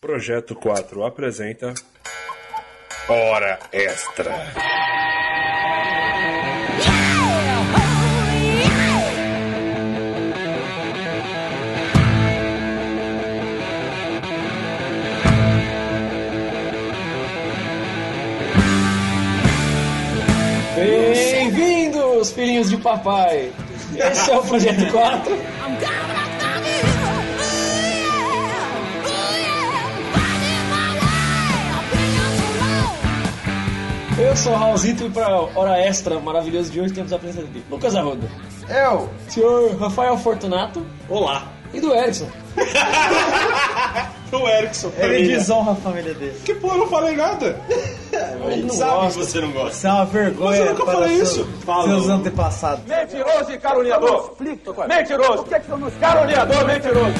[0.00, 1.72] Projeto 4 apresenta
[3.08, 4.30] Hora Extra.
[20.76, 23.50] Bem-vindos, filhinhos de papai!
[23.94, 25.55] Esse é o Projeto 4.
[34.18, 37.62] Eu sou o Raulzito e para Hora Extra maravilhoso de hoje temos a presença de
[37.70, 38.26] Lucas Arruda,
[38.68, 39.10] Eu!
[39.28, 42.26] senhor Rafael Fortunato Olá, e do Erickson.
[44.32, 44.90] o Erickson.
[44.98, 46.38] Ele desonra a família dele.
[46.44, 47.58] Que porra, eu não falei nada.
[48.50, 49.20] Ele não Sabe gosta.
[49.20, 49.70] que você não gosta.
[49.70, 50.50] Isso é uma vergonha.
[50.50, 51.48] Mas eu nunca para falei isso.
[51.64, 52.84] Seus antepassados.
[52.86, 54.34] Mentiroso e caluniador.
[54.88, 55.42] Mentiroso.
[55.42, 57.14] Por que que somos caluniador, mentiroso?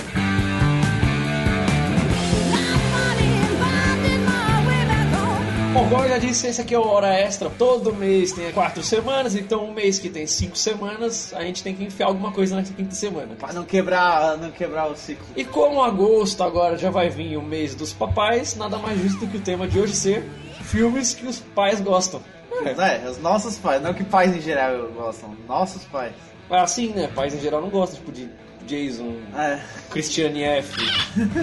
[5.76, 7.50] Bom, como eu já disse, esse aqui é o Hora Extra.
[7.50, 11.74] Todo mês tem quatro semanas, então um mês que tem cinco semanas, a gente tem
[11.76, 13.34] que enfiar alguma coisa nessa quinta semana.
[13.38, 15.26] Pra não quebrar, não quebrar o ciclo.
[15.36, 19.26] E como agosto agora já vai vir o mês dos papais, nada mais justo do
[19.26, 20.26] que o tema de hoje ser
[20.62, 22.22] filmes que os pais gostam.
[22.64, 26.14] É, os nossos pais, não que pais em geral gostam, nossos pais.
[26.48, 27.06] Assim, né?
[27.14, 28.30] Pais em geral não gostam, tipo, de
[28.66, 29.58] Jason, É.
[29.90, 30.72] Christiane F.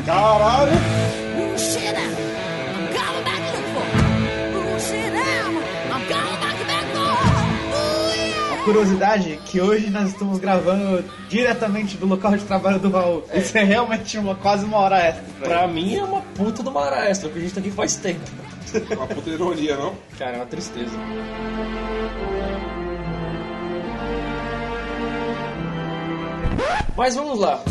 [0.07, 0.71] Caralho.
[1.37, 1.55] Uma
[8.63, 13.23] curiosidade que hoje nós estamos gravando diretamente do local de trabalho do Raul.
[13.33, 15.23] Isso é realmente uma, quase uma hora extra.
[15.39, 17.95] Pra mim é uma puta de uma hora extra, porque a gente tá aqui faz
[17.97, 18.21] tempo.
[18.95, 19.93] Uma puta ironia, não?
[20.17, 20.97] Cara, é uma tristeza.
[26.95, 27.61] Mas vamos lá.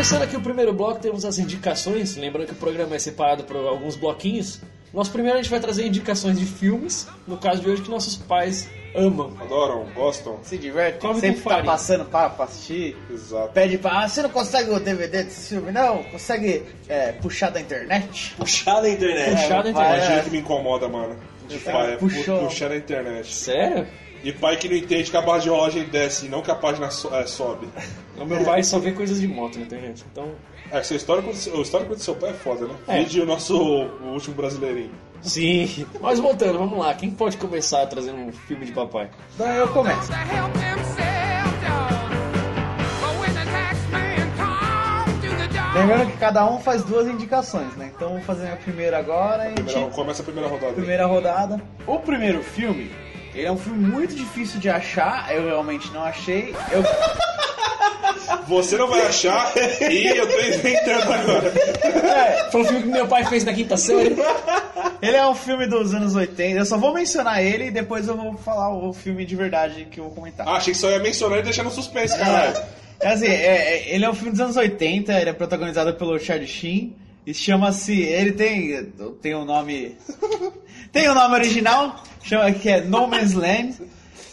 [0.00, 2.16] Começando aqui o primeiro bloco, temos as indicações.
[2.16, 4.58] Lembrando que o programa é separado por alguns bloquinhos.
[4.94, 8.16] Nosso primeiro a gente vai trazer indicações de filmes, no caso de hoje que nossos
[8.16, 8.66] pais
[8.96, 9.36] amam.
[9.38, 10.38] Adoram, gostam.
[10.42, 12.96] Se diverte, Come sempre tá passando para pra assistir.
[13.10, 13.52] Exato.
[13.52, 14.04] Pede pra.
[14.04, 16.02] Ah, você não consegue o DVD desse filme, não?
[16.04, 18.34] Consegue é, puxar da internet?
[18.38, 19.32] Puxar na internet.
[19.32, 19.96] Puxar da vai, internet.
[19.98, 20.22] Imagina é.
[20.22, 21.14] que me incomoda, mano.
[21.46, 22.38] De Puxar- pai, é puxou.
[22.46, 23.30] puxar na internet.
[23.34, 23.86] Sério?
[24.22, 26.90] E pai que não entende que a barra de rolagem desce, não que a página
[26.90, 27.66] so- é, sobe.
[28.18, 30.04] O meu pai só vê coisas de moto na internet.
[30.12, 30.28] Então,
[30.70, 32.74] É, seu histórico, o histórico do seu pai é foda, né?
[32.86, 32.98] É.
[33.00, 34.90] Vídeo o nosso o último brasileirinho.
[35.22, 35.84] sim.
[36.00, 36.94] Mas voltando, vamos lá.
[36.94, 39.10] Quem pode começar trazendo um filme de papai?
[39.38, 40.10] Daí eu começo.
[45.74, 47.90] Lembrando que cada um faz duas indicações, né?
[47.94, 50.68] Então vou fazer a primeira agora e Primeira- gente- começa a primeira rodada.
[50.72, 50.74] aí.
[50.74, 51.60] primeira rodada.
[51.86, 52.90] O primeiro filme,
[53.34, 56.54] ele é um filme muito difícil de achar, eu realmente não achei.
[56.72, 56.82] Eu,
[58.48, 59.52] Você não vai achar
[59.90, 61.52] e eu tô inventando agora.
[62.50, 64.16] Foi um filme que meu pai fez na quinta série.
[65.00, 68.16] ele é um filme dos anos 80, eu só vou mencionar ele e depois eu
[68.16, 70.46] vou falar o filme de verdade que eu vou comentar.
[70.48, 72.56] Ah, achei que só ia mencionar e deixar no suspense, caralho.
[73.00, 73.30] É, assim, é-
[73.88, 76.94] é- ele é um filme dos anos 80, ele é protagonizado pelo Charlie Sheen.
[77.26, 78.00] E chama-se.
[78.00, 78.84] Ele tem.
[79.20, 79.94] Tem um nome.
[80.92, 83.76] Tem um nome original, chama que é No Man's Land.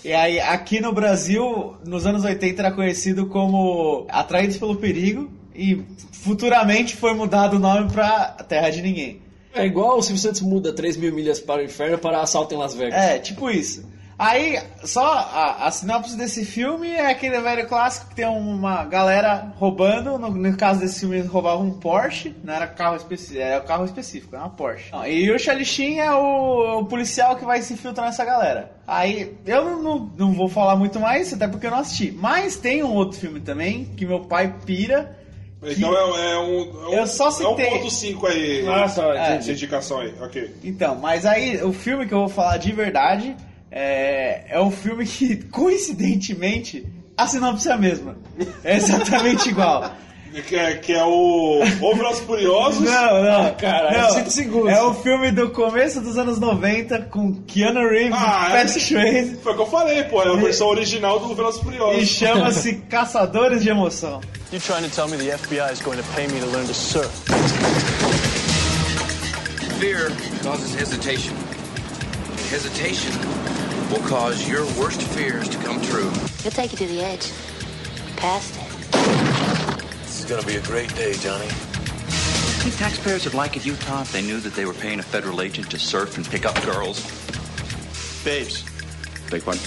[0.03, 5.29] E aí, aqui no Brasil, nos anos 80, era conhecido como Atraídos pelo Perigo.
[5.53, 9.22] E futuramente foi mudado o nome pra Terra de Ninguém.
[9.53, 12.57] É igual o Silvio Santos muda 3 mil milhas para o inferno para assalto em
[12.57, 12.94] Las Vegas.
[12.94, 13.84] É, tipo isso.
[14.19, 19.53] Aí, só a, a sinopse desse filme é aquele velho clássico que tem uma galera
[19.57, 20.17] roubando.
[20.17, 22.35] No, no caso desse filme, eles roubavam um Porsche.
[22.44, 24.91] Não era carro específico, era carro específico, era uma Porsche.
[24.91, 28.72] Não, e o Charlie Sheen é o, o policial que vai se infiltrar nessa galera.
[28.88, 32.11] Aí, eu não, não, não vou falar muito mais, até porque eu não assisti.
[32.11, 35.16] Mas tem um outro filme também, que meu pai pira.
[35.61, 36.59] Então é, é um.
[36.85, 37.81] É um Eu só É citei-
[38.16, 38.66] 1.5 aí.
[38.67, 39.51] Ah, É.
[39.51, 40.55] Indicação aí, ok.
[40.63, 43.35] Então, mas aí o filme que eu vou falar de verdade
[43.72, 46.85] é, é um filme que, coincidentemente,
[47.17, 48.16] a sinopse é a mesma.
[48.64, 49.91] É exatamente igual.
[50.47, 51.64] Que é, que é o.
[51.81, 52.81] O Velozes Furiosos.
[52.81, 53.55] Não, não.
[53.55, 54.11] cara, é não.
[54.11, 54.69] 5 segundos.
[54.72, 58.58] É um filme do começo dos anos 90 com Keanu Reeves Ah, e é?
[58.61, 60.22] Patrick Swayze Foi o que eu falei, pô.
[60.22, 62.08] É a versão original do Velozes e Furiosos.
[62.09, 64.22] chama-se Caçadores de Emoção.
[64.52, 66.73] You trying to tell me the FBI is going to pay me to learn to
[66.73, 67.09] surf?
[69.79, 70.11] Fear
[70.43, 71.34] causes hesitation.
[72.49, 73.11] Hesitation
[73.91, 76.09] will cause your worst fears to come true.
[76.44, 77.29] He'll take you to the edge.
[78.16, 78.72] Past it.
[80.03, 81.49] This is going to be a great day, Johnny.
[81.49, 85.41] think taxpayers would like it, Utah, if they knew that they were paying a federal
[85.41, 87.02] agent to surf and pick up girls?
[88.23, 88.64] Babes.
[89.29, 89.58] Beg one.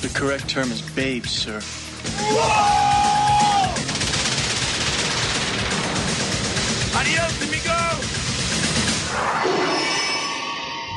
[0.00, 1.60] The correct term is babes, sir.
[6.96, 9.93] Adios, amigo!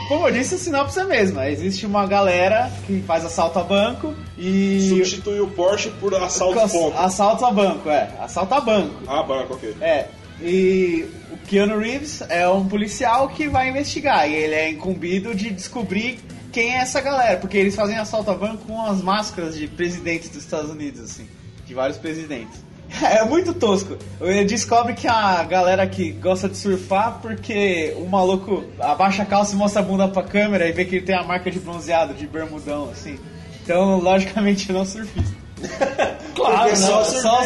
[0.08, 1.50] Como eu disse, a sinopse é a mesma.
[1.50, 4.88] Existe uma galera que faz assalto a banco e.
[4.90, 6.98] Substitui o Porsche por assalto Ass- ponto.
[6.98, 8.10] Assalto a banco, é.
[8.20, 8.96] Assalto a banco.
[9.08, 9.76] Ah, banco, ok.
[9.82, 10.08] É.
[10.42, 14.30] E o Keanu Reeves é um policial que vai investigar.
[14.30, 16.20] E ele é incumbido de descobrir
[16.52, 17.38] quem é essa galera.
[17.38, 21.28] Porque eles fazem assalto a banco com as máscaras de presidentes dos Estados Unidos, assim.
[21.66, 22.64] De vários presidentes.
[23.02, 23.98] É muito tosco.
[24.22, 29.54] Ele descobre que a galera que gosta de surfar porque o maluco abaixa a calça
[29.54, 32.14] e mostra a bunda pra câmera e vê que ele tem a marca de bronzeado,
[32.14, 33.20] de bermudão, assim.
[33.64, 35.36] Então, logicamente, não surfista.
[36.38, 37.42] Claro, não, só só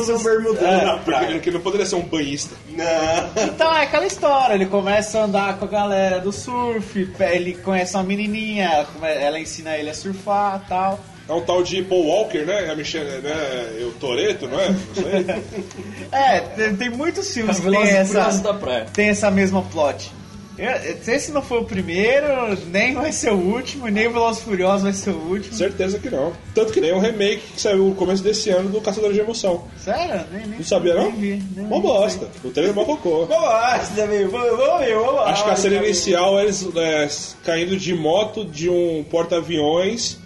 [0.00, 0.84] usam bermudão É.
[0.84, 2.54] na Porque ele não poderia ser um banhista.
[2.70, 3.42] Não.
[3.44, 7.96] Então é aquela história, ele começa a andar com a galera do surf, ele conhece
[7.96, 11.00] uma menininha, ela ensina ele a surfar e tal.
[11.28, 12.70] É um tal de Paul Walker, né?
[12.70, 13.34] A Michelle, né?
[13.88, 14.68] O Toreto, não é?
[14.70, 15.42] Não sei.
[16.12, 18.86] É, tem, tem muitos filmes que tem essa, Furiosos da praia.
[18.92, 20.12] tem essa mesma plot.
[20.56, 22.26] Eu- Esse não foi o primeiro,
[22.70, 25.52] nem vai ser o último, nem o Velozes Furiosos vai ser o último.
[25.54, 26.32] Certeza que não.
[26.54, 29.64] Tanto que nem o remake que saiu no começo desse ano do Caçador de Emoção.
[29.76, 30.24] Sério?
[30.32, 31.10] Nem, nem, Não sabia, não?
[31.10, 31.42] Nem vi.
[31.54, 32.26] Nem Uma bosta.
[32.42, 33.26] O trailer é uma cocô.
[33.94, 34.26] Também.
[34.28, 35.30] Vamos, ver, vamos lá.
[35.30, 37.08] Acho que a cena inicial é eles é,
[37.44, 40.18] caindo de moto de um porta-aviões.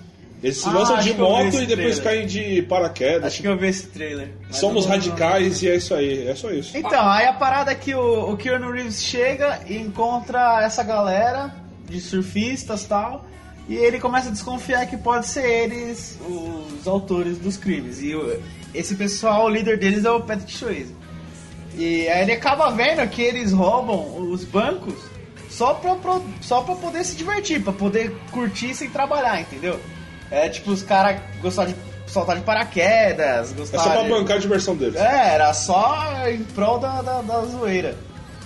[0.43, 2.03] Eles se Ah, lançam acho de moto e depois trailer.
[2.03, 3.25] caem de paraquedas.
[3.25, 4.31] Acho que eu vi esse trailer.
[4.51, 6.27] Somos radicais e é isso aí.
[6.27, 6.75] É só isso.
[6.77, 11.55] Então, aí a parada é que o, o Keanu Reeves chega e encontra essa galera
[11.87, 13.27] de surfistas e tal,
[13.69, 18.01] e ele começa a desconfiar que pode ser eles os autores dos crimes.
[18.03, 18.41] E o-
[18.73, 20.95] esse pessoal, o líder deles é o Patrick Swayze.
[21.77, 24.95] E aí ele acaba vendo que eles roubam os bancos
[25.51, 29.79] só pra, pro- só pra poder se divertir, pra poder curtir sem trabalhar, entendeu?
[30.31, 31.79] É tipo, os caras gostavam de
[32.12, 34.97] soltar de paraquedas, É gostavam só pra de- bancar a diversão deles.
[34.97, 37.94] é, era só em prol da, da, da zoeira.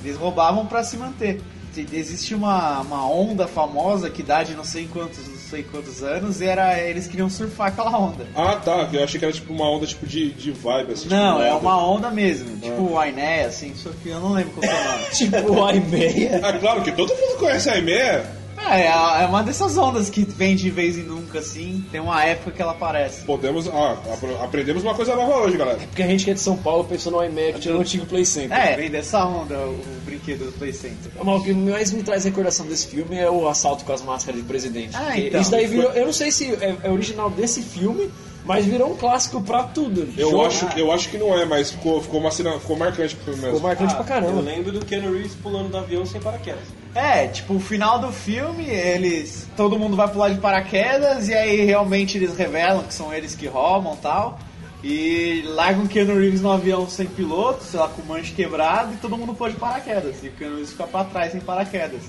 [0.02, 1.40] Eles roubavam pra se manter.
[1.74, 6.02] Te- Existe uma, uma onda famosa que dá de não sei quantos, não sei quantos
[6.02, 8.26] anos, e era, eles queriam surfar aquela onda.
[8.36, 8.88] Ah, tá.
[8.92, 11.08] Eu achei que era tipo uma onda tipo de, de vibe, assim.
[11.08, 11.58] Não, tipo, é onda.
[11.60, 14.80] uma onda mesmo, tipo o Ainé, assim, só que eu não lembro qual que é
[14.80, 15.04] o nome.
[15.14, 16.40] Tipo, a e meia.
[16.46, 18.24] É claro que todo mundo conhece a EMEA.
[18.70, 22.50] É, é uma dessas ondas que vem de vez em nunca, assim, tem uma época
[22.50, 23.24] que ela aparece.
[23.24, 23.68] Podemos.
[23.68, 23.96] Ah,
[24.42, 25.78] aprendemos uma coisa nova hoje, galera.
[25.78, 28.24] Porque a gente que é de São Paulo pensou no iMac, tinha no antigo Play
[28.24, 28.56] Center.
[28.56, 31.12] É, vem dessa onda o, o brinquedo do Play Center.
[31.22, 34.40] Mas o que mais me traz recordação desse filme é o assalto com as máscaras
[34.40, 34.94] de presidente.
[34.94, 35.40] Ah, então.
[35.40, 35.90] Isso daí virou.
[35.92, 38.10] Eu não sei se é, é original desse filme,
[38.44, 40.08] mas virou um clássico pra tudo.
[40.16, 42.58] Eu acho, eu acho que não é, mas ficou, ficou uma cena.
[42.60, 43.54] Ficou marcante pelo menos.
[43.56, 44.32] Ficou marcante Ah, pra caramba.
[44.32, 46.64] Eu lembro do Keanu Reeves pulando do avião sem paraquedas.
[46.94, 49.48] É, tipo, o final do filme, eles.
[49.56, 53.46] Todo mundo vai pular de paraquedas e aí realmente eles revelam que são eles que
[53.46, 54.38] roubam e tal.
[54.86, 58.92] E largam o Keanu Reeves no avião sem piloto, sei lá, com o manche quebrado,
[58.92, 60.16] e todo mundo pula de paraquedas.
[60.22, 62.02] E o Keanu Reeves fica pra trás sem paraquedas.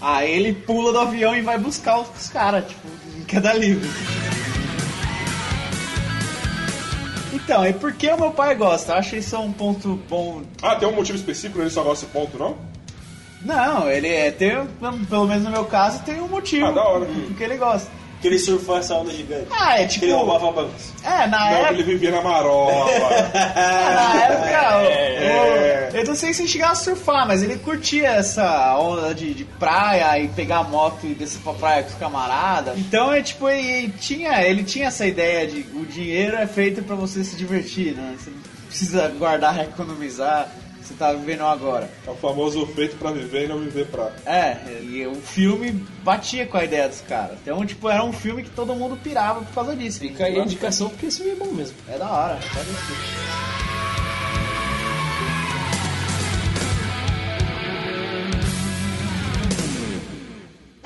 [0.00, 2.86] Aí ele pula do avião e vai buscar os, os caras, tipo,
[3.18, 3.88] em queda livre.
[7.44, 8.92] Então, e por que o meu pai gosta?
[8.92, 12.12] Eu acho isso um ponto bom Ah, tem um motivo específico ele só gosta desse
[12.18, 12.56] ponto, não?
[13.44, 14.64] Não, ele é, tem,
[15.08, 17.06] pelo menos no meu caso, tem um motivo Ah, da hora.
[17.06, 17.90] porque ele gosta.
[18.22, 19.48] Que ele surfou essa onda gigante.
[19.50, 20.04] Ah, é Que tipo.
[20.06, 20.92] ele roubava bancos.
[21.04, 21.72] É, na Não, que época.
[21.74, 22.72] ele vivia na marola.
[23.34, 25.90] Na época, É.
[25.92, 29.34] o- eu não sei se ele chegava a surfar, mas ele curtia essa onda de,
[29.34, 32.78] de praia e pegar a moto e descer pra praia com os camaradas.
[32.78, 36.94] Então é tipo, ele tinha, ele tinha essa ideia de o dinheiro é feito pra
[36.94, 38.14] você se divertir, né?
[38.18, 38.38] Você não
[38.68, 40.48] precisa guardar, economizar,
[40.92, 41.90] você tá vivendo agora.
[42.06, 44.12] É o famoso feito pra viver e não viver pra.
[44.26, 45.72] É, e o filme
[46.02, 47.38] batia com a ideia dos caras.
[47.42, 50.00] Então, tipo, era um filme que todo mundo pirava por causa disso.
[50.00, 51.76] Fica aí a indicação porque esse filme é bom mesmo.
[51.88, 53.52] É da hora, pode assistir.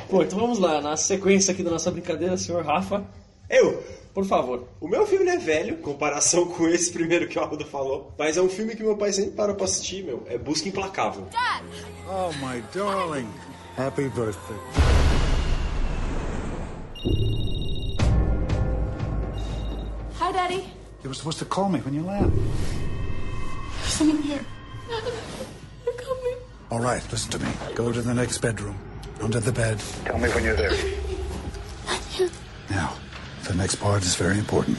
[0.09, 3.05] Pô, então vamos lá, na sequência aqui da nossa brincadeira, senhor Rafa,
[3.49, 3.83] Eu.
[4.15, 4.67] por favor.
[4.81, 8.13] O meu filme não é velho, em comparação com esse primeiro que o Aldo falou.
[8.19, 10.25] Mas é um filme que meu pai sempre parou pra assistir, meu.
[10.27, 11.29] É Busca Implacável.
[12.09, 13.29] Oh, my darling.
[13.77, 14.57] Happy birthday.
[20.19, 20.65] Hi, Daddy.
[21.03, 22.33] You were supposed to call me when you land.
[23.85, 24.41] Someone here.
[25.85, 26.37] They're coming.
[26.71, 27.51] All right, listen to me.
[27.75, 28.77] Go to the next bedroom.
[29.21, 29.79] Under the bed.
[30.05, 30.73] Tell me when you're there.
[32.71, 32.95] Now,
[33.47, 34.79] the next part is very important.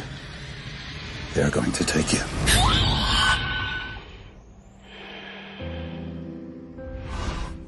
[1.33, 2.19] They're going to take you.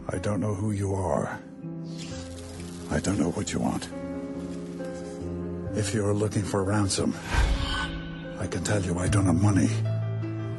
[0.10, 1.40] I don't know who you are.
[2.92, 3.88] I don't know what you want.
[5.78, 7.16] If you're looking for ransom,
[8.40, 9.70] I can tell you I don't have money.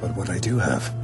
[0.00, 0.94] But what I do have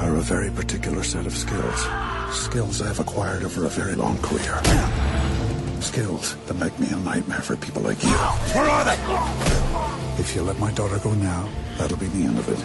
[0.00, 1.86] are a very particular set of skills.
[2.32, 4.60] Skills I've acquired over a very long career.
[5.84, 8.08] Skills that make me a nightmare for people like you.
[8.08, 10.20] Where are they?
[10.20, 12.58] If you let my daughter go now, that'll be the end of it.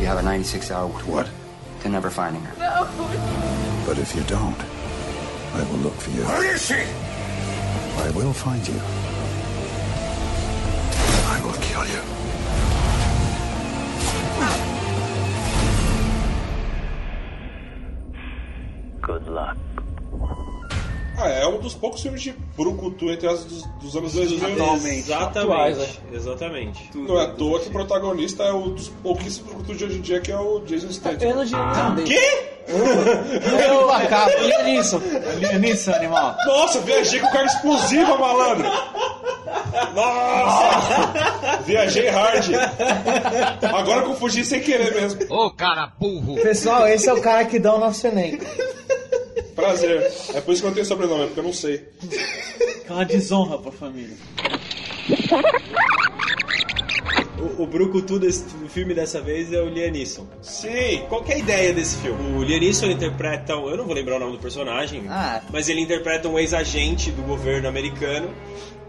[0.00, 1.28] You have a 96 hour What?
[1.82, 2.56] to never finding her.
[2.58, 2.88] No.
[3.86, 4.58] But if you don't,
[5.54, 6.24] I will look for you.
[6.24, 6.82] Where is she?
[8.02, 8.80] I will find you.
[11.28, 12.02] I will kill you.
[19.02, 19.56] Good luck.
[21.18, 24.52] Ah, é um dos poucos filmes de brucutu entre as dos, dos anos 2000.
[24.52, 25.12] Atualmente.
[25.12, 26.00] Atuais, Exatamente.
[26.12, 26.90] Exatamente.
[26.94, 30.00] Não é à toa que o protagonista é um dos pouquíssimos brucutu de hoje em
[30.02, 31.28] dia, que é o Jason Statham.
[31.28, 32.02] Eu não digo nada.
[32.02, 32.56] Quê?
[32.68, 34.32] Eu acabo.
[34.40, 36.36] Liam Neeson, animal.
[36.44, 38.68] Nossa, viajei com carga explosiva, malandro!
[39.94, 41.62] Nossa!
[41.64, 42.44] Viajei hard.
[43.74, 45.20] Agora eu confundi sem querer mesmo.
[45.30, 46.34] Ô, cara burro!
[46.42, 48.44] Pessoal, esse é o cara que dá o nosso elenco.
[49.56, 50.12] Prazer.
[50.34, 51.88] É por isso que eu não tenho sobrenome, porque eu não sei.
[52.88, 54.14] É uma desonra pra família.
[57.38, 60.26] O, o Brucutu desse do filme dessa vez é o Liam Neeson.
[60.42, 61.02] Sim.
[61.08, 62.36] Qual que é a ideia desse filme?
[62.38, 65.42] O Liam Neeson interpreta, eu não vou lembrar o nome do personagem, Ah.
[65.50, 68.30] mas ele interpreta um ex-agente do governo americano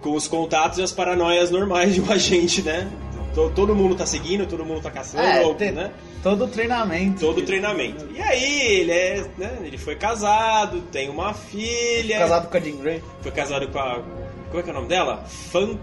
[0.02, 2.88] com os contatos e as paranoias normais de um agente, né?
[3.38, 5.92] To- Todo mundo tá seguindo, todo mundo tá caçando, É, ou, né?
[6.24, 7.20] Todo o treinamento.
[7.20, 8.08] Todo o treinamento.
[8.12, 9.60] E aí, ele é, né?
[9.64, 12.18] Ele foi casado, tem uma filha.
[12.18, 13.04] Casado com a Jean Grey.
[13.22, 14.02] Foi casado com a.
[14.48, 15.24] Como é que é o nome dela?
[15.28, 15.78] Funk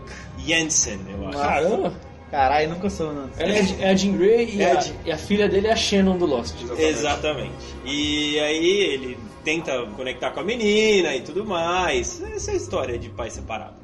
[0.44, 1.38] Jensen, eu acho.
[1.38, 1.92] Caramba.
[2.28, 3.30] Caralho, nunca sou, não.
[3.38, 5.73] Ela é a- é a Jean Grey e, É a e a filha dele é
[5.73, 6.56] a Shannon do Lost.
[6.76, 7.52] Exatamente.
[7.84, 12.20] E aí ele tenta conectar com a menina e tudo mais.
[12.34, 13.76] Essa é a história de pai separado.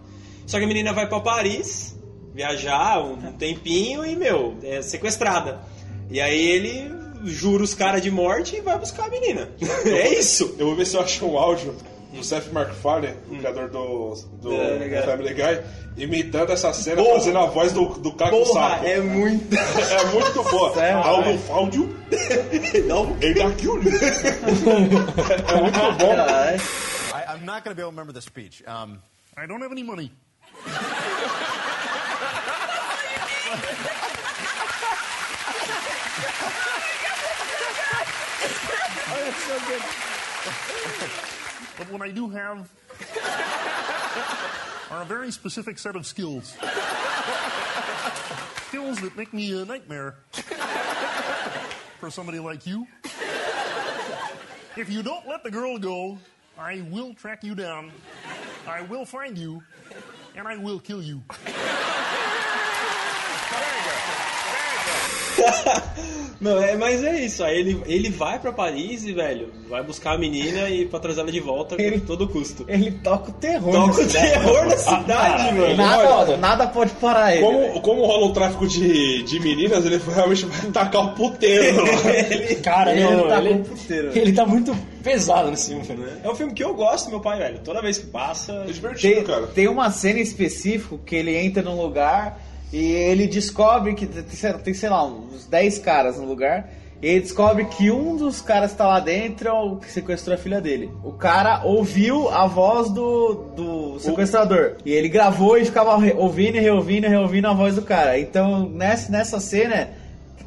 [0.45, 1.97] Só que a menina vai pra Paris
[2.35, 5.61] viajar um tempinho e, meu, é sequestrada.
[6.11, 6.91] E aí ele
[7.25, 9.49] jura os caras de morte e vai buscar a menina.
[9.85, 10.55] é isso.
[10.59, 11.75] Eu vou ver se eu acho um áudio
[12.13, 15.03] do Seth MacFarlane, o criador do, do É.
[15.03, 15.61] Family Guy,
[15.97, 17.21] imitando essa cena, Porra.
[17.21, 18.87] fazendo a voz do, do cara com o Porra, saco.
[18.87, 19.47] é muito.
[19.55, 20.75] É muito boa.
[20.75, 20.99] Sério?
[20.99, 21.97] Áudio, áudio.
[22.89, 23.17] Não.
[23.21, 23.89] Ele tá aqui, olha.
[23.89, 26.15] É muito bom.
[27.15, 28.65] I, I'm not going to be able to remember the speech.
[28.67, 28.99] Um,
[29.37, 30.11] I don't have any money.
[39.51, 39.83] So good.
[41.77, 42.71] but what I do have
[44.93, 46.57] are a very specific set of skills.
[48.69, 50.15] skills that make me a nightmare
[51.99, 52.87] for somebody like you.
[54.77, 56.17] If you don't let the girl go,
[56.57, 57.91] I will track you down.
[58.69, 59.65] I will find you,
[60.37, 61.23] and I will kill you.
[66.41, 67.45] Não, é, mas é isso.
[67.45, 71.21] Aí ele, ele vai pra Paris e, velho, vai buscar a menina e pra trazer
[71.21, 72.65] ela de volta Ele- a todo custo.
[72.67, 73.73] Ele toca o terror.
[73.73, 75.77] Toca o terror na cidade, Ah, mano.
[75.77, 77.45] Nada, nada pode parar ele.
[77.47, 77.69] velho.
[77.73, 81.85] Como, como rola o tráfico de, de meninas, ele realmente vai tacar o puteiro.
[82.65, 84.19] Cara, Ele não, tá ele, com puteiro.
[84.19, 86.05] ele tá muito pesado nesse filme.
[86.25, 87.59] É um filme que eu gosto, meu pai, velho.
[87.65, 88.65] Toda vez que passa.
[88.69, 89.47] É divertido, Tem, cara.
[89.49, 92.41] tem uma cena específica que ele entra num lugar
[92.73, 96.69] e ele descobre que tem, sei- lá, uns 10 caras no lugar.
[97.03, 100.35] E ele descobre que um dos caras que tá lá dentro é o que sequestrou
[100.35, 100.91] a filha dele.
[101.03, 104.77] O cara ouviu a voz do, do sequestrador.
[104.85, 108.19] E ele gravou e ficava ouvindo e reouvindo e reouvindo a voz do cara.
[108.21, 109.89] Então, nessa, nessa cena,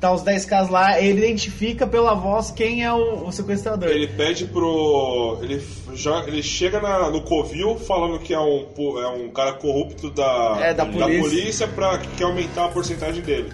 [0.03, 3.88] tá os 10 caras lá, ele identifica pela voz quem é o, o sequestrador.
[3.89, 5.38] Ele pede pro.
[5.41, 8.65] Ele, joga, ele chega na- no Covil falando que é um,
[9.01, 11.19] é um cara corrupto da, É, da polícia.
[11.22, 13.51] polícia pra que quer aumentar a porcentagem dele.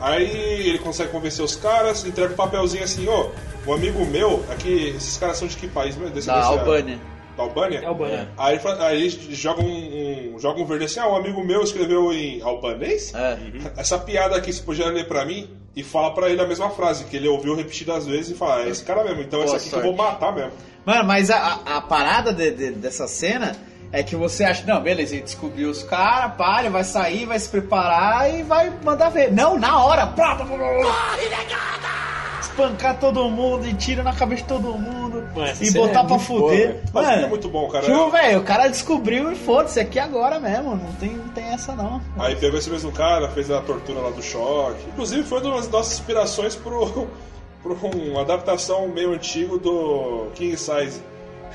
[0.00, 0.24] Aí
[0.68, 3.26] ele consegue convencer os caras, entrega um papelzinho assim, ó,
[3.66, 6.08] um amigo meu, aqui, esses caras são de que país mesmo?
[6.10, 6.98] Da Descendência- Albânia.
[7.36, 7.78] Da Albânia?
[7.80, 8.28] É Albânia.
[8.36, 12.42] Aí, aí joga um, um, joga um verde assim, ah, um amigo meu escreveu em
[12.42, 13.12] albanês?
[13.14, 13.38] É.
[13.76, 17.04] Essa piada aqui, você podia ler pra mim e fala pra ele a mesma frase,
[17.04, 19.70] que ele ouviu repetidas vezes e fala, é esse cara mesmo, então Boa esse aqui
[19.70, 20.52] que eu vou matar mesmo.
[20.84, 23.56] Mano, mas a, a- parada de- de- dessa cena
[23.90, 27.38] é que você acha, não, beleza, ele descobriu os caras, pá, ele vai sair, vai
[27.38, 29.32] se preparar e vai mandar ver.
[29.32, 32.21] Não, na hora, plá, plá, plá, plá, plá.
[32.52, 36.02] Espancar todo mundo e tira na cabeça de todo mundo Mano, e botar é pra
[36.04, 36.80] boa, fuder.
[36.92, 37.84] Mas Mano, é muito bom, cara.
[37.84, 41.74] Tipo, velho, o cara descobriu e foda-se, aqui agora mesmo, não tem, não tem essa
[41.74, 42.00] não.
[42.18, 44.84] Aí pegou esse mesmo cara, fez a tortura lá do choque.
[44.88, 47.08] Inclusive foi uma das nossas inspirações pro,
[47.62, 51.11] pro uma adaptação meio antigo do King Size.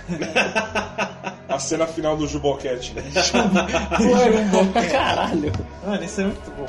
[1.50, 2.94] A cena final do Juboquete.
[4.92, 5.52] Caralho.
[5.86, 6.66] Mano, isso é muito bom.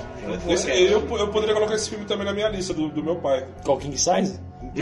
[0.53, 3.45] Esse- eu, eu poderia colocar esse filme também na minha lista do, do meu pai.
[3.65, 4.39] Qual King Size?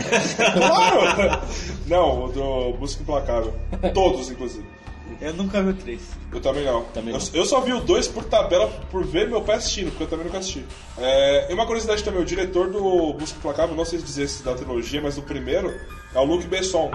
[0.53, 1.41] Claro!
[1.87, 3.53] Não, o do Busca Implacável.
[3.93, 4.65] Todos, inclusive.
[5.19, 6.01] Eu nunca vi o 3.
[6.31, 6.83] Eu também não.
[6.85, 7.27] Também eu, não.
[7.33, 10.25] eu só vi o 2 por tabela, por ver meu pai assistindo, porque eu também
[10.25, 10.65] nunca assisti.
[10.97, 14.43] É, e uma curiosidade também, o diretor do Busca Implacável, não sei se dizer se
[14.43, 15.73] da trilogia, mas do primeiro,
[16.13, 16.91] é o Luc Besson.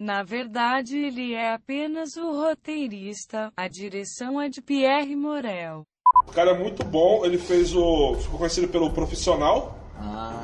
[0.00, 3.50] Na verdade, ele é apenas o roteirista.
[3.56, 5.84] A direção é de Pierre Morel.
[6.28, 8.14] O cara é muito bom, ele fez o.
[8.16, 9.85] ficou conhecido pelo Profissional.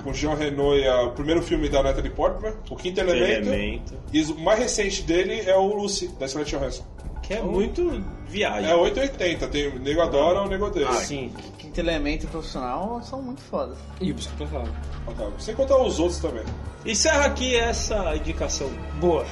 [0.02, 3.48] Com Jean Reno e a- o primeiro filme da Natalie Portman, o Quinto Elemento.
[3.48, 3.94] Elemento.
[4.12, 6.84] E o mais recente dele é o Lucy, da Scarlett Johansson.
[7.22, 8.68] Que é muito viagem.
[8.68, 10.88] É 880, tem o nego adora, o nego odeia.
[10.88, 11.32] Ah, sim.
[11.58, 13.78] Quinto elemento e profissional são muito fodas.
[14.00, 14.72] E o Implacável.
[15.06, 16.42] Ok, Sem contar os outros também.
[16.84, 18.68] Encerra aqui essa indicação.
[19.00, 19.24] Boa.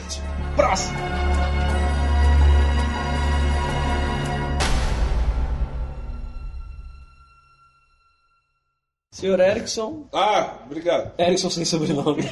[0.54, 0.96] Próximo.
[9.20, 10.04] Senhor Erickson.
[10.12, 11.12] Ah, obrigado.
[11.18, 12.22] Erickson sem sobrenome.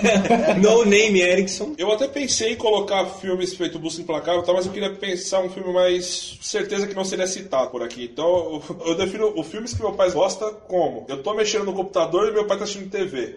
[0.62, 1.74] no Name Erickson.
[1.78, 5.50] Eu até pensei em colocar filmes feito Busca Implacável, tá, mas eu queria pensar um
[5.50, 8.08] filme mais certeza que não seria citado por aqui.
[8.12, 11.72] Então eu- eu defino os filmes que meu pai gosta como eu tô mexendo no
[11.74, 13.36] computador e meu pai tá assistindo TV.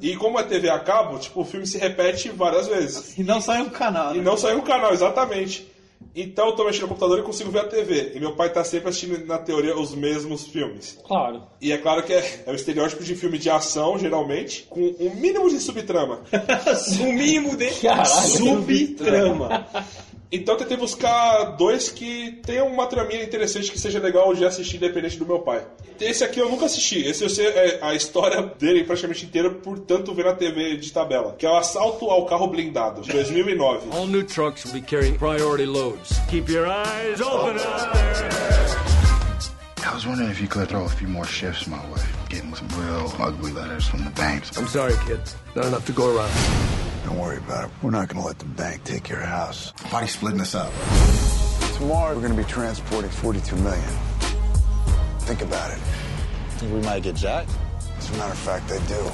[0.00, 3.18] E como é TV a cabo, tipo, o filme se repete várias vezes.
[3.18, 4.14] E não sai um canal.
[4.14, 5.66] E não sai um canal, exatamente.
[6.14, 8.12] Então eu tô mexendo no computador e consigo ver a TV.
[8.14, 10.98] E meu pai tá sempre assistindo, na teoria, os mesmos filmes.
[11.06, 11.42] Claro.
[11.60, 15.14] E é claro que é, é o estereótipo de filme de ação, geralmente, com um
[15.14, 16.20] mínimo de subtrama.
[17.00, 18.06] um mínimo de Caralho.
[18.06, 19.66] subtrama.
[20.30, 24.76] Então eu tentei buscar dois que tenham uma traminha interessante que seja legal de assistir
[24.76, 25.64] independente do meu pai.
[26.00, 27.06] Esse aqui eu nunca assisti.
[27.06, 30.92] Esse eu sei é, a história dele praticamente inteira, por tanto ver na TV de
[30.92, 31.34] tabela.
[31.38, 33.96] Que é o Assalto ao Carro Blindado, de 2009.
[33.96, 36.18] All new trucks will be carrying priority loads.
[36.28, 38.94] Keep your eyes open out there.
[39.86, 42.02] I was wondering if you could throw a few more shifts my way.
[42.28, 44.56] Getting some real ugly letters from the banks.
[44.56, 45.20] I'm sorry, kid.
[45.54, 46.83] Not enough to go around.
[47.04, 47.70] Don't worry about it.
[47.82, 49.72] We're not going to let the bank take your house.
[49.90, 50.72] Body's splitting us up.
[51.76, 53.82] Tomorrow, we're going to be transporting 42 million.
[55.20, 55.78] Think about it.
[56.56, 57.50] Think we might get jacked?
[57.98, 59.10] As a matter of fact, I do.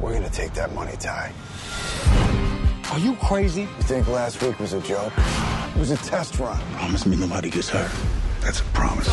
[0.00, 1.32] We're going to take that money, Ty.
[2.92, 3.62] Are you crazy?
[3.62, 5.12] You think last week was a joke?
[5.16, 6.58] It was a test run.
[6.72, 7.90] Promise me nobody gets hurt.
[8.40, 9.08] That's a promise.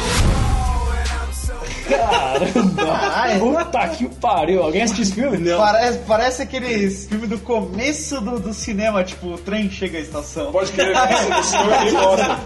[1.88, 3.40] Caramba!
[3.40, 4.64] Puta que pariu.
[4.64, 5.56] Alguém assistiu esse filme?
[5.58, 10.52] Parece, parece aqueles filmes do começo do, do cinema, tipo, o trem chega à estação.
[10.52, 10.96] Pode crer,
[11.40, 12.40] esse senhor ele gosta.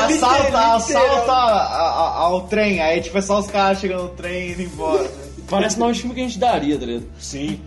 [0.00, 4.08] Aí, assalta, assalta a- a- ao trem, aí tipo, é só os caras chegando no
[4.10, 5.10] trem e indo embora.
[5.48, 7.06] Parece nome de filme que a gente daria, tá ligado?
[7.18, 7.60] Sim.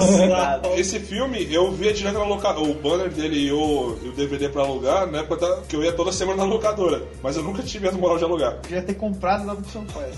[0.00, 0.68] Cidade.
[0.80, 2.68] Esse filme eu via direto na locadora.
[2.70, 5.82] O banner dele e o, e o DVD pra alugar, na época da- que eu
[5.84, 7.02] ia toda semana na locadora.
[7.22, 8.54] Mas eu nunca tive a moral de alugar.
[8.62, 10.08] Podia ter comprado lá do São Paulo.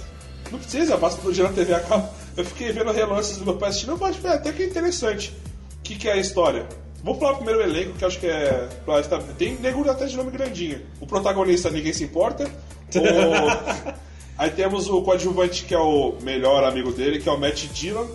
[0.51, 2.09] Não precisa, basta todo dia na TV a cabo.
[2.37, 5.33] Eu fiquei vendo relances do meu pai assistindo, eu falei, "É, até que é interessante.
[5.79, 6.67] O que, que é a história?
[7.03, 8.69] Vou falar primeiro o elenco, que eu acho que é.
[8.85, 9.01] pra
[9.39, 10.81] Tem nego até de nome grandinho.
[11.01, 12.45] O protagonista ninguém se importa.
[12.95, 13.91] O-
[14.37, 18.07] Aí temos o coadjuvante, que é o melhor amigo dele, que é o Matt Dillon.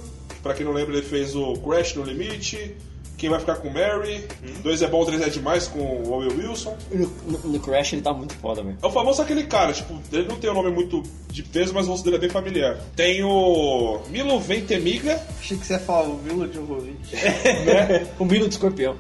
[0.45, 2.75] Pra quem não lembra, ele fez o Crash no Limite.
[3.17, 4.23] Quem vai ficar com Mary?
[4.61, 6.77] Dois é bom, três é demais com o Owen Wilson.
[6.91, 8.77] No, no- no Crash ele tá muito foda, velho.
[8.79, 11.87] É o famoso aquele cara, tipo, ele não tem um nome muito de peso, mas
[11.87, 12.77] o rosto dele é bem familiar.
[12.95, 17.15] Tem o Milo Ventimiglia, Achei que você ia falar o de Horrorite.
[17.65, 18.05] né?
[18.19, 18.95] O Milo do Escorpião.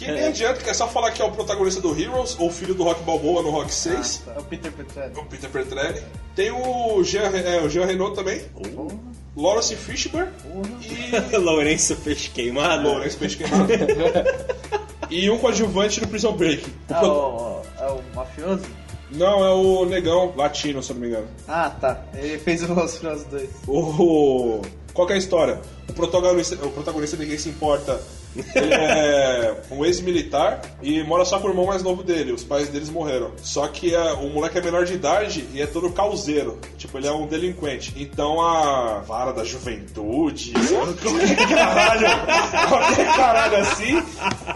[0.00, 2.74] Que nem adianta, que é só falar que é o protagonista do Heroes, ou filho
[2.74, 4.22] do Rock Balboa no Rock 6.
[4.34, 5.12] É o Peter Petrelli.
[5.14, 6.02] O Peter Petrelli.
[6.34, 8.40] Tem o Jean, é, o Jean Renault também.
[9.36, 10.30] Lawrence Fishburne.
[10.80, 12.88] E Lourenço Peixe Queimado.
[12.88, 13.70] Lawrence Peixe Queimado.
[15.10, 16.70] e um coadjuvante no Prison Break.
[16.70, 18.64] O Ah, o, é o mafioso?
[19.10, 21.28] Não, é o negão latino, se eu não me engano.
[21.46, 22.04] Ah, tá.
[22.14, 23.50] Ele fez os Mafiosos 2.
[23.68, 24.62] O...
[24.92, 25.60] Qual que é a história?
[25.88, 28.00] O protagonista, o protagonista ninguém se importa.
[28.54, 32.32] Ele é um ex-militar e mora só com o irmão mais novo dele.
[32.32, 33.32] Os pais deles morreram.
[33.42, 36.56] Só que é, o moleque é menor de idade e é todo causeiro.
[36.78, 37.92] Tipo, ele é um delinquente.
[37.96, 40.52] Então a vara da juventude.
[41.02, 44.00] qualquer caralho, qualquer caralho assim.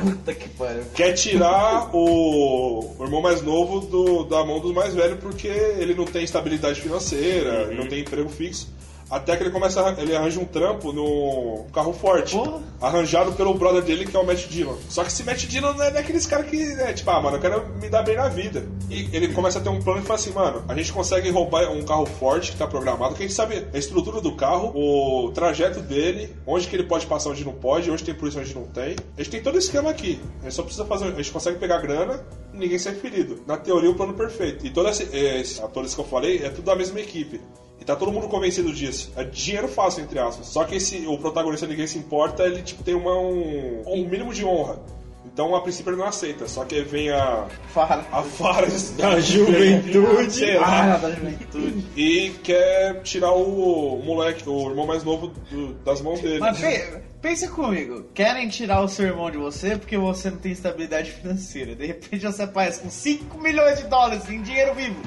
[0.01, 0.85] Puta que pariu.
[0.94, 5.94] Quer tirar o, o irmão mais novo do- da mão dos mais velhos porque ele
[5.94, 8.68] não tem estabilidade financeira, ele não tem emprego fixo.
[9.14, 12.37] Até que ele começa a, ele arranja um trampo no carro forte.
[12.81, 14.74] Arranjado pelo brother dele, que é o Matt Dillon.
[14.88, 17.40] Só que esse Matt Dillon não é daqueles caras que, né, tipo, ah, mano, eu
[17.40, 18.66] quero me dar bem na vida.
[18.90, 21.70] E ele começa a ter um plano e fala assim, mano, a gente consegue roubar
[21.70, 25.31] um carro forte que tá programado, que a gente sabe a estrutura do carro, o
[25.31, 28.64] trajeto dele, onde que ele pode passar, onde não pode, onde tem polícia, onde não
[28.64, 28.96] tem.
[29.16, 30.20] A gente tem todo esse esquema aqui.
[30.40, 33.44] A gente só precisa fazer, a gente consegue pegar grana e ninguém sai ferido.
[33.46, 34.66] Na teoria, o plano perfeito.
[34.66, 37.40] E todos esses atores que eu falei, é tudo da mesma equipe.
[37.81, 39.13] E tá todo mundo convencido disso.
[39.17, 40.47] É dinheiro fácil, entre aspas.
[40.47, 44.33] Só que esse, o protagonista ninguém se importa, ele tipo, tem uma, um, um mínimo
[44.33, 44.79] de honra.
[45.27, 47.47] Então a princípio ele não aceita, só que vem a.
[47.73, 48.05] Fara.
[48.13, 50.33] A Fara Da juventude.
[50.33, 50.95] Sei lá.
[50.95, 51.85] Ah, da juventude.
[51.97, 56.39] E quer tirar o moleque, o irmão mais novo do- das mãos dele.
[56.39, 60.53] Mas pe- pensa comigo, querem tirar o seu irmão de você porque você não tem
[60.53, 61.75] estabilidade financeira.
[61.75, 65.01] De repente você aparece com 5 milhões de dólares em dinheiro vivo.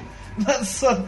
[0.46, 1.04] Na sua-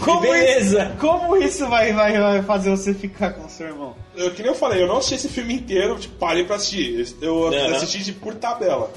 [0.00, 0.84] Como beleza.
[0.84, 3.94] Isso, como isso vai, vai, vai fazer você ficar com o seu irmão?
[4.16, 7.14] Eu, que nem eu falei, eu não assisti esse filme inteiro, tipo, parei pra assistir.
[7.20, 7.76] Eu Aham.
[7.76, 8.90] assisti tipo, por tabela.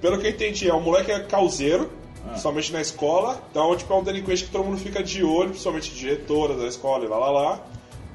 [0.00, 1.90] Pelo que eu entendi, é um moleque é causeiro,
[2.36, 3.42] somente na escola.
[3.50, 7.04] Então, tipo, é um delinquente que todo mundo fica de olho, principalmente diretora da escola
[7.04, 7.60] e lá lá lá.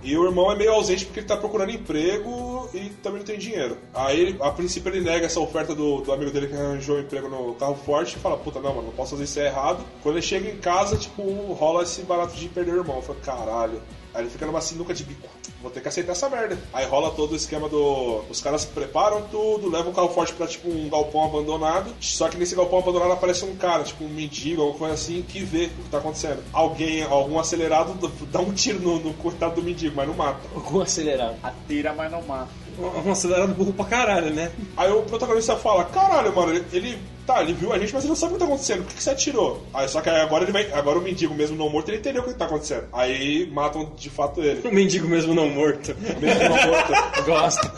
[0.03, 3.37] E o irmão é meio ausente porque ele tá procurando emprego e também não tem
[3.37, 3.77] dinheiro.
[3.93, 7.27] Aí, a princípio, ele nega essa oferta do, do amigo dele que arranjou um emprego
[7.27, 9.83] no carro forte e fala: Puta, não, mano, não posso fazer isso é errado.
[10.03, 12.97] Quando ele chega em casa, tipo, rola esse barato de perder o irmão.
[12.97, 13.81] Eu falo: Caralho.
[14.17, 15.29] Aí ele fica numa sinuca de bico.
[15.61, 16.57] Vou ter que aceitar essa merda.
[16.73, 18.23] Aí rola todo o esquema do.
[18.31, 21.93] Os caras preparam tudo, levam o carro forte pra tipo um galpão abandonado.
[22.01, 25.41] Só que nesse galpão abandonado aparece um cara, tipo um mendigo, alguma coisa assim, que
[25.41, 26.43] vê o que tá acontecendo.
[26.51, 27.93] Alguém, algum acelerado,
[28.31, 30.39] dá um tiro no, no coitado do mendigo, mas não mata.
[30.55, 31.35] Algum acelerado.
[31.43, 32.49] Atira, mas não mata.
[32.77, 34.51] Um acelerado burro pra caralho, né?
[34.75, 38.09] Aí o protagonista fala, caralho, mano, ele, ele- tá, ele viu a gente, mas ele
[38.09, 38.83] não sabe o que tá acontecendo.
[38.83, 39.63] Por que, que você atirou?
[39.73, 40.71] Aí só que aí agora ele vai.
[40.71, 42.85] Agora o mendigo mesmo não morto, ele entendeu o que tá acontecendo.
[42.93, 44.67] Aí matam de fato ele.
[44.67, 45.95] O mendigo mesmo não morto.
[46.21, 46.93] Mesmo não morto.
[47.25, 47.71] Gosto.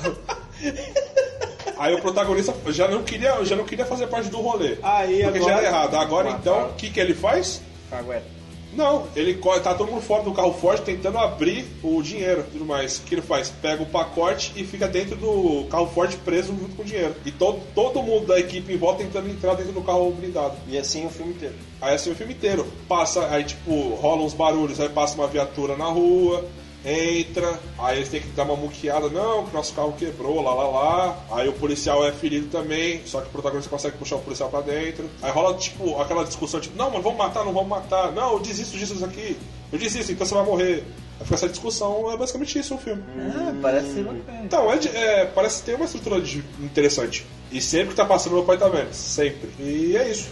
[1.77, 4.77] Aí o protagonista já não queria, já não queria fazer parte do rolê.
[4.83, 5.95] Aí porque agora- já era errado.
[5.95, 7.61] Agora então, o que, que ele faz?
[7.89, 8.38] Cagueta.
[8.73, 12.65] Não, ele tá todo mundo fora do carro forte tentando abrir o dinheiro e tudo
[12.65, 12.97] mais.
[12.97, 13.49] O que ele faz?
[13.49, 17.15] Pega o pacote e fica dentro do carro forte preso junto com o dinheiro.
[17.25, 20.55] E todo, todo mundo da equipe em volta tentando entrar dentro do carro blindado.
[20.67, 21.55] E assim o filme inteiro.
[21.81, 22.67] Aí assim o filme inteiro.
[22.87, 26.45] Passa, aí tipo, rolam uns barulhos, aí passa uma viatura na rua,
[26.85, 30.67] entra, aí eles têm que dar uma muqueada, não, que nosso carro quebrou, lá lá
[30.67, 31.17] lá.
[31.31, 34.61] Aí o policial é ferido também, só que o protagonista consegue puxar o policial pra
[34.61, 35.09] dentro.
[35.21, 38.39] Aí rola, tipo, aquela discussão, tipo, não, mas vamos matar, não vamos matar, não, eu
[38.39, 39.37] desisto disso aqui,
[39.71, 40.83] eu desisto, então você vai morrer.
[41.19, 43.03] Aí fica essa discussão, é basicamente isso o filme.
[43.35, 44.41] Ah, parece ser bacana.
[44.45, 47.25] Então, é, é, parece ter uma estrutura de- interessante.
[47.51, 48.93] E sempre que tá passando, meu pai tá vendo.
[48.93, 49.49] Sempre.
[49.59, 50.29] E é isso.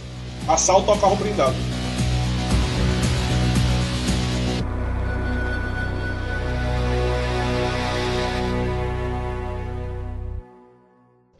[0.48, 1.54] Assalto ao carro blindado.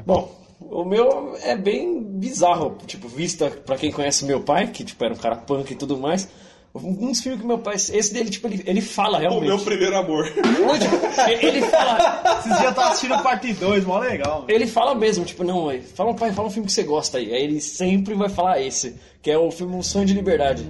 [0.09, 5.05] Bom, o meu é bem bizarro, tipo, vista pra quem conhece meu pai, que tipo
[5.05, 6.27] era um cara punk e tudo mais.
[6.75, 7.75] Um dos filmes que meu pai.
[7.75, 9.49] Esse dele, tipo, ele, ele fala O realmente.
[9.49, 10.25] meu primeiro amor.
[10.27, 12.23] Ele ele fala.
[12.39, 14.47] Esses dias eu tava assistindo parte 2, mó legal.
[14.49, 17.31] Ele fala mesmo, tipo, não, aí, fala, pai, fala um filme que você gosta aí.
[17.35, 20.65] Aí ele sempre vai falar esse, que é o filme Um Sonho de Liberdade.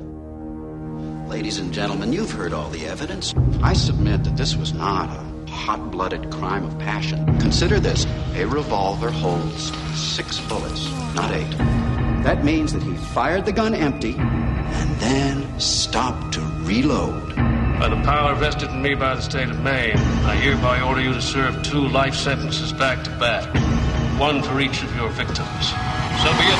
[1.28, 3.34] Ladies and gentlemen, you've heard all the evidence.
[3.62, 5.27] I submit that this was not a
[5.58, 7.26] hot blooded crime of passion.
[7.38, 11.58] Consider this a revolver holds six bullets, not eight.
[12.22, 17.34] That means that he fired the gun empty and then stopped to reload.
[17.36, 21.12] By the power vested in me by the state of Maine, I hereby order you
[21.12, 23.46] to serve two life sentences back to back,
[24.18, 25.64] one for each of your victims.
[26.22, 26.58] So be it.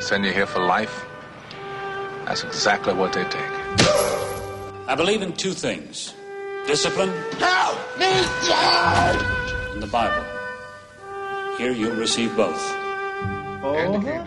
[0.00, 1.04] Send you here for life?
[2.28, 3.40] That's exactly what they take.
[4.86, 6.14] I believe in two things
[6.66, 8.04] discipline Help me,
[9.72, 10.24] and the Bible.
[11.56, 12.60] Here you'll receive both.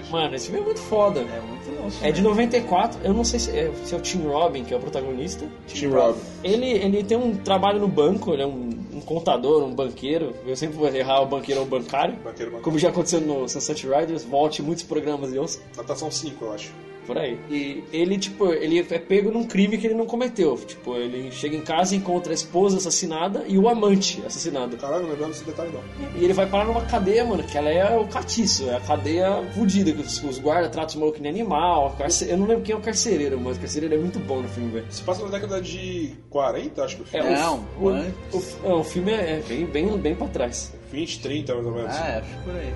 [0.09, 1.19] Mano, esse filme é muito foda.
[1.19, 1.91] É muito louco.
[2.01, 4.77] É de 94, eu não sei se é, se é o Tim Robin, que é
[4.77, 5.45] o protagonista.
[5.67, 6.19] Tim Robin.
[6.43, 10.35] Ele, ele tem um trabalho no banco, ele é um, um contador, um banqueiro.
[10.43, 12.15] Eu sempre vou errar o banqueiro ou o bancário.
[12.15, 12.63] Banqueiro, banqueiro.
[12.63, 15.59] Como já aconteceu no Sunset Riders, volte muitos programas e ouça.
[15.77, 16.71] Natação 5, eu acho.
[17.07, 17.37] Por aí.
[17.49, 20.55] E ele, tipo, ele é pego num crime que ele não cometeu.
[20.57, 24.77] Tipo, ele chega em casa e encontra a esposa assassinada e o amante assassinado.
[24.77, 25.81] Caralho, não lembrava desse detalhe não.
[26.19, 29.43] E ele vai parar numa cadeia, mano, que ela é o catiço, é a cadeia
[29.53, 31.95] fudida, que os, os guardas tratam os malucos que nem animal.
[31.97, 34.47] carce- Eu não lembro quem é o carcereiro, mas o carcereiro é muito bom no
[34.47, 34.85] filme, velho.
[34.89, 37.65] Se passa na década de 40, acho que o É, filme.
[37.79, 38.57] o, o, antes.
[38.63, 40.71] o, não, o filme é bem, bem, bem pra trás.
[40.91, 41.95] 20, 30 mais ou menos.
[41.95, 42.73] Ah, acho por aí.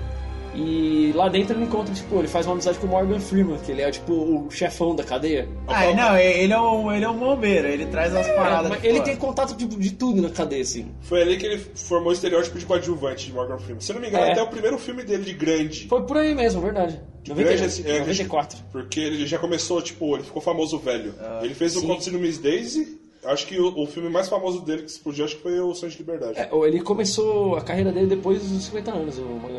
[0.56, 3.70] E lá dentro ele encontra, tipo, ele faz uma amizade com o Morgan Freeman, que
[3.72, 5.48] ele é, tipo, o chefão da cadeia.
[5.66, 8.70] Ah, não, ele é um, ele é um bombeiro, ele traz as paradas.
[8.70, 9.04] Mas ele fora.
[9.04, 10.86] tem contato de, de tudo na cadeia, assim.
[11.02, 13.80] Foi ali que ele formou o estereótipo de coadjuvante de Morgan Freeman.
[13.80, 14.32] Se eu não me engano, É.
[14.32, 15.86] até o primeiro filme dele de grande.
[15.88, 17.00] Foi por aí mesmo, verdade.
[17.22, 18.58] De 90, grande, assim, é, 94.
[18.72, 21.14] Porque ele já começou, tipo, ele ficou famoso velho.
[21.42, 21.82] ele fez o.
[21.86, 22.98] Contos de Miss Daisy.
[23.26, 25.90] Acho que o, o filme mais famoso dele que explodiu, acho que foi o Sonho
[25.90, 26.38] de Liberdade.
[26.38, 29.58] É, ele começou a carreira dele depois dos 50 anos, o Morgan.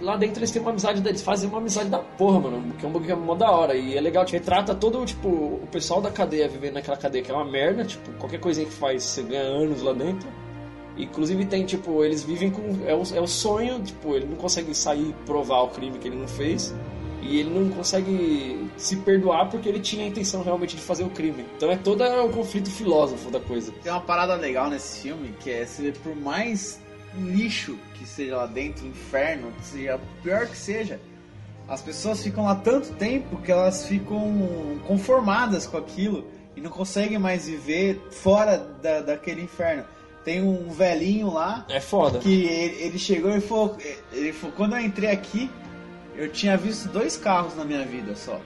[0.00, 2.88] Lá dentro eles têm uma amizade, eles fazem uma amizade da porra, mano, que é
[2.88, 3.74] um bagulho que é mó da hora.
[3.74, 7.30] E é legal, tipo, retrata todo, tipo, o pessoal da cadeia vivendo naquela cadeia que
[7.30, 10.28] é uma merda, tipo, qualquer coisinha que faz, você ganha anos lá dentro.
[10.96, 12.62] Inclusive tem, tipo, eles vivem com.
[12.86, 16.08] É o, é o sonho, tipo, ele não consegue sair e provar o crime que
[16.08, 16.74] ele não fez.
[17.22, 21.10] E ele não consegue se perdoar porque ele tinha a intenção realmente de fazer o
[21.10, 21.46] crime.
[21.56, 23.72] Então é todo o conflito filósofo da coisa.
[23.82, 26.80] Tem uma parada legal nesse filme que é se por mais
[27.16, 30.98] lixo que seja lá dentro, inferno, que seja pior que seja,
[31.68, 37.18] as pessoas ficam lá tanto tempo que elas ficam conformadas com aquilo e não conseguem
[37.18, 39.84] mais viver fora da, daquele inferno.
[40.24, 42.18] Tem um velhinho lá É foda.
[42.18, 43.76] que ele, ele chegou e falou,
[44.12, 45.50] ele falou, quando eu entrei aqui,
[46.16, 48.40] eu tinha visto dois carros na minha vida só.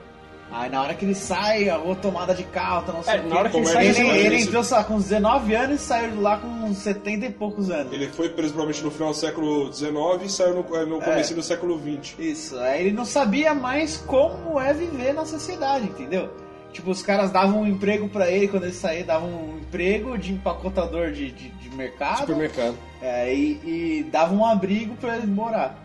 [0.49, 3.23] Aí na hora que ele sai, a tomada de carro, tá não sei É, o
[3.23, 3.27] quê.
[3.27, 5.53] na hora que ele ele, sai, ele, ele- ele entrou sei lá, com uns 19
[5.53, 7.91] anos e saiu de lá com uns 70 e poucos anos.
[7.91, 9.89] Ele foi preso provavelmente no final do século XIX
[10.23, 12.15] e saiu no, no começo do século XX.
[12.17, 16.29] Isso, aí ele não sabia mais como é viver na sociedade, entendeu?
[16.71, 20.31] Tipo, os caras davam um emprego pra ele quando ele saía, davam um emprego de
[20.31, 22.19] empacotador de, de, de mercado.
[22.19, 22.77] Supermercado.
[23.01, 23.59] É, e,
[23.99, 25.77] e davam um abrigo pra ele morar.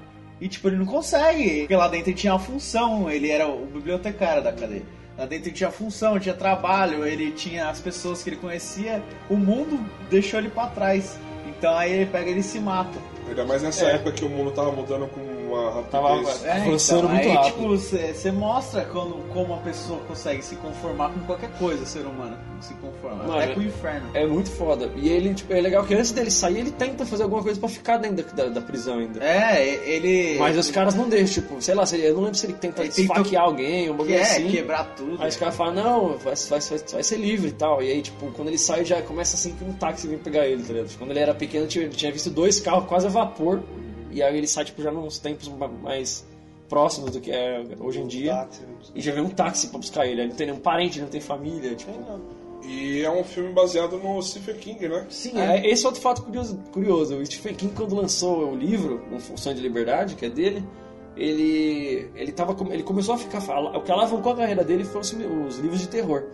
[0.43, 3.65] E tipo, ele não consegue, porque lá dentro ele tinha uma função, ele era o
[3.65, 4.83] bibliotecário da cadeia.
[5.17, 9.01] Lá dentro ele tinha função, tinha trabalho, ele tinha as pessoas que ele conhecia,
[9.31, 9.79] o mundo
[10.11, 11.17] deixou ele pra trás.
[11.47, 12.99] Então aí ele pega ele e se mata.
[13.29, 13.95] Ainda mais nessa É.
[13.95, 15.21] época que o mundo tava mudando com
[15.53, 15.91] uma rapidez.
[15.91, 17.53] Tava- É, Avançando então, muito aí, rápido.
[17.55, 17.69] tipo,
[18.15, 22.75] você mostra quando, como a pessoa consegue se conformar com qualquer coisa, ser humano se
[22.75, 24.09] conforma, Mano, até com o inferno.
[24.15, 24.89] É muito foda.
[24.95, 27.69] E ele, tipo, é legal que antes dele sair, ele tenta fazer alguma coisa pra
[27.69, 29.23] ficar dentro da, da, prisão ainda.
[29.25, 30.39] É, ele.
[30.39, 32.93] Mas os caras não deixam, tipo, sei lá, eu não lembro se ele tenta Ele
[32.93, 34.49] tentou- esfaquear alguém, um bagulho é, assim.
[34.49, 35.21] quebrar tudo.
[35.21, 37.83] Aí os caras falam, não, vai, vai, vai, vai ser livre e tal.
[37.83, 40.63] E aí, tipo, quando ele sai, já começa assim que um táxi vem pegar ele,
[40.63, 40.97] tá ligado?
[40.97, 43.61] Quando ele era pequeno, tinha- ele tinha visto dois carros quase a vapor.
[44.13, 46.25] E aí ele sai, tipo, já nos tempos ma- mais
[46.69, 48.49] próximos do que é hoje em dia.
[48.95, 50.21] E já vem um táxi pra buscar ele.
[50.21, 51.93] Ele não tem nenhum parente, não tem família, tipo...
[52.65, 55.05] E é um filme baseado no Stephen King, né?
[55.11, 57.17] Sim, é, esse é outro fato curioso, curioso.
[57.17, 60.65] O Stephen King, quando lançou o livro, Um Função de Liberdade, que é dele,
[61.17, 63.39] ele ele, tava, ele começou a ficar...
[63.77, 66.25] O que alavancou a carreira dele foi os, os livros de terror.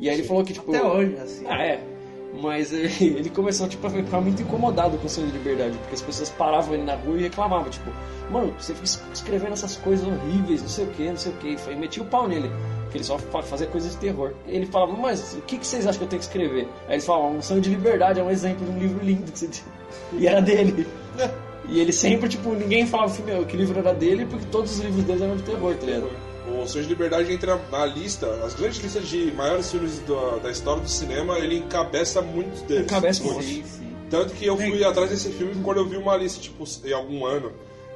[0.00, 0.74] E aí ele falou que, tipo...
[0.74, 1.44] Até hoje, assim.
[1.46, 1.80] Ah, é.
[2.40, 5.94] Mas ele, ele começou tipo, a ficar muito incomodado com o sonho de liberdade, porque
[5.94, 7.90] as pessoas paravam ele na rua e reclamavam, tipo,
[8.30, 11.56] mano, você fica escrevendo essas coisas horríveis, não sei o que, não sei o que,
[11.70, 12.50] e metia o pau nele,
[12.90, 14.32] que ele só fa- fazia coisas de terror.
[14.48, 16.68] E ele falava, mas o que, que vocês acham que eu tenho que escrever?
[16.88, 19.38] Aí eles falavam, um sonho de liberdade é um exemplo de um livro lindo que
[19.38, 19.62] você tem.
[20.18, 20.86] E era dele.
[21.66, 23.10] E ele sempre, tipo, ninguém falava
[23.46, 26.10] que o livro era dele, porque todos os livros dele eram de terror, tá ligado?
[26.62, 30.50] O Sonho de Liberdade entra na lista, as grandes listas de maiores filmes da, da
[30.50, 32.84] história do cinema, ele encabeça muitos deles.
[32.84, 33.42] Encabeça muito.
[33.42, 33.64] Sim,
[34.10, 37.26] Tanto que eu fui atrás desse filme quando eu vi uma lista, tipo, em algum
[37.26, 37.52] ano,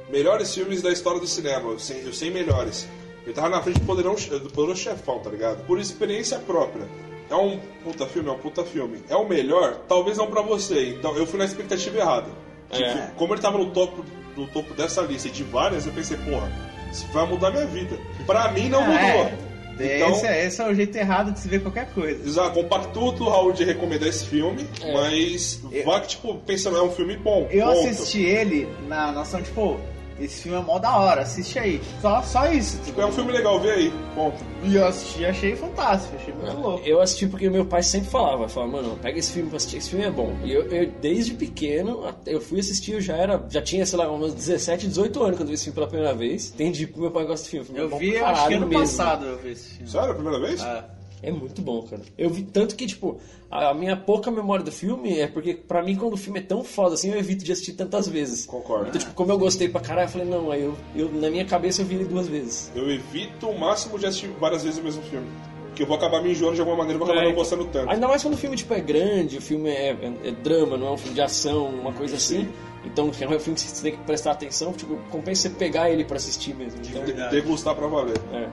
[0.09, 2.87] melhores filmes da história do cinema, os 100, os 100 melhores.
[3.25, 5.65] Ele tava na frente do Poderão, do Poderoso Chefão, tá ligado?
[5.65, 6.85] Por experiência própria.
[7.29, 9.03] É um puta filme, é um puta filme.
[9.07, 9.81] É o melhor?
[9.87, 10.89] Talvez não pra você.
[10.89, 12.27] Então eu fui na expectativa errada.
[12.71, 13.11] Tipo, É.
[13.15, 14.03] como ele tava no topo,
[14.35, 16.51] no topo dessa lista e de várias, eu pensei, porra,
[16.91, 17.97] isso vai mudar minha vida.
[18.25, 19.25] Pra mim não Ah, mudou.
[19.25, 19.33] é.
[19.81, 22.27] Então, esse, é, esse é o jeito errado de se ver qualquer coisa.
[22.27, 24.91] Exato, compactuo do Raul de recomendar esse filme, É.
[24.93, 27.47] mas vá que, tipo, pensando, é um filme bom.
[27.49, 27.87] Eu ponto.
[27.87, 29.79] assisti ele na noção, tipo,
[30.21, 31.81] esse filme é mó da hora, assiste aí.
[32.01, 32.79] Só, só isso.
[32.83, 33.93] Tipo, É um filme legal, vê aí.
[34.15, 34.37] Ponto.
[34.63, 36.85] E eu assisti e achei fantástico, achei muito louco.
[36.85, 39.89] Eu assisti porque meu pai sempre falava, falava, mano, pega esse filme pra assistir, esse
[39.91, 40.35] filme é bom.
[40.43, 43.97] E eu, eu, desde pequeno, até- eu fui assistir, eu já era, já tinha, sei
[43.99, 46.51] lá, uns 17, 18 anos quando eu vi esse filme pela primeira vez.
[46.53, 47.65] Entendi porque meu pai gosta de filme.
[47.65, 48.81] filme Eu vi, acho que ano mesmo.
[48.83, 49.89] passado eu vi esse filme.
[49.91, 50.61] Sério, a primeira vez?
[50.61, 50.83] É
[51.31, 52.01] muito bom, cara.
[52.17, 53.17] Eu vi tanto que, tipo,
[53.51, 56.63] a minha pouca memória do filme é porque, pra mim, quando o filme é tão
[56.63, 58.45] foda assim, eu evito de assistir tantas vezes.
[58.45, 58.87] Concordo.
[58.89, 61.43] Então, tipo, como eu gostei pra caralho, eu falei, não, aí eu, eu na minha
[61.45, 62.71] cabeça eu vi ele duas vezes.
[62.75, 65.27] Eu evito o máximo de assistir várias vezes o mesmo filme.
[65.67, 67.43] Porque eu vou acabar me enjoando de alguma maneira, eu vou acabar É, não então-
[67.43, 67.89] gostando tanto.
[67.91, 70.87] Ainda mais quando o filme tipo, é grande, o filme é, é- é drama, não
[70.87, 72.47] é um filme de ação, uma coisa assim.
[72.85, 76.05] Então é um filme que você tem que prestar atenção, tipo, compensa você pegar ele
[76.05, 76.79] pra assistir mesmo.
[76.81, 78.17] Então, De- degustar pra valer.
[78.33, 78.47] é.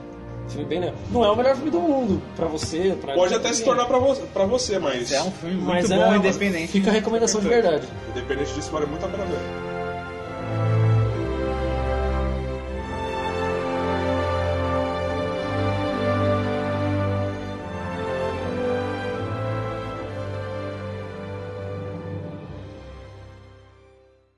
[0.49, 0.95] Filme bem legal.
[1.11, 2.97] Não é o melhor filme do mundo pra você.
[3.01, 5.11] Pra Pode até se tornar pra, vo pra você, mas.
[5.11, 6.71] É um filme muito é, mas bom, é, independente.
[6.71, 7.87] Fica a recomendação de verdade.
[8.09, 9.67] Independente disso, vale muito a pena ver.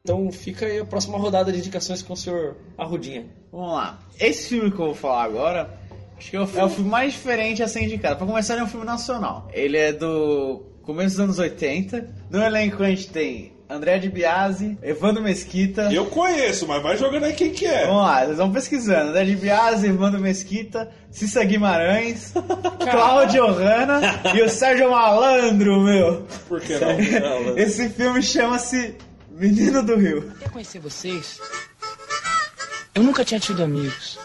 [0.03, 3.27] Então fica aí a próxima rodada de indicações com o senhor Arrudinha.
[3.51, 3.99] Vamos lá.
[4.19, 5.78] Esse filme que eu vou falar agora
[6.19, 8.17] acho que é o, é o filme mais diferente a ser indicado.
[8.17, 9.49] Pra começar, ele é um filme nacional.
[9.53, 12.07] Ele é do começo dos anos 80.
[12.29, 15.93] No elenco a gente tem André de Biasi, Evandro Mesquita.
[15.93, 17.85] Eu conheço, mas vai jogando aí quem que é.
[17.85, 19.09] Vamos lá, vocês vão pesquisando.
[19.11, 22.33] André de Biasi, Evandro Mesquita, Cissa Guimarães,
[22.91, 24.01] Cláudio Hanna
[24.35, 26.25] e o Sérgio Malandro, meu.
[26.47, 27.57] Por que não?
[27.57, 28.95] Esse filme chama-se
[29.31, 30.33] Menino do Rio.
[30.39, 31.39] Quer conhecer vocês?
[32.93, 34.17] Eu nunca tinha tido amigos.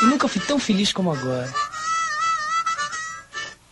[0.00, 1.52] Eu nunca fui tão feliz como agora.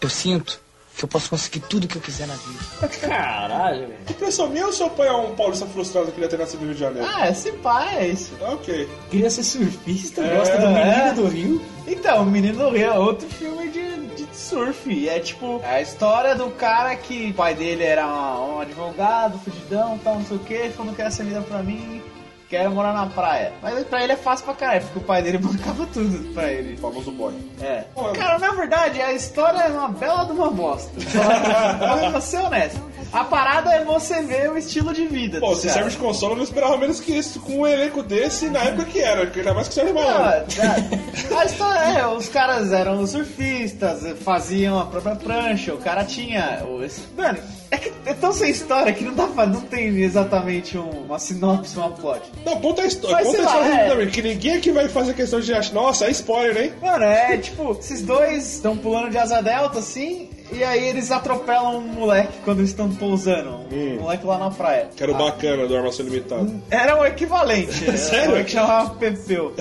[0.00, 0.60] Eu sinto
[0.96, 2.88] que eu posso conseguir tudo o que eu quiser na vida.
[3.06, 3.94] Caralho, velho.
[4.08, 6.74] Impressão minha ou seu pai é um paulista frustrado que queria ter nascido no Rio
[6.74, 7.08] de Janeiro?
[7.12, 8.32] Ah, esse pai é isso.
[8.40, 8.88] Ok.
[9.10, 11.12] Queria ser surfista, É, gosta do Menino é.
[11.12, 11.62] do Rio.
[11.86, 14.90] Então, o Menino do Rio é outro filme de, de surf.
[14.90, 19.98] E É tipo a história do cara que o pai dele era um, advogado, fugidão,
[20.02, 22.02] tal, não sei o que, falou, não quer essa vida pra mim,
[22.48, 23.52] quero morar na praia.
[23.62, 26.74] Mas pra ele é fácil pra caralho, porque o pai dele bancava tudo pra ele.
[26.74, 27.34] O famoso boy.
[27.60, 27.84] É.
[28.16, 30.90] Cara, na verdade, a história é uma bela de uma bosta.
[32.10, 32.80] Pra ser honesto.
[33.12, 35.38] A parada é você ver o estilo de vida.
[35.40, 35.74] Pô, do se cara.
[35.78, 38.84] serve de consolo, eu não esperava menos que isso com um elenco desse na época
[38.86, 41.38] que era, que ainda mais que serve Ah, malandro.
[41.38, 46.62] a história é, os caras eram surfistas, faziam a própria prancha, o cara tinha.
[46.68, 47.38] o- esse- Mano,
[47.70, 51.18] é que é tão sem história que não dá pra, não tem exatamente um- uma
[51.18, 52.22] sinopse, uma plot.
[52.44, 53.88] Não, conta a história, Mas conta a sei lá, história é.
[53.88, 56.72] também, que ninguém aqui vai fazer questão de achar, nossa, é spoiler, hein?
[56.80, 61.78] Mano, é tipo, esses dois estão pulando de asa delta assim, e aí eles atropelam
[61.78, 63.66] um moleque quando estão pousando.
[63.70, 64.88] Um moleque lá na praia.
[64.96, 66.62] Que era o bacana do Armação Limitado.
[66.70, 67.72] Era o equivalente.
[67.98, 68.32] Sério?
[68.34, 69.54] Era o que chamava Pepeu.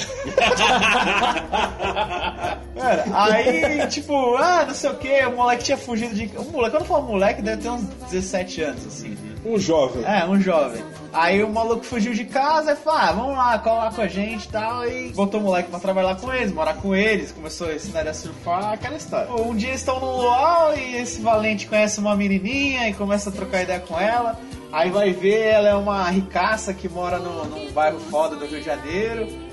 [2.75, 6.31] Mano, aí, tipo, ah, não sei o que, o moleque tinha fugido de.
[6.37, 9.17] O moleque, quando eu falo moleque, deve ter uns 17 anos, assim.
[9.45, 10.03] Um jovem.
[10.03, 10.83] É, um jovem.
[11.13, 14.07] Aí o maluco fugiu de casa e falou: ah, vamos lá, cola lá com a
[14.07, 14.87] gente e tal.
[14.87, 18.09] E botou o moleque pra trabalhar com eles, morar com eles, começou a ensinar ele
[18.09, 19.31] a surfar, aquela história.
[19.31, 23.31] Um dia eles estão no luau e esse valente conhece uma menininha e começa a
[23.31, 24.37] trocar ideia com ela.
[24.71, 28.65] Aí vai ver, ela é uma ricaça que mora num bairro foda do Rio de
[28.65, 29.44] Janeiro.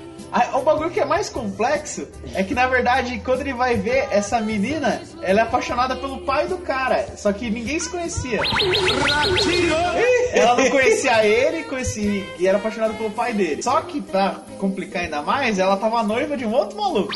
[0.53, 4.39] O bagulho que é mais complexo é que, na verdade, quando ele vai ver essa
[4.41, 7.05] menina, ela é apaixonada pelo pai do cara.
[7.15, 8.39] Só que ninguém se conhecia.
[10.33, 13.61] Ela não conhecia ele conhecia, e era apaixonada pelo pai dele.
[13.61, 17.13] Só que, pra complicar ainda mais, ela tava noiva de um outro maluco.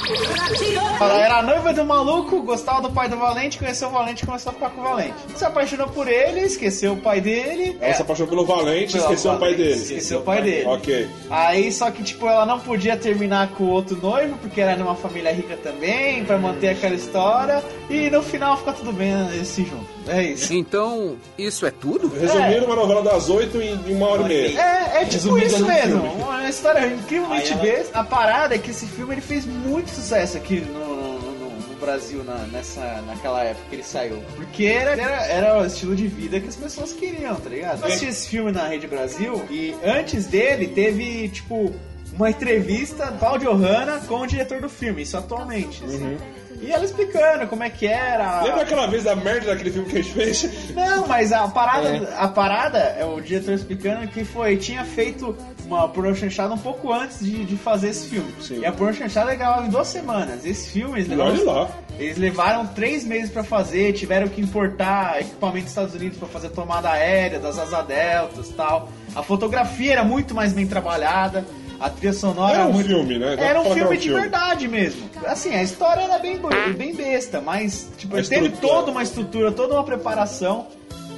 [1.00, 4.52] Ela era noiva um maluco, gostava do pai do Valente, conheceu o Valente e começou
[4.52, 5.14] a ficar com o Valente.
[5.36, 7.78] Se apaixonou por ele, esqueceu o pai dele.
[7.80, 9.74] Ela se apaixonou pelo Valente e Pelo esqueceu o pai dele.
[9.74, 10.66] Esqueceu o pai dele.
[10.66, 11.10] Ok.
[11.30, 14.82] Aí, só que, tipo, ela não podia terminar com o outro noivo, porque era de
[14.82, 17.64] uma família rica também, pra manter aquela história.
[17.90, 19.86] E no final fica tudo bem, né, eles se juntam.
[20.08, 20.54] É isso.
[20.54, 22.10] Então, isso é tudo?
[22.10, 24.60] Resumiram uma novela das oito em uma hora e meia.
[24.60, 26.02] É, é tipo Resumida isso mesmo.
[26.02, 26.22] filme.
[26.24, 28.00] Uma história incrivelmente ela- besta.
[28.00, 31.76] A parada é que esse filme ele fez muito sucesso aqui no, no- no- no
[31.80, 34.22] Brasil na, nessa, naquela época que ele saiu.
[34.36, 37.80] Porque era, era, era o estilo de vida que as pessoas queriam, tá ligado?
[37.82, 41.74] Eu assisti esse filme na Rede Brasil e antes dele teve, tipo,
[42.18, 45.84] uma entrevista do Claudio Hanna com o diretor do filme, isso atualmente.
[45.84, 46.18] assim.
[46.60, 48.42] E ela explicando como é que era.
[48.42, 50.74] Lembra aquela vez da merda daquele filme que a gente fez?
[50.74, 52.08] Não, mas a parada, É.
[52.18, 56.92] a parada é o diretor explicando que foi, tinha feito uma porno chanchada um pouco
[56.92, 58.34] antes de, de fazer esse filme.
[58.60, 60.44] E a porno chanchada gravava em duas semanas.
[60.48, 61.70] Esse filme eles olha levaram, lá.
[62.00, 66.50] eles levaram três meses pra fazer, tiveram que importar equipamento dos Estados Unidos pra fazer
[66.50, 68.90] tomada aérea das asa deltas e tal.
[69.16, 71.46] A fotografia era muito mais bem trabalhada.
[71.80, 72.88] A trilha sonora Era um muito...
[72.88, 73.36] filme, né?
[73.36, 74.22] Dá Era um filme um de filme.
[74.22, 75.10] verdade mesmo.
[75.26, 76.40] Assim, a história era bem,
[76.76, 80.68] bem besta, mas tipo, A ele teve toda uma estrutura, toda uma preparação.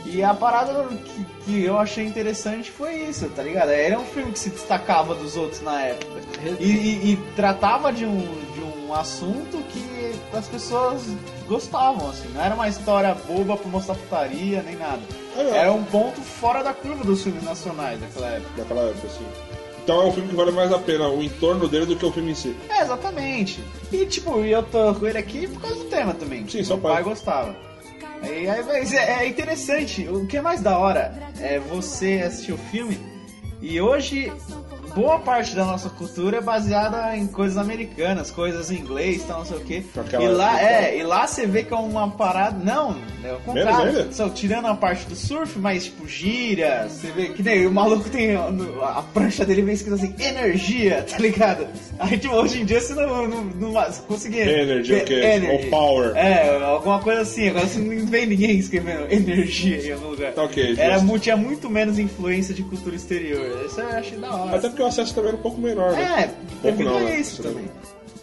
[0.05, 3.69] E a parada que, que eu achei interessante foi isso, tá ligado?
[3.69, 6.19] Era um filme que se destacava dos outros na época.
[6.59, 8.17] E, e- e tratava de um,
[8.53, 11.03] de um assunto que as pessoas
[11.47, 12.27] gostavam, assim.
[12.33, 15.01] Não era uma história boba pra mostrar putaria, nem nada.
[15.37, 18.49] Era um ponto fora da curva dos filmes nacionais daquela época.
[18.57, 19.25] Daquela época, assim.
[19.89, 22.11] Então é um filme que vale mais a pena o entorno dele do que o
[22.11, 22.55] filme em si.
[22.69, 23.59] É, exatamente.
[23.91, 26.47] E tipo, eu tô com ele aqui por causa do tema também.
[26.47, 27.01] Sim, seu pai.
[27.01, 27.55] gostava.
[28.21, 30.07] Aí, aí, mas é, é interessante.
[30.07, 32.99] O que é mais da hora é você assistir o filme
[33.63, 34.31] e hoje
[34.95, 39.45] boa parte da nossa cultura é baseada em coisas americanas, coisas em inglês, tal, não
[39.45, 39.83] sei o quê.
[40.19, 42.57] E lá, é, e lá você vê que é uma parada.
[42.63, 44.11] Não, é o contrário.
[44.11, 48.09] Só, tirando a parte do surf, mas tipo, gira, você vê que nem o maluco
[48.09, 48.35] tem.
[48.35, 51.67] A prancha dele vem escrito assim, energia, tá ligado?
[51.99, 54.41] Aí, tipo, hoje em dia você não, não, não vai conseguir.
[54.41, 55.21] Energy, o quê?
[55.51, 56.15] Ou power.
[56.15, 57.49] É, alguma coisa assim.
[57.49, 60.33] Agora você não vê ninguém escrevendo energia em algum lugar.
[60.33, 63.65] Tá ok, Era, tinha muito menos influência de cultura exterior.
[63.65, 64.57] Isso eu achei da hora.
[64.57, 66.23] Até porque o acesso também era um pouco menor, né?
[66.23, 66.27] É,
[66.61, 67.19] pouco devido não, a né?
[67.19, 67.65] isso também.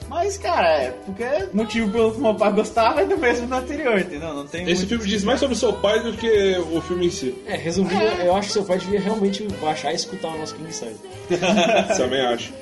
[0.09, 3.55] Mas, cara, é porque o motivo pelo que meu pai gostava é do mesmo do
[3.55, 4.33] anterior, entendeu?
[4.33, 7.11] Não tem Esse muito- filme diz mais sobre seu pai do que o filme em
[7.11, 7.35] si.
[7.47, 10.73] É, resumindo, eu acho que seu pai devia realmente baixar e escutar o nosso King
[10.73, 10.97] Size.
[11.97, 12.53] Também acho.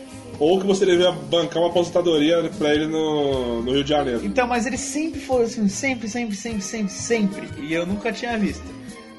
[0.40, 4.24] Ou que você deveria bancar uma aposentadoria pra ele no, no Rio de Janeiro.
[4.24, 7.48] Então, mas ele sempre foi assim, sempre, sempre, sempre, sempre, sempre.
[7.62, 8.64] E eu nunca tinha visto.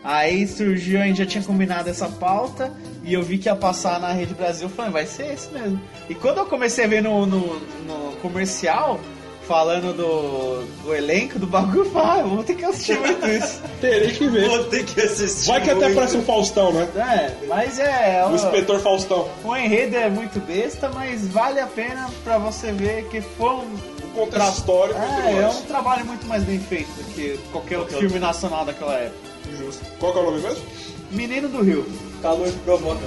[0.05, 2.71] Aí surgiu, a gente já tinha combinado essa pauta
[3.03, 5.81] e eu vi que ia passar na Rede Brasil, eu falei, vai ser esse mesmo.
[6.07, 8.99] E quando eu comecei a ver no, no, no comercial,
[9.47, 13.27] falando do, do elenco do bagulho, eu falei, ah, eu vou ter que assistir muito
[13.27, 13.63] isso.
[13.81, 14.47] Terei que ver.
[14.47, 15.47] Vou ter que assistir.
[15.47, 15.95] Vai que até muito.
[15.95, 16.87] parece um Faustão, né?
[16.95, 18.23] É, mas é.
[18.27, 19.27] O inspetor Faustão.
[19.43, 23.95] O enredo é muito besta, mas vale a pena pra você ver que foi um.
[24.15, 24.95] O e tudo
[25.25, 28.93] É, é um trabalho muito mais bem feito do que qualquer outro filme nacional daquela
[28.93, 29.34] época.
[29.57, 29.85] Justo.
[29.99, 30.63] Qual que é o nome mesmo?
[31.11, 31.85] Menino do Rio.
[32.21, 33.05] Calor provoca.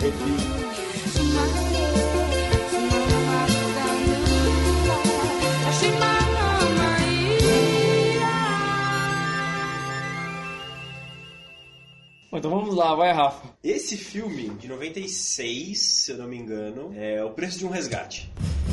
[12.31, 13.49] Bom, então vamos lá, vai, Rafa.
[13.65, 18.31] Esse filme, de 96, se eu não me engano, é O Preço de um Resgate.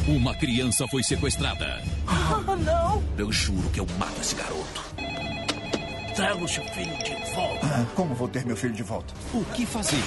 [0.07, 1.81] Uma criança foi sequestrada.
[2.47, 3.03] Oh, não!
[3.17, 4.83] Eu juro que eu mato esse garoto.
[6.15, 7.65] Traga o seu filho de volta.
[7.67, 9.13] Ah, Como vou ter meu filho de volta?
[9.33, 10.01] O que fazer?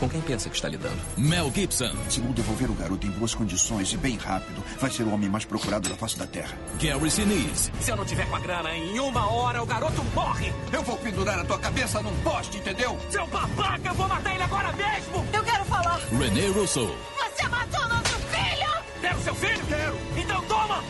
[0.00, 0.98] Com quem pensa que está lidando?
[1.16, 5.04] Mel Gibson, Se não devolver o garoto em boas condições e bem rápido, vai ser
[5.04, 6.54] o homem mais procurado da face da Terra.
[6.80, 10.52] Gary Sinise, Se eu não tiver com a grana, em uma hora o garoto morre!
[10.72, 12.98] Eu vou pendurar a tua cabeça num poste, entendeu?
[13.10, 15.24] Seu babaca, eu vou matar ele agora mesmo!
[15.32, 15.98] Eu quero falar!
[16.10, 16.94] René Russo,
[17.34, 18.82] Você matou nosso filho!
[19.00, 19.66] Quero seu filho?
[19.66, 19.96] Quero!
[20.16, 20.82] Então toma!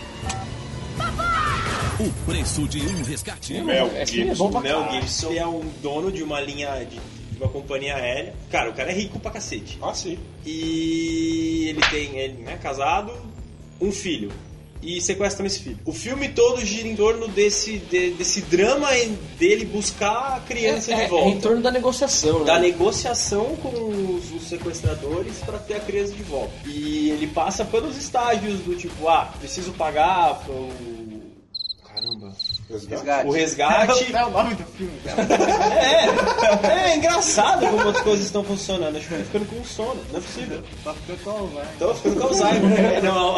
[1.98, 3.54] O Preço de um Resgate.
[3.62, 4.88] Mel Esse filme é bom pra Mel.
[4.92, 8.34] Gibson é um dono de uma linha de, de uma companhia aérea.
[8.50, 9.78] Cara, o cara é rico pra cacete.
[9.80, 10.18] Ah, sim.
[10.44, 13.12] E ele tem, ele é casado,
[13.80, 14.30] um filho.
[14.82, 15.78] E sequestram esse filho.
[15.86, 18.88] O filme todo gira em torno desse, de- desse drama
[19.38, 21.28] dele buscar a criança é, de é, volta.
[21.28, 22.44] é em torno da negociação, né?
[22.44, 26.52] da negociação com os, os sequestradores para ter a criança de volta.
[26.66, 30.68] E ele passa pelos estágios do tipo, ah, preciso pagar pro.
[32.68, 33.28] Resgate.
[33.28, 34.16] O resgate.
[34.16, 35.22] É o nome do filme, cara.
[36.66, 38.96] É, é engraçado como as coisas estão funcionando.
[38.96, 40.62] Acho que eu tô ficando com sono, não é possível.
[40.82, 41.66] Tá ficando com Alzheimer.
[41.78, 42.80] Tô ficando com Alzheimer.
[42.80, 43.36] É, não.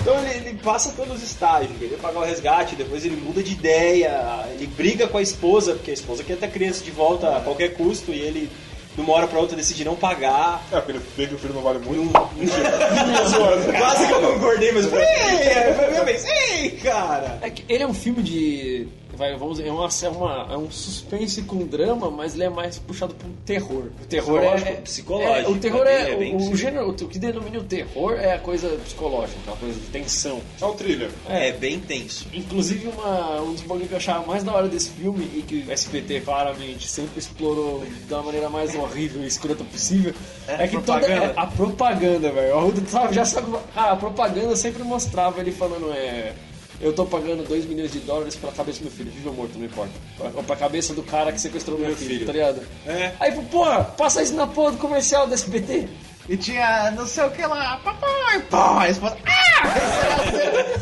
[0.00, 3.52] Então ele, ele passa pelos estágios, ele quer pagar o resgate, depois ele muda de
[3.52, 7.36] ideia, ele briga com a esposa, porque a esposa quer ter a criança de volta
[7.36, 8.50] a qualquer custo e ele,
[8.98, 10.60] de uma hora pra outra, decide não pagar.
[10.72, 12.12] É, porque ele vê que o filho não vale muito.
[13.78, 16.24] Quase que eu concordei, mas eu falei, ei, minha vez.
[16.26, 17.38] Ei, cara!
[17.40, 18.88] É que ele é um filme de.
[19.18, 22.48] Vai, vamos dizer, é, uma, é, uma- é um suspense com drama, mas ele é
[22.48, 23.86] mais puxado pro terror.
[24.00, 24.74] O terror é.
[24.76, 25.50] psicológico.
[25.50, 26.30] é, o terror É é.
[26.30, 29.74] é o, o gênero, o que denomina o terror é a coisa psicológica, uma coisa
[29.80, 30.40] de tensão.
[30.60, 31.10] É um thriller.
[31.28, 32.26] É, bem tenso.
[32.32, 35.64] Inclusive, uma, um dos bagulhos que eu achava mais da hora desse filme e que
[35.68, 40.14] o SBT claramente sempre explorou da maneira mais horrível e escrota possível
[40.46, 41.24] é, que toda propaganda.
[41.26, 42.68] é, a propaganda, velho.
[42.68, 43.56] O sabe, já sabe.
[43.74, 46.34] Ah, a propaganda sempre mostrava ele falando, é.
[46.80, 49.58] Eu tô pagando 2 milhões de dólares pela cabeça do meu filho, vivo ou morto,
[49.58, 49.92] não importa.
[50.16, 52.26] Pra, pra cabeça do cara que sequestrou meu, filho, filho.
[52.26, 52.62] tá ligado?
[52.86, 53.12] É.
[53.18, 55.88] Aí, porra, passa isso na porra do comercial do SBT.
[56.28, 59.16] E tinha não sei o que lá, papai, pá, a esposa.
[59.24, 59.62] Ah!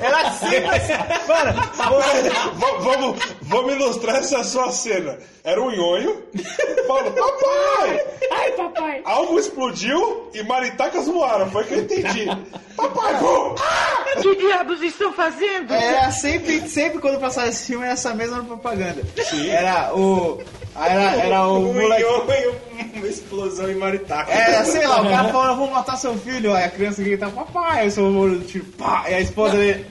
[0.01, 0.47] Era assim.
[1.29, 5.19] Mano, vamos, vamos, ilustrar essa sua cena.
[5.43, 6.23] Era um nhonho,
[6.87, 8.07] falou, papai!
[8.33, 9.03] Ai, papai!
[9.05, 12.27] Algo explodiu e maritacas voaram, foi o que eu entendi.
[12.77, 13.55] Papai, vou!
[13.55, 15.73] O que diabos estão fazendo?
[15.73, 19.03] Era sempre, sempre quando passava esse filme, era essa mesma propaganda.
[19.25, 19.49] Sim.
[19.49, 20.43] Era o.
[20.75, 22.03] Era, era o um moleque.
[22.03, 22.55] nhonho,
[22.95, 24.31] uma explosão em Maritaca.
[24.33, 27.31] É, sei lá, o cara falando, eu vou matar seu filho, aí a criança grita,
[27.31, 29.87] papai, aí o seu olho, tipo, pá, e a esposa dele,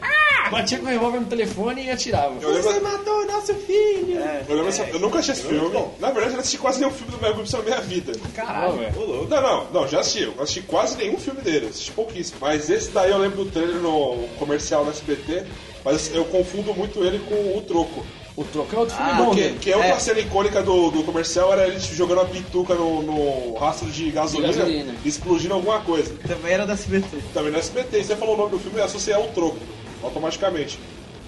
[0.51, 2.35] Batia com o revólver no telefone e atirava.
[2.39, 4.19] Eu lembro- matou o nosso filho!
[4.47, 5.73] Eu, lembro essa- eu nunca assisti esse filme.
[5.99, 8.13] Na verdade, eu não assisti quase nenhum filme do Mel Gibson na minha vida.
[8.35, 8.77] caralho.
[8.77, 8.99] velho.
[8.99, 9.27] Louco.
[9.29, 10.23] Não, não, não, já assisti.
[10.23, 12.37] Eu não assisti quase nenhum filme dele, assisti pouquíssimo.
[12.41, 15.43] Mas esse daí eu lembro do trailer no comercial no SBT,
[15.83, 18.05] mas eu confundo muito ele com o Troco.
[18.37, 19.57] O troco é outro filme Ah, bom, que, né?
[19.61, 23.53] que é outra cena icônica do, do comercial era ele jogando a bituca no, no
[23.57, 24.95] rastro de gasolina, De gasolina.
[25.05, 26.13] e explodindo alguma coisa.
[26.27, 27.07] Também era da SBT.
[27.33, 27.97] Também no SBT.
[27.97, 29.57] E você falou o nome do filme e associei ao troco,
[30.03, 30.77] automaticamente.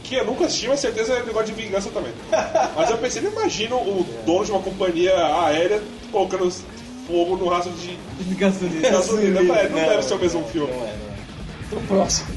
[0.03, 2.13] Que eu nunca assisti, mas certeza é negócio de vingança também.
[2.75, 5.13] mas eu pensei, não imagino o dono de uma companhia
[5.45, 5.81] aérea
[6.11, 6.49] colocando
[7.05, 7.97] fogo no rastro de
[8.35, 8.89] gasolina.
[8.89, 9.39] gasolina.
[9.41, 9.89] Eu falei, não, Não.
[9.89, 10.73] deve ser o mesmo filme.
[11.67, 12.27] Então, próximo.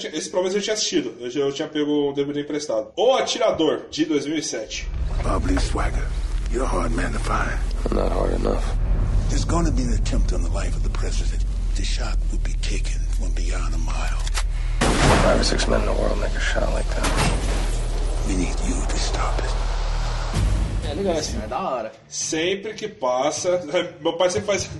[0.00, 1.14] Esse pelo menos eu tinha assistido.
[1.20, 2.92] Eu, já- eu tinha pego um DVD emprestado.
[2.96, 4.88] O Atirador, de 2007.
[5.24, 6.04] Bob Lee Swagger,
[6.52, 7.58] you're a hard man to find.
[7.90, 8.62] I'm not hard enough.
[9.28, 11.44] There's going to be an attempt on the life of the president.
[11.76, 14.22] The shot will be taken from beyond a mile.
[15.22, 17.08] Five or six men in the world make a shot like that.
[18.26, 19.50] We need you to stop it.
[20.90, 21.44] É legal esse filme.
[21.44, 21.92] É da hora.
[22.08, 23.62] Sempre que passa.
[24.00, 24.70] Meu pai sempre faz.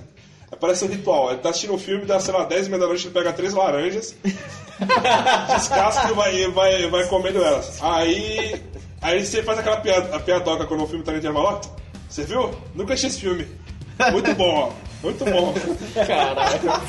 [0.59, 1.29] Parece um ritual.
[1.29, 3.31] Ele tá assistindo um filme, dá, sei lá, 10 e meia da noite, ele pega
[3.31, 4.15] três laranjas,
[5.53, 7.77] descasca e vai, vai, vai comendo elas.
[7.83, 8.59] Aí.
[9.01, 11.61] Aí você faz aquela piada, a piadoca quando o filme tá no intervalo.
[12.09, 12.51] Você viu?
[12.73, 13.47] Nunca assisti esse filme.
[14.11, 14.71] Muito bom, ó.
[15.03, 15.53] Muito bom.
[15.93, 16.81] Caraca.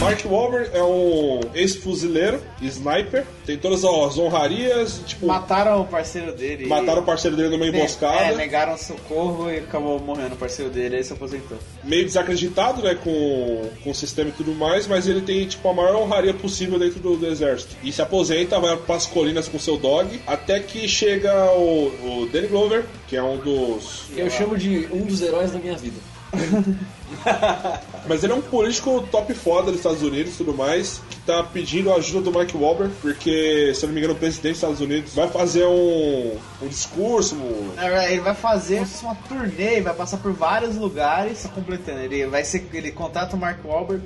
[0.00, 6.66] Mark Wahlberg é um ex-fuzileiro, sniper, tem todas as honrarias, tipo, Mataram o parceiro dele.
[6.66, 8.32] mataram o parceiro dele numa emboscada.
[8.32, 11.56] É, negaram socorro e acabou morrendo o parceiro dele, aí se aposentou.
[11.84, 15.74] meio desacreditado, né, com, com o sistema e tudo mais, mas ele tem, tipo, a
[15.74, 17.76] maior honraria possível dentro do, do exército.
[17.82, 22.28] E se aposenta, vai para as colinas com seu dog, até que chega o, o
[22.32, 24.04] Danny Glover, que é um dos...
[24.16, 25.96] Eu chamo de um dos heróis da minha vida.
[28.08, 31.42] Mas ele é um político top foda dos Estados Unidos e tudo mais, que tá
[31.42, 34.58] pedindo a ajuda do Mike Wahlberg, porque, se eu não me engano, o presidente dos
[34.58, 37.36] Estados Unidos vai fazer um, um discurso,
[37.76, 42.00] Na verdade, Ele vai fazer uma turnê, vai passar por vários lugares, completando.
[42.00, 44.02] Ele vai ser, ele contrata o Mark Wahlberg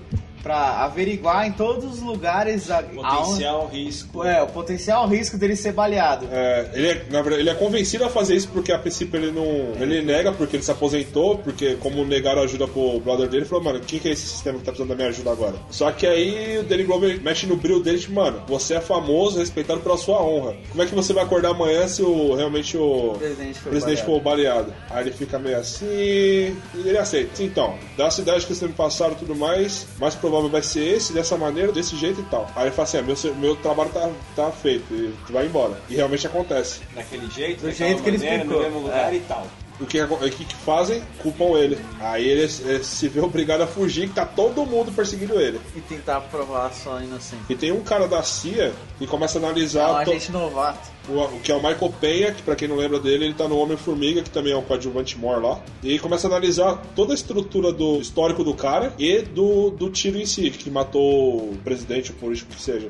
[0.46, 4.22] pra averiguar em todos os lugares a, Potencial risco.
[4.22, 6.28] aonde- é, o potencial risco dele ser baleado.
[6.30, 9.32] É, ele, é, na verdade, ele é convencido a fazer isso porque a princípio ele
[9.32, 9.44] não.
[9.82, 13.64] Ele nega porque ele se aposentou, porque como negaram ajuda pro brother dele, ele falou,
[13.64, 15.56] mano, quem que é esse sistema que tá precisando da minha ajuda agora?
[15.68, 19.40] Só que aí o Danny Glover mexe no brilho dele, tipo, mano, você é famoso,
[19.40, 20.54] respeitado pela sua honra.
[20.70, 24.12] Como é que você vai acordar amanhã se o, realmente o presidente foi presidente baleado.
[24.12, 24.74] for baleado?
[24.90, 25.86] Aí ele fica meio assim.
[25.86, 27.42] E ele aceita.
[27.42, 31.12] Então, das cidades que vocês me passaram e tudo mais, mais provável vai ser esse,
[31.12, 32.50] dessa maneira, desse jeito e tal.
[32.54, 35.80] Aí ele fala assim: ah, meu, meu trabalho tá, tá feito, e tu vai embora.
[35.88, 36.80] E realmente acontece.
[36.94, 38.62] Daquele jeito, Do daquela jeito que ele maneira, explicou.
[38.62, 39.16] no mesmo lugar É.
[39.16, 39.46] e tal.
[39.78, 41.02] O que, o que fazem?
[41.18, 41.78] Culpam ele.
[42.00, 45.60] Aí ele, ele se vê obrigado a fugir, que tá todo mundo perseguindo ele.
[45.74, 47.38] E tentar provar sua inocência.
[47.50, 50.88] E tem um cara da CIA que começa a É um analisar to- agente novato.
[51.10, 53.46] o, o que é o Michael Penha, que pra quem não lembra dele, ele tá
[53.46, 55.60] no Homem-Formiga, que também é um coadjuvante mor lá.
[55.82, 59.90] E ele começa a analisar toda a estrutura do histórico do cara e do, do
[59.90, 62.88] tiro em si, que matou o presidente, o político que seja.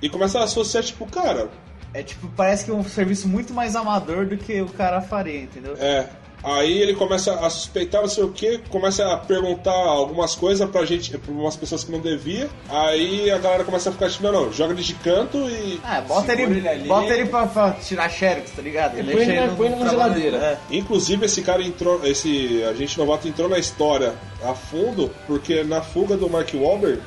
[0.00, 1.50] E começa a associar, tipo, cara,
[1.94, 5.40] É tipo, parece que é um serviço muito mais amador do que o cara faria,
[5.42, 5.74] entendeu?
[5.78, 6.06] É.
[6.44, 10.84] Aí ele começa a suspeitar não sei o que, começa a perguntar algumas coisas pra
[10.84, 12.48] gente, pra umas pessoas que não devia.
[12.68, 15.80] Aí a galera começa a ficar tipo, não, não, joga ele de canto e.
[15.84, 16.88] Ah, bota ele, ele ali.
[16.88, 18.94] bota ele pra, pra tirar xerox, tá ligado?
[18.94, 20.36] Põe ele no- põe ele na geladeira.
[20.38, 20.58] É.
[20.76, 24.12] Inclusive esse cara entrou, esse agente novato entrou na história
[24.44, 27.00] a fundo, porque na fuga do Mark Wahlberg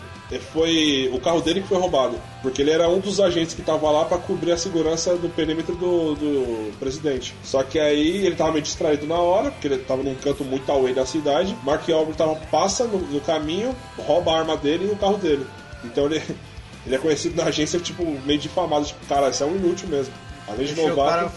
[0.51, 3.89] foi o carro dele que foi roubado, porque ele era um dos agentes que tava
[3.91, 7.35] lá pra cobrir a segurança do perímetro do, do presidente.
[7.43, 10.69] Só que aí ele tava meio distraído na hora, porque ele tava num canto muito
[10.71, 11.55] away da cidade.
[11.63, 15.45] Mark Wahlberg tava passa no, no caminho, rouba a arma dele e o carro dele.
[15.83, 16.21] Então ele
[16.85, 20.13] ele é conhecido na agência tipo meio difamado, tipo, cara, isso é um inútil mesmo.
[20.47, 21.31] Além de novato,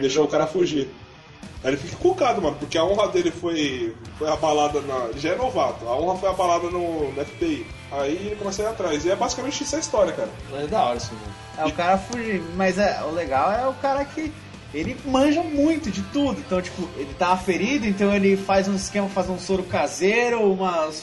[0.00, 0.88] deixou o cara fugir.
[1.62, 5.10] Aí ele fica cucado, mano, porque a honra dele foi, foi abalada na.
[5.16, 7.66] Já é novato, a honra foi abalada no, no FBI.
[7.92, 9.04] Aí ele começa a ir atrás.
[9.04, 10.28] E é basicamente isso a história, cara.
[10.54, 11.34] É da hora isso, mano.
[11.58, 14.32] É o cara fugir, mas é, o legal é o cara que
[14.72, 16.40] ele manja muito de tudo.
[16.40, 21.02] Então, tipo, ele tá ferido, então ele faz um esquema, faz um soro caseiro, umas,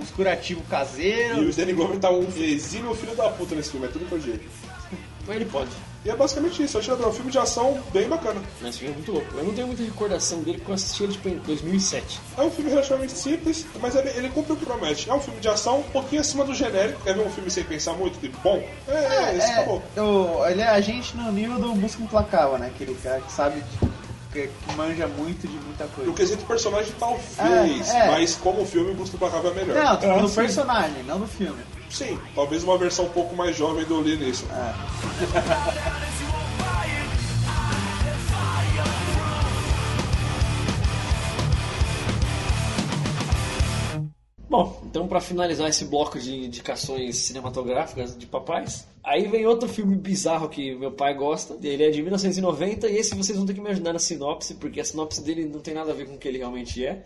[0.00, 1.54] uns curativos E caseiros.
[1.54, 4.18] o Danny Glover tá um exílio filho da puta nesse filme, é tudo que eu
[4.18, 4.40] digo.
[5.28, 5.70] Ele pode.
[6.08, 8.40] E é basicamente isso, achei é um filme de ação bem bacana.
[8.62, 9.26] Mas esse filme é muito louco.
[9.36, 12.18] Eu não tenho muita recordação dele porque eu assisti ele tipo, em 2007.
[12.38, 15.10] É um filme relativamente simples, mas ele, ele cumpre o que promete.
[15.10, 16.98] É um filme de ação um pouquinho acima do genérico.
[17.04, 18.18] Quer ver um filme sem pensar muito?
[18.20, 18.56] Tipo, bom,
[18.88, 19.82] é, é, esse acabou.
[19.98, 22.68] o- ele é a gente no nível do Busca Implacável, né?
[22.74, 23.62] Aquele cara que sabe,
[24.32, 26.08] que, que manja muito de muita coisa.
[26.10, 28.10] No quesito personagem, talvez, É, é.
[28.12, 29.76] mas como filme, Busca Implacável é melhor.
[29.84, 30.34] Não, tô falando do sim.
[30.36, 31.62] personagem, não do filme.
[31.90, 34.46] Sim, talvez uma versão um pouco mais jovem do Lee Neeson.
[44.48, 49.94] Bom, então pra finalizar esse bloco de indicações cinematográficas de papais, aí vem outro filme
[49.94, 51.54] bizarro que meu pai gosta.
[51.62, 54.80] Ele é de 1990 e esse vocês vão ter que me ajudar na sinopse, porque
[54.80, 57.04] a sinopse dele não tem nada a ver com o que ele realmente é.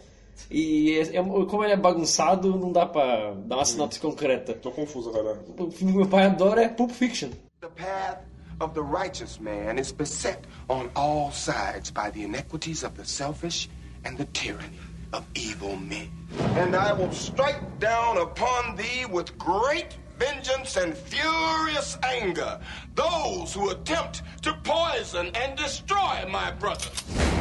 [0.51, 4.53] E é- é- como ele é bagunçado, não dá pra dar uma sinopse concreta.
[4.55, 5.43] Tô confuso agora.
[5.59, 7.31] O filme que meu pai adora é Pulp Fiction.
[7.61, 8.19] The path
[8.61, 13.69] of the righteous man is beset on all sides by the iniquities of the selfish
[14.05, 14.79] and the tyranny
[15.13, 16.11] of evil men.
[16.57, 22.61] And I will strike down upon thee with great vengeance and furious anger
[22.95, 27.32] those who attempt to poison and destroy my brothers.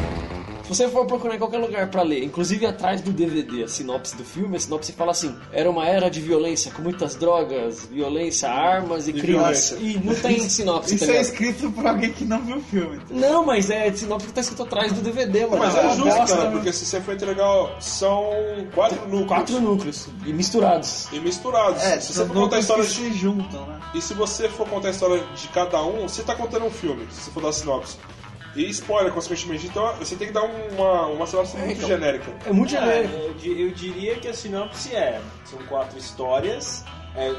[0.72, 4.16] Se você for procurar em qualquer lugar pra ler, inclusive atrás do DVD, a sinopse
[4.16, 8.50] do filme, a sinopse fala assim: era uma era de violência, com muitas drogas, violência,
[8.50, 9.30] armas e, crimes.
[9.32, 9.76] violência.
[9.76, 13.02] E não tem sinopse, Isso tá é escrito por alguém que não viu o filme.
[13.10, 15.58] Não, mas é sinopse que tá escrito atrás do DVD, mano.
[15.58, 16.52] Mas É é justo, cara, né?
[16.52, 18.32] porque se você for legal, são
[18.74, 19.28] quatro núcleos.
[19.28, 21.10] Quatro núcleos e misturados.
[21.12, 21.84] E misturados.
[21.84, 22.96] É, se você for contar a história que de...
[22.96, 23.80] se juntam, né?
[23.94, 27.06] E se você for contar a história de cada um, você tá contando um filme,
[27.12, 27.98] se você for dar sinopse.
[28.56, 31.88] E spoiler, consequentemente, então você tem que dar uma, uma sinopse muito então.
[31.88, 32.32] genérica.
[32.46, 33.14] É muito genérico.
[33.14, 36.84] eu, di- eu diria que a sinopse é: são quatro histórias.
[37.16, 37.30] é,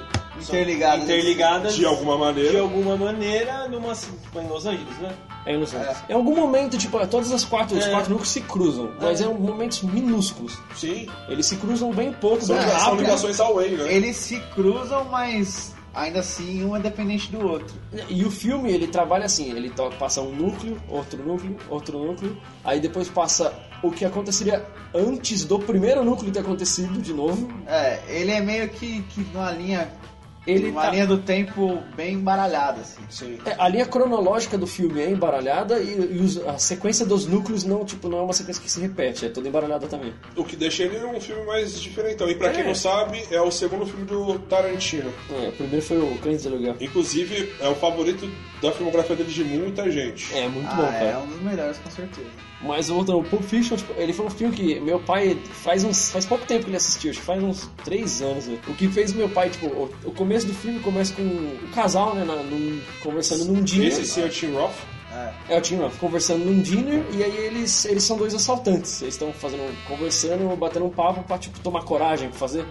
[0.41, 1.05] são Interligadas.
[1.05, 2.51] interligadas De alguma maneira.
[2.51, 5.15] de alguma maneira numa em Los Angeles, né?
[5.45, 5.81] É, não sei.
[6.09, 7.91] Em algum momento, tipo, todas as quatro, os É.
[7.91, 9.27] quatro núcleos se cruzam, mas é.
[9.27, 10.59] momentos minúsculos.
[10.75, 11.09] Sim.
[11.29, 13.01] Eles se cruzam bem pouco, São, bem são rápido.
[13.01, 13.93] ligações away, né?
[13.93, 17.75] Eles se cruzam, mas ainda assim um é dependente do outro.
[18.09, 22.81] E o filme, ele trabalha assim, ele passa um núcleo, outro núcleo, outro núcleo, aí
[22.81, 24.65] depois passa o que aconteceria
[24.95, 27.49] antes do primeiro núcleo ter acontecido de novo.
[27.67, 29.91] É, ele é meio que, que numa linha.
[30.47, 33.01] Ele uma tá- linha do tempo bem embaralhada, assim.
[33.09, 33.39] Sim.
[33.47, 37.63] É, a linha cronológica do filme é embaralhada e, e os- a sequência dos núcleos
[37.63, 40.13] não, tipo, não é uma sequência que se repete, é toda embaralhada também.
[40.37, 42.29] O que deixa ele um filme mais diferentão.
[42.29, 42.67] E pra quem É.
[42.67, 45.13] não sabe, é o segundo filme do Tarantino.
[45.31, 46.77] É, o primeiro foi o Cães de Aluguel.
[46.81, 48.29] Inclusive, é o favorito
[48.61, 50.35] da filmografia dele de muita gente.
[50.37, 51.19] É, muito ah, bom, é cara.
[51.21, 52.27] um dos melhores, com certeza.
[52.63, 55.83] Mas o outro, o Pulp Fiction, tipo, ele foi um filme que meu pai faz
[55.83, 58.47] uns faz pouco tempo que ele assistiu, acho que faz uns três anos.
[58.47, 58.59] né?
[58.69, 62.15] O que fez meu pai, tipo, o, o começo do filme começa com o casal,
[62.15, 63.89] né, na, num- conversando num dinner.
[63.89, 64.75] Esse sim é o Tim Roth.
[65.49, 69.03] É o Tim Roth, conversando num dinner e aí eles, eles são dois assaltantes.
[69.03, 72.65] Eles estão fazendo, conversando, batendo um papo pra, tipo, tomar coragem pra fazer.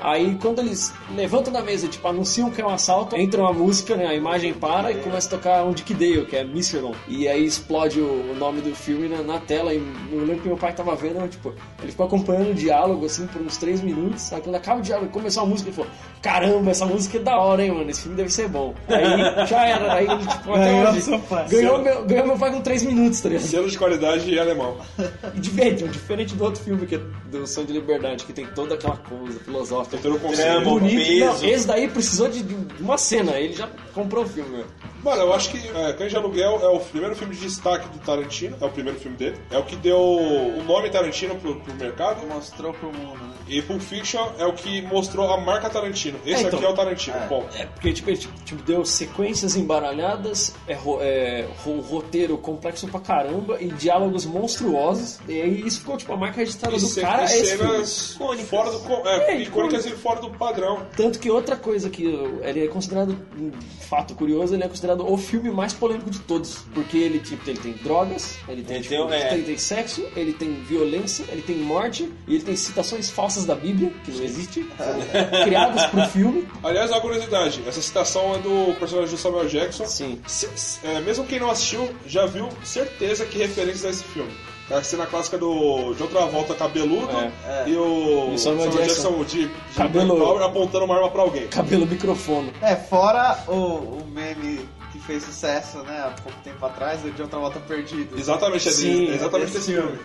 [0.00, 3.96] Aí quando eles levantam da mesa tipo, anunciam que é um assalto, entra uma música,
[3.96, 4.06] né?
[4.06, 6.94] A imagem para e começa a tocar um Dick Dale, que é Misseron.
[7.08, 9.74] E aí explode o, nome do filme na, na tela.
[9.74, 9.78] E
[10.12, 13.42] eu lembro que meu pai tava vendo, tipo, ele ficou acompanhando o diálogo assim por
[13.42, 14.32] uns três minutos.
[14.32, 15.90] Aí quando acaba o diálogo e começou a música, ele falou:
[16.22, 17.90] Caramba, essa música é da hora, hein, mano?
[17.90, 18.74] Esse filme deve ser bom.
[18.88, 21.50] Aí já era, aí ele, tipo, até Ganhou hoje.
[21.50, 23.46] Ganhou meu, ganhou meu pai com três minutos, tá ligado?
[23.46, 24.76] Selo de qualidade e alemão.
[25.34, 28.74] E diferente, diferente do outro filme que é do Sonho de Liberdade, que tem toda
[28.74, 29.96] aquela coisa filosófica.
[29.96, 30.48] Tem todo o conceito.
[30.48, 31.06] Drama, bonito.
[31.06, 31.42] peso.
[31.42, 34.50] Não, esse daí precisou de, de uma cena, ele já comprou o filme.
[34.50, 34.64] meu.
[35.02, 37.98] Mano, eu acho que é, Cães de Aluguel é o primeiro filme de destaque do
[37.98, 39.36] Tarantino, é o primeiro filme dele.
[39.50, 42.26] É o que deu o nome Tarantino pro, pro mercado.
[42.26, 43.34] Mostrou pro mundo, né?
[43.48, 46.18] E Pulp Fiction é o que mostrou a marca Tarantino.
[46.26, 46.58] Esse É, então.
[46.58, 47.46] aqui é o Tarantino, bom.
[47.54, 52.86] É, porque tipo, ele tipo, tipo, deu sequências embaralhadas, é, ro- é, ro- roteiro complexo
[52.88, 55.18] pra caramba e diálogos monstruosos.
[55.28, 57.22] E aí isso ficou tipo a marca registrada E do cara.
[57.22, 58.18] e é cenas
[58.48, 59.08] fora do.
[59.08, 60.82] É, É, icônicas e fora do padrão.
[60.96, 62.04] Tanto que outra coisa que
[62.42, 63.52] ele é considerado, um
[63.88, 66.58] fato curioso, ele é considerado o filme mais polêmico de todos.
[66.74, 69.26] Porque ele, tipo, ele tem drogas, ele tem, Ele tipo, tem- é.
[69.28, 73.54] tem, tem sexo, ele tem violência, ele tem morte, e ele tem citações falsas da
[73.54, 74.66] Bíblia, que não existe,
[75.44, 76.46] criadas pro filme.
[76.62, 79.86] Aliás, uma curiosidade: essa citação é do personagem do Samuel Jackson.
[79.86, 80.20] Sim.
[80.26, 80.48] Se-
[80.84, 84.30] é, mesmo quem não assistiu, já viu certeza que referências a esse filme.
[84.70, 87.64] É a cena clássica do de outra volta cabeludo É.
[87.68, 89.24] e o E o Samuel Jackson.
[89.24, 91.46] de, de Cabelo- apontando uma arma pra alguém.
[91.48, 92.52] Cabelo microfone.
[92.60, 94.60] É, fora o, o meme
[95.08, 98.18] fez sucesso, né, há pouco tempo atrás, o de outra volta perdido.
[98.18, 99.98] Exatamente, é Sim, é exatamente esse desse filme.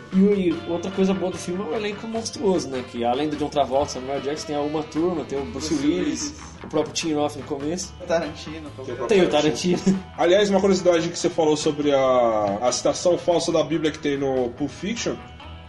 [0.47, 2.83] E, o- outra coisa boa do filme é o elenco monstruoso, né?
[2.89, 5.85] Que além do John Travolta, Samuel Jackson, tem a Uma Turma, tem o Bruce, Bruce
[5.85, 6.33] Willis, Willis.
[6.63, 7.93] o próprio Tim Roth no começo.
[8.07, 8.69] Tarantino.
[8.77, 9.79] como- Tem o Tarantino.
[10.17, 14.17] Aliás, uma curiosidade que você falou sobre a, a citação falsa da Bíblia que tem
[14.17, 15.15] no Pulp Fiction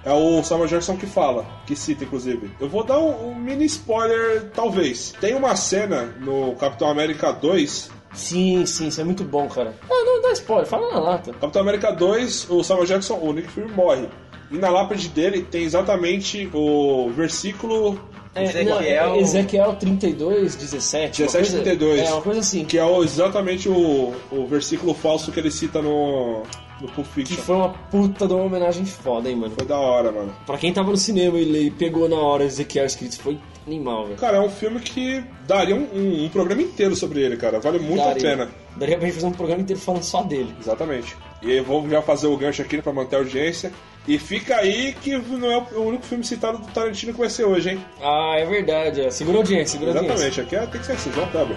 [0.05, 2.51] é o Samuel Jackson que fala, que cita inclusive.
[2.61, 5.13] Eu vou dar um, um mini spoiler, talvez.
[5.21, 7.91] Tem uma cena no Capitão América 2.
[8.15, 9.75] Sim, sim, isso é muito bom, cara.
[9.91, 11.33] Ah, não dá spoiler, fala na lata.
[11.33, 14.09] Capitão América 2, o Samuel Jackson, o Nick Fury morre.
[14.51, 17.99] E na lápide dele tem exatamente o versículo
[18.37, 21.23] É, Ezequiel- não, é Ezequiel 32, 17.
[21.23, 22.01] uma 17, coisa- 32.
[22.09, 22.65] É, uma coisa assim.
[22.65, 26.43] Que é o- exatamente o, o versículo falso que ele cita no,
[26.87, 27.43] do Pulp Que Fiction.
[27.45, 29.55] foi uma puta de uma homenagem foda, hein, mano.
[29.57, 30.35] Foi da hora, mano.
[30.47, 34.19] Pra quem tava no cinema e pegou na hora Ezequiel escrito, foi animal, velho.
[34.19, 37.59] Cara, é um filme que daria um, um- um programa inteiro sobre ele, cara.
[37.61, 38.11] Vale muito Daria.
[38.13, 38.51] a pena.
[38.77, 40.55] Daria pra gente fazer um programa inteiro falando só dele.
[40.61, 41.17] Exatamente.
[41.43, 43.73] E eu vou já fazer o gancho aqui pra manter a audiência.
[44.07, 47.45] E fica aí que não é o único filme citado do Tarantino que vai ser
[47.45, 47.81] hoje, hein?
[48.03, 49.01] Ah, é verdade.
[49.01, 49.11] é.
[49.11, 50.27] Segura a audiência, segura a audiência.
[50.27, 51.57] Exatamente, aqui é- tem que ser assim, João Kleber.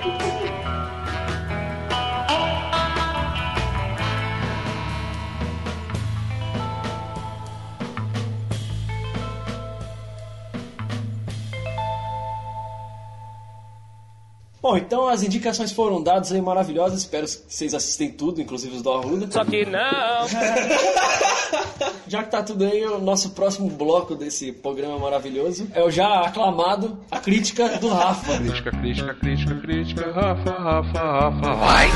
[14.67, 16.99] Bom, então as indicações foram dadas aí maravilhosas.
[16.99, 19.31] Espero que vocês assistem tudo, inclusive os do Arruda.
[19.31, 20.27] Só que não.
[22.05, 26.19] Já que tá tudo aí, o nosso próximo bloco desse programa maravilhoso é o já
[26.19, 28.37] aclamado A Crítica do Rafa.
[28.39, 31.53] Crítica, crítica, crítica, crítica, Rafa, Rafa, Rafa.
[31.53, 31.89] Vai!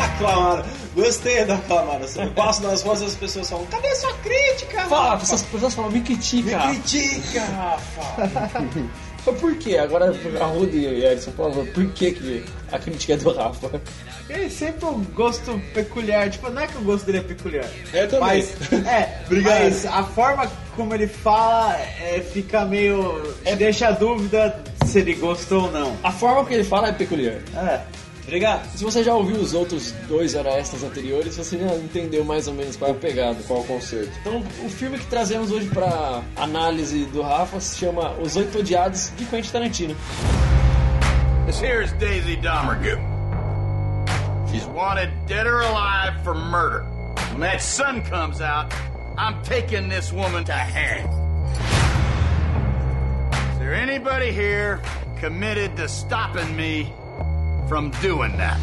[0.00, 0.81] Aclamaram.
[0.94, 2.24] Gostei da aclamação.
[2.24, 4.82] Eu passo nas ruas e as pessoas falam: cadê a sua crítica?
[4.82, 6.66] Fala, Rafa?" essas pessoas falam, me critica.
[6.66, 8.82] Me critica, Rafa.
[9.24, 9.78] Mas por quê?
[9.78, 13.80] Agora, Arruda e Edson, por favor, por que, que a crítica é do Rafa?
[14.28, 17.70] Ele sempre um gosto peculiar, tipo, não é que o gosto dele é peculiar.
[17.92, 18.20] É também.
[18.20, 19.62] Mas, é, Obrigado.
[19.62, 23.34] mas a forma como ele fala é, fica meio.
[23.44, 25.96] É, deixa a dúvida se ele gostou ou não.
[26.02, 27.36] A forma que ele fala é peculiar.
[27.54, 27.80] É.
[28.22, 28.70] Obrigado.
[28.76, 32.76] Se você já ouviu os outros dois hora anteriores, você já entendeu mais ou menos
[32.76, 33.42] qual é a pegada.
[33.46, 34.12] Qual o conceito?
[34.20, 39.12] Então, o filme que trazemos hoje pra análise do Rafa se chama Os Oito Odiados
[39.16, 39.96] de Quentin Tarantino.
[41.46, 42.96] This here's Daisy Domergue.
[44.50, 46.84] She's wanted dead or alive for murder.
[47.32, 48.72] When that sun comes out,
[49.18, 51.08] I'm taking this woman to hang.
[53.52, 54.80] Is there anybody here
[55.18, 56.92] committed to stopping me
[57.72, 58.60] from doing that?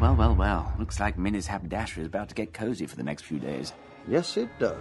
[0.00, 0.72] Well, well, well.
[0.76, 3.72] Looks like Minnie's haberdashery is about to get cozy for the next few days.
[4.08, 4.74] Yes, it does.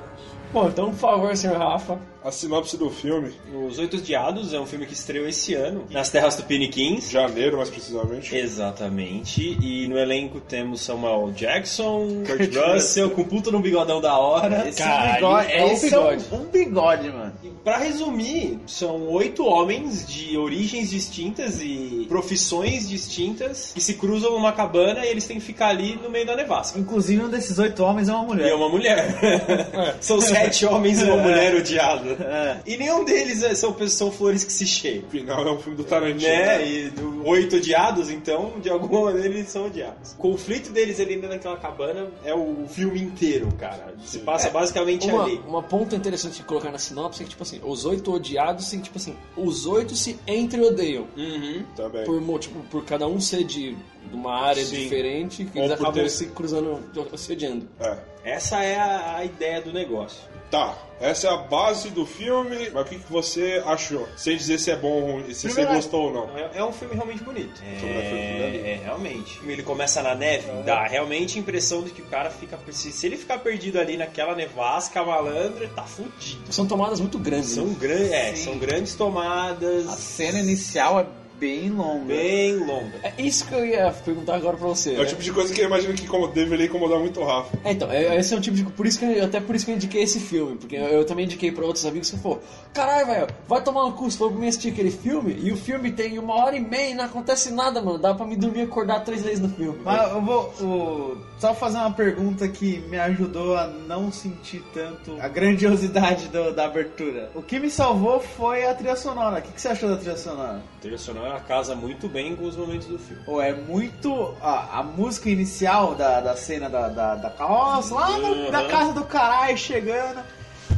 [0.52, 2.00] Bom, então, por favor, senhor Rafa.
[2.28, 3.32] A sinopse do filme,
[3.70, 7.10] Os Oito Odiados é um filme que estreou esse ano, nas terras tupiniquins.
[7.10, 8.36] janeiro mais precisamente.
[8.36, 9.58] Exatamente.
[9.62, 14.68] E no elenco temos Samuel Jackson, Kurt Russell, com puta no bigodão da hora.
[14.68, 16.26] Esse Caralho, bigode, é um esse bigode.
[16.30, 17.34] É um, um bigode, mano.
[17.42, 24.32] E Pra resumir, são oito homens de origens distintas e profissões distintas que se cruzam
[24.32, 26.78] numa cabana e eles têm que ficar ali no meio da nevasca.
[26.78, 28.50] Inclusive, um desses oito homens é uma E mulher.
[28.50, 29.96] é uma mulher.
[30.02, 32.17] são sete homens e uma mulher odiada.
[32.20, 32.58] É.
[32.66, 35.04] E nenhum deles é- são, são flores que se cheiam.
[35.08, 36.22] Afinal, é um filme do Tarantino.
[36.32, 36.68] Né?
[36.68, 40.14] E do- oito odiados, então, de alguma maneira eles são odiados.
[40.14, 43.94] O conflito deles ali dentro daquela cabana é o filme inteiro, cara.
[44.06, 45.42] Se passa basicamente Uma, ali.
[45.48, 48.80] uma ponta interessante de colocar na sinopse é que, tipo assim, os oito odiados, assim,
[48.80, 51.08] tipo assim, os oito se entre odeiam.
[51.18, 51.64] Uhum.
[51.76, 52.04] Também.
[52.06, 53.76] Por, mo- tipo, por cada um ser de
[54.16, 54.76] uma área Sim.
[54.84, 56.80] diferente, que Ou eles acabam ter- se cruzando,
[57.16, 57.68] se odiando.
[57.80, 57.98] É.
[58.24, 60.20] Essa é a, a ideia do negócio.
[60.52, 64.08] Tá, essa é a base do filme, mas o que, que você achou?
[64.16, 66.38] Sem dizer se é bom ou ruim, se você Primeiro- gostou ou não.
[66.38, 67.62] É, é um filme realmente bonito.
[67.62, 68.68] É, bonita.
[68.70, 69.42] é, realmente.
[69.46, 72.58] Ele começa na neve, dá realmente a impressão de que o cara fica.
[72.72, 76.42] Se, se ele ficar perdido ali naquela nevasca malandra, tá fudido.
[76.50, 77.50] São tomadas muito grandes.
[77.50, 77.76] São, né?
[77.78, 79.86] gran é, são grandes tomadas.
[79.88, 81.06] A cena inicial é
[81.40, 82.06] bem longa.
[82.06, 82.94] Bem longa.
[83.04, 84.92] É isso que eu ia perguntar agora pra você.
[84.94, 85.04] É né?
[85.04, 87.58] o tipo de coisa que eu imagino que como- deveria incomodar muito o Rafa.
[87.64, 88.64] É, então, é- esse é o tipo de.
[88.64, 90.58] Por isso que eu, até por isso que eu indiquei esse filme.
[90.58, 92.42] Porque eu, eu também indiquei pra outros amigos que falou:
[92.74, 95.58] caralho, velho, vai tomar no cu, se for pra mim assistir aquele filme, e o
[95.58, 97.98] filme tem uma hora e meia e não acontece nada, mano.
[97.98, 99.80] Dá pra me dormir e acordar três vezes no filme.
[99.84, 105.16] Mas eu vou o- só fazer uma pergunta que me ajudou a não sentir tanto
[105.20, 107.30] a grandiosidade do- da abertura.
[107.36, 109.40] O que me salvou foi a trilha sonora.
[109.40, 110.62] O que, que você achou da trilha sonora?
[110.78, 113.22] A trilha sonora casa muito bem com os momentos do filme.
[113.26, 114.34] Pô, é muito.
[114.42, 118.52] A, a música inicial da, da cena da, da, da carroça, lá no- Uhum.
[118.52, 120.20] na casa do caralho chegando.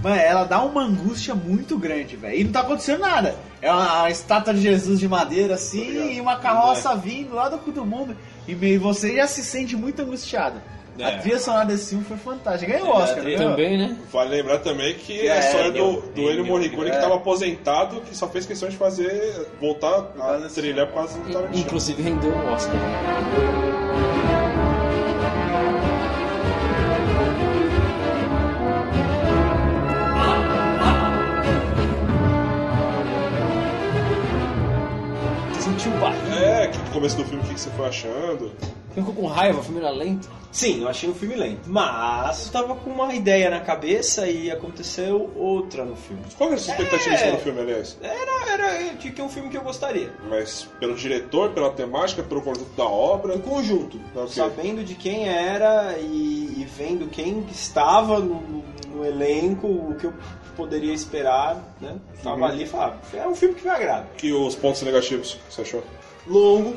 [0.03, 2.35] Mano, ela dá uma angústia muito grande, velho.
[2.39, 3.35] E não tá acontecendo nada.
[3.61, 7.57] É uma, uma estátua de Jesus de madeira assim e uma carroça vindo lá do
[7.57, 8.15] cu do mundo.
[8.47, 10.61] E meio você já se sente muito angustiado.
[10.99, 11.05] É.
[11.05, 12.71] A trilha sonora desse filme foi fantástica.
[12.71, 13.37] Ganhou o É, Oscar, ganhou?
[13.37, 13.97] Também, né?
[14.11, 16.93] Vale lembrar também que é, É, a história ganhou, do, do Ennio Morricone é.
[16.95, 21.17] que tava aposentado, que só fez questão de fazer, voltar a desse trilha por causa
[21.19, 21.63] do Tarantino.
[21.63, 23.78] Inclusive rendeu um Oscar.
[36.89, 38.51] No começo do filme, o que, que você foi achando?
[38.95, 40.27] Ficou com raiva, o filme era lento.
[40.51, 41.61] Sim, eu achei um filme lento.
[41.69, 46.23] Mas eu tava com uma ideia na cabeça e aconteceu outra no filme.
[46.35, 47.31] Qual era a sua expectativa É.
[47.33, 47.97] no filme, aliás?
[48.01, 50.11] Era, era de que é um filme que eu gostaria.
[50.27, 53.35] Mas pelo diretor, pela temática, pelo conjunto da obra?
[53.35, 53.99] O conjunto.
[54.15, 54.29] Ok.
[54.29, 58.63] Sabendo de quem era e, e vendo quem estava no, no-
[58.95, 60.13] no elenco, o que eu
[60.57, 61.95] poderia esperar, né?
[62.23, 62.45] Tava Uhum.
[62.45, 64.07] ali e falava, é um filme que me agrada.
[64.17, 65.83] Que os pontos negativos que você achou?
[66.29, 66.75] Longo.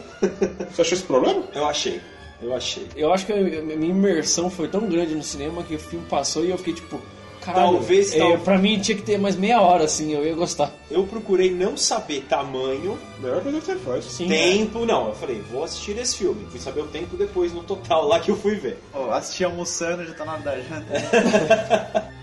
[0.70, 1.42] Você achou esse problema?
[1.55, 2.00] Eu achei.
[2.40, 2.86] Eu achei.
[2.96, 6.44] Eu acho que a minha imersão foi tão grande no cinema que o filme passou
[6.44, 7.00] e eu fiquei tipo,
[7.40, 7.74] caralho.
[7.74, 10.72] Talvez, é, tal- Pra mim tinha que ter mais meia hora assim, eu ia gostar.
[10.90, 14.05] Eu procurei não saber tamanho, Melhor coisa que você faz.
[14.07, 15.09] Sim, tempo, não.
[15.09, 16.44] Eu falei, vou assistir esse filme.
[16.50, 18.78] Fui saber o tempo depois no total lá que eu fui ver.
[18.92, 22.12] Ó, assisti almoçando, já tá na hora da janta.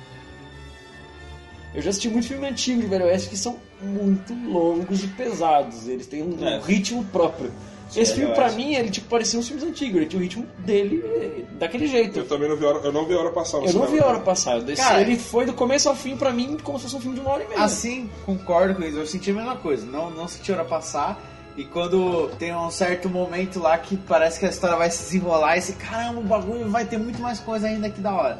[1.74, 5.88] Eu já assisti muito filme antigo de Velho Oeste que são muito longos e pesados.
[5.88, 6.60] Eles têm um É.
[6.60, 7.52] ritmo próprio.
[7.90, 9.96] Sim, Esse Velho filme, pra mim, ele tipo, parecia uns filmes antigos.
[9.98, 12.20] Ele tinha o ritmo dele eh, daquele jeito.
[12.20, 14.06] Eu também não vi a hora, eu não vi hora passar Eu não vi a
[14.06, 14.62] hora passar.
[14.76, 17.22] Cara, ele foi do começo ao fim pra mim como se fosse um filme de
[17.22, 17.62] uma hora e meia.
[17.64, 18.98] Assim, concordo com isso.
[18.98, 19.88] Eu senti a mesma coisa.
[19.88, 21.20] Não, não senti a hora passar.
[21.58, 25.58] E quando tem um certo momento lá que parece que a história vai se desenrolar,
[25.58, 28.40] esse caramba, o bagulho vai ter muito mais coisa ainda que da hora.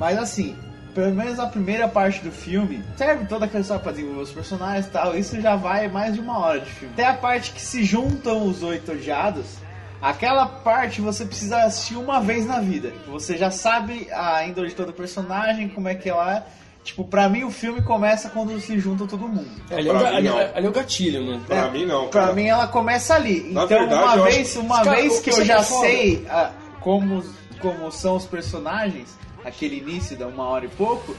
[0.00, 0.56] Mas assim,
[0.96, 4.86] pelo menos a primeira parte do filme serve toda aquela história pra desenvolver os personagens
[4.86, 5.14] e tal.
[5.14, 6.94] Isso já vai mais de uma hora de filme.
[6.94, 9.44] Até a parte que se juntam os oito odiados.
[10.00, 12.94] Aquela parte você precisa assistir uma vez na vida.
[13.08, 16.42] Você já sabe a índole de todo personagem, como é que ela é.
[16.82, 19.50] Tipo, pra mim o filme começa quando se junta todo mundo.
[19.70, 20.38] É, ali, é o, Pra ali, não.
[20.38, 21.40] ali é o gatilho, né?
[21.46, 22.08] Pra mim, não.
[22.08, 22.32] Pra cara.
[22.32, 23.40] mim ela começa ali.
[23.52, 26.26] Na então, verdade, uma eu acho- vez, uma Cara, vez que eu já tá sei
[26.30, 27.22] ah, como,
[27.60, 29.08] como são os personagens,
[29.46, 31.16] aquele início da uma hora e pouco,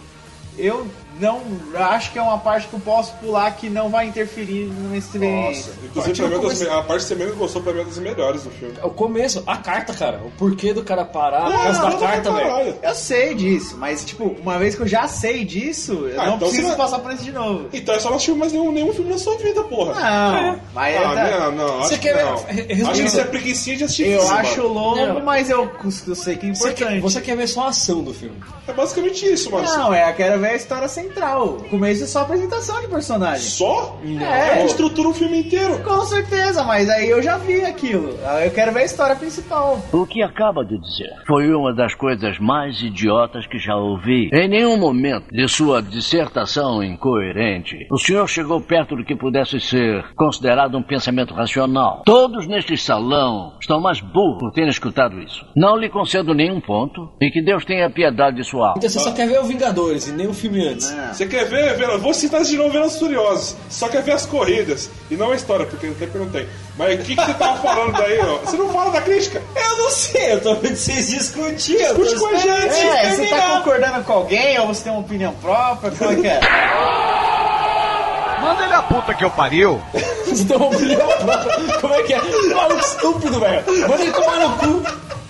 [0.57, 0.85] eu
[1.19, 1.41] não
[1.75, 5.71] acho que é uma parte que eu posso pular que não vai interferir experiência.
[5.73, 7.83] Nossa, inclusive pra mim, é me- a parte que você menos gostou pra mim é
[7.85, 8.73] das melhores do filme.
[8.81, 10.21] É o começo, a carta, cara.
[10.23, 12.75] O porquê do cara parar por Não, causa não, da não, carta, velho.
[12.81, 16.35] Eu sei disso, mas tipo, uma vez que eu já sei disso, eu Ah, não
[16.35, 17.69] então preciso você passar por isso de novo.
[17.73, 19.93] Então é só não assistir mais nenhum, nenhum filme na sua vida, porra.
[19.93, 22.37] Não, mas é Ah, da- não, não, Você acho quer não.
[22.37, 24.73] ver- resumindo- Acho que isso é preguicinha de assistir eu filme, acho mano.
[24.73, 25.21] longo, Não.
[25.23, 25.69] mas eu,
[26.07, 26.93] eu sei que é Você importante.
[26.93, 28.35] quer, você quer ver só a ação do filme.
[28.67, 29.65] É basicamente isso, mano.
[29.67, 31.47] Não, é, eu quero ver a história central.
[31.47, 33.41] O começo é só apresentação de personagem.
[33.41, 33.97] Só?
[34.03, 34.61] É.
[34.61, 35.81] É, estrutura o filme inteiro.
[35.83, 38.09] Com certeza, mas aí eu já vi aquilo.
[38.43, 39.79] Eu quero ver a história principal.
[39.91, 44.29] O que acaba de dizer foi uma das coisas mais idiotas que já ouvi.
[44.33, 50.03] Em nenhum momento de sua dissertação incoerente, o senhor chegou perto do que pudesse ser
[50.15, 52.03] considerado um pensamento racional.
[52.05, 55.45] Todos neste salão estão mais burros por terem escutado isso.
[55.55, 58.75] Não lhe concedo nenhum ponto e que Deus tenha piedade de sua alma.
[58.77, 60.86] Então você só quer ver o Vingadores e nem o filme antes.
[61.13, 63.55] Você quer ver, ver vou citar de novo Velozes e Furiosos.
[63.69, 64.89] Só quer ver as corridas.
[65.09, 66.47] E não a história, porque no tempo não tem.
[66.77, 68.37] Mas o que, que você tava falando daí, ó?
[68.37, 69.41] Você não fala da crítica?
[69.55, 71.77] Eu não sei, eu tô vendo vocês discutindo.
[71.77, 72.87] Discute com a gente.
[72.87, 75.91] É, você tá concordando com alguém ou você tem uma opinião própria?
[75.91, 76.39] Como é que é?
[78.41, 79.81] Manda ele a puta que eu pariu.
[80.25, 81.77] Você tem uma opinião própria.
[81.81, 82.21] Como é que é?
[82.53, 83.63] Maluco estúpido, velho.
[83.87, 84.83] Manda ele tomar no cu.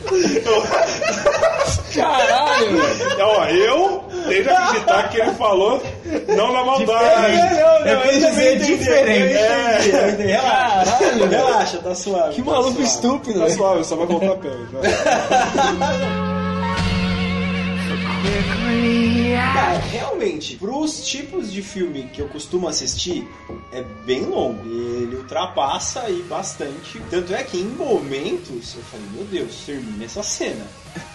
[1.96, 3.20] Caralho, velho.
[3.20, 5.82] É, Ó, eu tenho que acreditar que ele falou
[6.36, 7.38] não na maldade.
[7.86, 9.34] Eu quis dizer diferente.
[9.38, 10.32] É, eu entendi.
[10.32, 12.36] Relaxa, Caralho, relaxa, tá suave.
[12.36, 12.84] Que tá maluco suave.
[12.84, 14.50] estúpido, Tá suave, só vai voltar a pé.
[19.54, 23.28] Cara, realmente, pros tipos de filme que eu costumo assistir,
[23.72, 24.66] é bem longo.
[24.66, 27.00] Ele ultrapassa aí bastante.
[27.10, 30.66] Tanto é que em momentos eu falei, meu Deus, termina essa cena.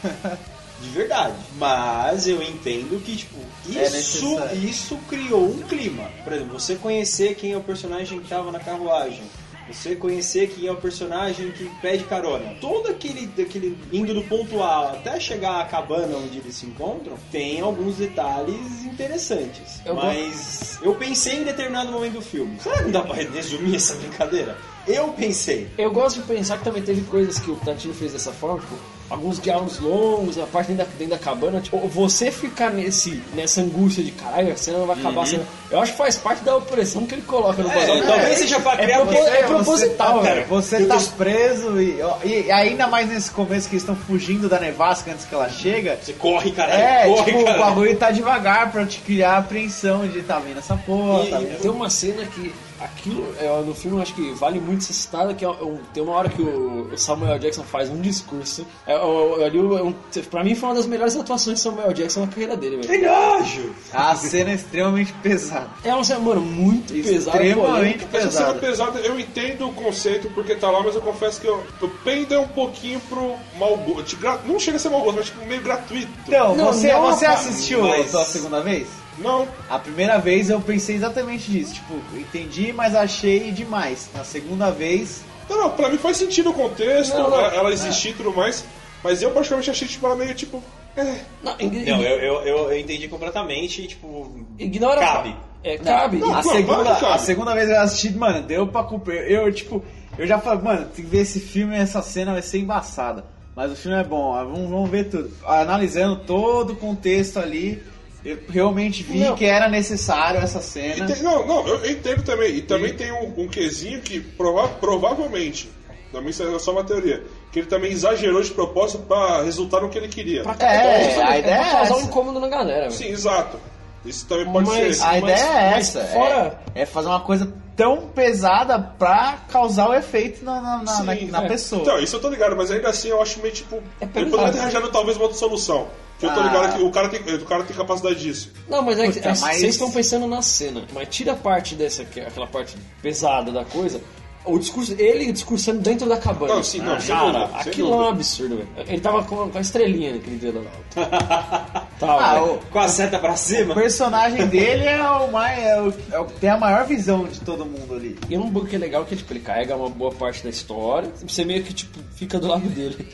[0.82, 1.36] De verdade.
[1.58, 3.36] Mas eu entendo que, tipo,
[3.68, 4.64] É isso, necessário.
[4.68, 6.10] isso criou um clima.
[6.24, 9.22] Por exemplo, você conhecer quem é o personagem que tava na carruagem.
[9.68, 12.54] Você conhecer quem é o personagem que pede carona.
[12.60, 17.16] Todo aquele, aquele indo do ponto A até chegar à cabana onde eles se encontram,
[17.30, 19.80] tem alguns detalhes interessantes.
[19.84, 22.58] Eu Mas eu pensei em determinado momento do filme.
[22.60, 24.56] Será que não dá pra resumir essa brincadeira?
[24.86, 25.68] Eu pensei.
[25.78, 28.76] Eu gosto de pensar que também teve coisas que o Tarantino fez dessa forma, tipo,
[29.12, 33.60] alguns diálogos longos, a parte dentro da, dentro da cabana, tipo, você ficar nesse, nessa
[33.60, 35.26] angústia de caralho, a cena não vai acabar, Uhum.
[35.26, 38.06] cena- eu acho que faz parte da opressão que ele coloca no É, bagulho.
[38.06, 40.46] talvez seja pra é, criar propo- porque- é proposital, você tá, velho.
[40.48, 45.12] Você tá preso e, e ainda mais nesse começo que eles estão fugindo da nevasca
[45.12, 45.98] antes que ela chega.
[46.02, 46.80] Você corre, caralho.
[46.82, 47.62] É, corre, tipo, o caralho.
[47.64, 51.40] bagulho tá devagar pra te criar a apreensão de tá vindo essa porra, E- tá
[51.42, 52.52] e tem uma cena que
[52.84, 55.48] Aquilo, é, no filme, eu acho que vale muito ser citado, que é
[55.94, 58.66] tem uma hora que o o Samuel Jackson faz um discurso.
[58.86, 59.94] É, eu- eu- ali, é um-
[60.30, 62.88] pra mim, foi uma das melhores atuações de Samuel Jackson na carreira dele, velho.
[62.88, 63.72] Que nojo!
[63.92, 65.68] A cena é extremamente pesada.
[65.84, 67.38] É uma cena, mano, muito pesada.
[67.42, 68.58] Extremamente Essa cena pesada.
[68.58, 72.38] pesada, eu entendo o conceito porque tá lá, mas eu confesso que eu, eu pendo
[72.40, 74.16] um pouquinho pro mau gosto.
[74.46, 76.08] Não chega a ser mau gosto, mas tipo, meio gratuito.
[76.26, 78.88] Então, Não, você, não, você assistiu mas- a segunda vez?
[79.22, 79.46] Não.
[79.70, 81.74] A primeira vez eu pensei exatamente disso.
[81.74, 84.08] Tipo, entendi, mas achei demais.
[84.14, 85.22] Na segunda vez.
[85.48, 87.38] Não, não, pra mim faz sentido o contexto, Não, não.
[87.38, 88.64] ela- ela existir e tudo mais,
[89.02, 90.62] mas eu praticamente achei tipo, ela meio tipo.
[90.96, 91.02] É.
[91.42, 94.30] Não, Não, eu, eu, eu, eu entendi completamente, tipo.
[94.58, 95.00] Ignora.
[95.00, 95.34] Cabe.
[95.64, 96.16] É, cabe.
[96.18, 97.14] a, claro, segunda, que cabe.
[97.14, 99.30] a segunda vez eu assisti, mano, deu pra cumprir.
[99.30, 99.82] Eu, tipo,
[100.18, 103.24] eu já falei, mano, tem que ver esse filme essa cena vai ser embaçada.
[103.54, 105.30] Mas o filme é bom, vamos, vamos ver tudo.
[105.44, 107.82] Analisando todo o contexto ali,
[108.24, 109.34] eu realmente vi Não.
[109.34, 111.06] que era necessário essa E cena.
[111.06, 112.54] tem- não, não, eu entendo também.
[112.56, 115.70] E também tem um, um quesinho que prova- provavelmente,
[116.12, 119.88] também isso é só uma teoria, que ele também exagerou de propósito pra resultar no
[119.88, 120.42] que ele queria.
[120.42, 122.92] Pra, É, justamente, a ideia pra é causar um incômodo na galera, velho.
[122.92, 123.58] Sim, exato.
[124.04, 125.04] Isso também pode Mas- ser.
[125.06, 129.88] A ideia é mas essa, fora- é, é fazer uma coisa tão pesada pra causar
[129.88, 131.48] o efeito na, na, na- na- Sim, na é.
[131.48, 131.82] pessoa.
[131.82, 133.76] Então, isso eu tô ligado, mas ainda assim eu acho meio tipo.
[134.00, 135.86] É ele poderia ter arranjado talvez uma outra solução.
[136.22, 136.42] Que eu tô Ah.
[136.44, 138.52] ligado que o cara tem, o cara tem capacidade disso.
[138.68, 140.84] Não, mas é que Puta, é, mas- vocês estão pensando na cena.
[140.94, 144.00] Mas tira a parte dessa, é aquela parte pesada da coisa.
[144.44, 146.54] O discurso, ele discursando dentro da cabana.
[146.54, 148.68] Não, sim, não, sem cara, dúvida, sem aquilo é um absurdo, velho.
[148.88, 150.62] Ele tava com, com a estrelinha naquele dia lá.
[152.02, 152.54] Ah, Tava, velho.
[152.54, 153.74] o, Com a seta pra o cima.
[153.74, 155.58] personagem dele é o mais.
[155.62, 158.18] É o, é o que tem a maior visão de todo mundo ali.
[158.28, 161.08] E um bug que é legal que tipo, ele carrega uma boa parte da história.
[161.24, 163.08] Você meio que tipo, fica do lado dele.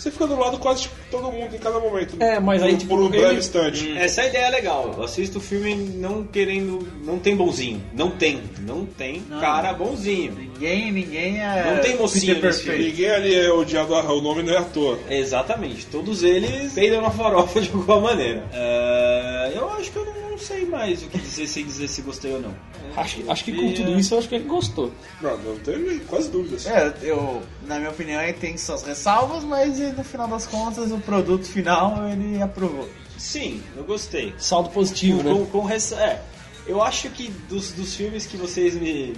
[0.00, 2.16] Você fica do lado quase tipo, todo mundo em cada momento.
[2.20, 3.98] É, mas aí, por, tipo, por um breve ele- instante.
[3.98, 4.94] Essa é a ideia legal.
[4.96, 6.88] Eu assisto o filme não querendo.
[7.04, 7.82] Não tem bonzinho.
[7.92, 8.40] Não tem.
[8.60, 10.32] Não tem cara bonzinho.
[10.32, 11.74] Ninguém, ninguém é.
[11.74, 12.82] Não tem mocinho perfeito.
[12.82, 14.98] Ninguém ali é odiado, o nome não é à toa.
[15.10, 15.84] Exatamente.
[15.86, 18.42] Todos eles peidam na farofa de alguma maneira.
[18.54, 22.02] É, eu acho que eu não, não sei mais o que dizer sem dizer se
[22.02, 22.54] gostei ou não.
[22.96, 24.92] Acho, que- acho que com tudo isso eu acho que ele gostou.
[25.20, 26.66] Não, não teve quase dúvidas.
[26.66, 30.98] É, eu, na minha opinião, ele tem suas ressalvas, mas no final das contas, o
[30.98, 32.88] produto final ele aprovou.
[33.18, 34.32] Sim, eu gostei.
[34.38, 35.46] Saldo positivo, com, né?
[35.52, 36.22] com res- é,
[36.66, 39.14] eu acho que dos, dos filmes que vocês me,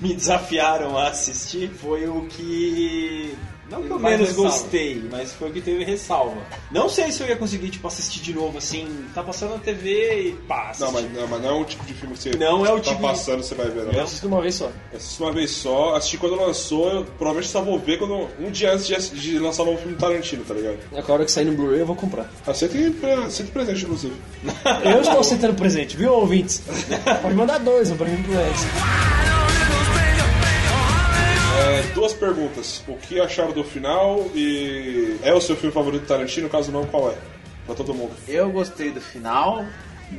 [0.00, 3.32] me desafiaram a assistir foi o que.
[3.74, 4.50] Não que eu Mais menos ressalva.
[4.50, 6.36] gostei, mas foi o que teve ressalva.
[6.70, 10.28] Não sei se eu ia conseguir, tipo, assistir de novo assim, tá passando na TV
[10.28, 10.72] e pá.
[10.78, 12.76] Não, mas não, mas não é o tipo de filme que você Não é o
[12.76, 13.84] tá tipo- passando, você vai ver.
[13.84, 13.92] Não.
[13.92, 14.70] Eu assisti uma vez só.
[14.94, 18.72] Assisti uma vez só, assisti quando lançou, eu provavelmente só vou ver quando, um dia
[18.72, 20.78] antes de, de lançar o novo filme do Tarantino, tá ligado?
[20.92, 22.30] É que a hora que sair no Blu-ray eu vou comprar.
[22.46, 24.14] Aceita pre- aceita presente, inclusive.
[24.84, 26.62] Eu estou aceitando presente, viu, ouvintes?
[27.22, 29.43] Pode mandar dois, um pra mim e pro Edson.
[31.56, 32.82] É, duas perguntas.
[32.88, 36.48] O que acharam do final e é o seu filme favorito do Tarantino?
[36.48, 37.14] Caso não, qual é?
[37.66, 38.12] Pra todo mundo.
[38.26, 39.64] Eu gostei do final.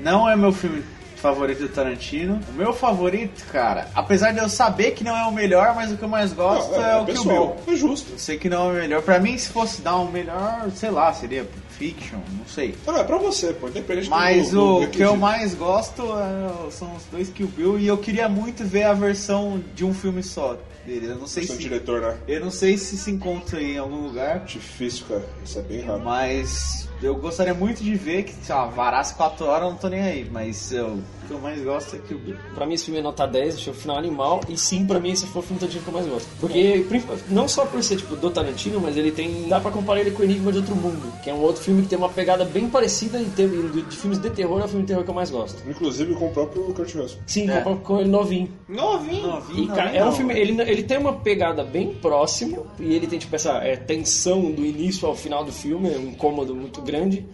[0.02, 0.84] Não é meu filme
[1.16, 2.40] favorito do Tarantino.
[2.50, 5.98] O meu favorito, cara, apesar de eu saber que não é o melhor, mas o
[5.98, 7.74] que eu mais gosto Não, é, é o Kill pessoal, Bill.
[7.74, 8.12] É justo.
[8.14, 9.02] Eu sei que não é o melhor.
[9.02, 11.46] Pra mim, se fosse dar um melhor, sei lá, seria
[11.78, 12.74] Fiction, não sei.
[12.88, 16.72] Não, é pra você, pô, independente Mas do, do o que eu mais gosto é-
[16.72, 20.24] são os dois Kill Bill e eu queria muito ver a versão de um filme
[20.24, 21.08] só dele.
[21.08, 22.18] Eu não sei se diretor, né?
[22.28, 25.26] eu não sei se se encontra em algum lugar, Difícil, cara.
[25.44, 26.02] Isso é bem raro.
[26.02, 29.88] mas eu gostaria muito de ver que, sei lá, varasse 4 horas, eu não tô
[29.88, 32.36] nem aí, mas eu, o que eu mais gosto é Kill Bill.
[32.54, 35.12] Pra mim esse filme é nota 10, achei o final animal, e sim, pra mim
[35.12, 36.28] esse foi o filme Tarantino que eu mais gosto.
[36.40, 36.86] Porque,
[37.30, 39.48] não só por ser tipo do Tarantino, mas ele tem.
[39.48, 41.88] dá pra comparar ele com Enigma de Outro Mundo, que é um outro filme que
[41.90, 44.84] tem uma pegada bem parecida em termos de, de filmes de terror, é o filme
[44.84, 45.62] de terror que eu mais gosto.
[45.70, 47.20] Inclusive com o próprio Kurt Russell.
[47.26, 47.62] Sim, É.
[47.62, 48.50] com, com ele novinho.
[48.68, 49.28] Novinho.
[49.28, 52.94] Novinho, E, cara, novinho é um filme, ele, ele tem uma pegada bem próxima, e
[52.94, 56.56] ele tem tipo essa é, tensão do início ao final do filme, é um incômodo
[56.56, 57.26] muito grande.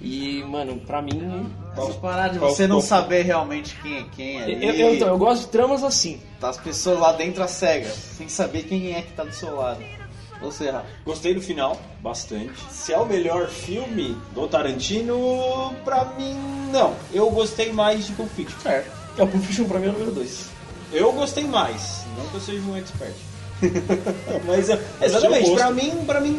[0.00, 1.50] E, mano, pra mim.
[1.76, 4.64] Essa parada de qual- você não qual- saber realmente quem é quem ali.
[4.64, 6.18] Eu, eu, então, eu gosto de tramas assim.
[6.40, 9.54] Tá as pessoas lá dentro às cegas, sem saber quem é que tá do seu
[9.56, 9.82] lado.
[10.42, 12.52] Ou seja, Gostei do final, bastante.
[12.70, 15.14] Se é o melhor filme do Tarantino,
[15.84, 16.34] pra mim,
[16.72, 16.94] não.
[17.12, 18.56] Eu gostei mais de Pulp Fiction.
[18.70, 18.84] É,
[19.18, 20.48] o Pulp Fiction pra mim é o número 2.
[20.94, 23.12] Eu gostei mais, não que eu seja um expert.
[24.46, 25.56] Mas é, exatamente, gosto.
[25.56, 26.38] pra mim, pra mim,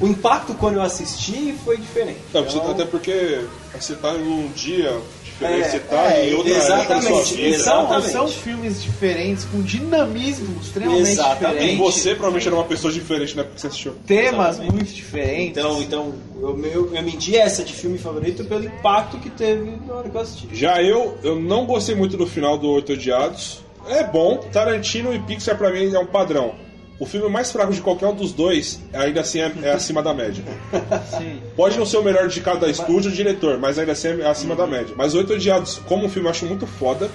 [0.00, 2.18] o impacto quando eu assisti foi diferente.
[2.32, 3.40] Não, você- Então, até porque
[3.78, 7.10] você tá em um dia diferente, É, você tá é, em outra época da sua
[7.10, 7.58] exatamente, vida.
[7.58, 8.12] são, Exatamente.
[8.12, 11.44] são filmes diferentes, com dinamismo extremamente Exatamente.
[11.44, 11.76] E diferente.
[11.78, 13.94] você provavelmente era uma pessoa diferente na época que você assistiu.
[14.06, 14.72] Temas Exatamente.
[14.74, 15.48] muito diferentes.
[15.58, 19.94] Então, então eu, eu, eu medi essa de filme favorito pelo impacto que teve na
[19.94, 20.48] hora que eu assisti.
[20.52, 23.63] Já eu, eu não gostei muito do final do Oito Odiados.
[23.88, 24.38] É bom.
[24.52, 26.54] Tarantino e Pixar pra mim é um padrão.
[26.98, 30.14] O filme mais fraco de qualquer um dos dois, ainda assim, é, é acima da
[30.14, 30.44] média.
[31.18, 31.40] Sim.
[31.56, 34.52] Pode não ser o melhor de cada estúdio ou diretor, mas ainda assim é acima
[34.54, 34.58] Uhum.
[34.60, 34.94] da média.
[34.96, 37.10] Mas Oito Odiados, como um filme, eu acho muito foda.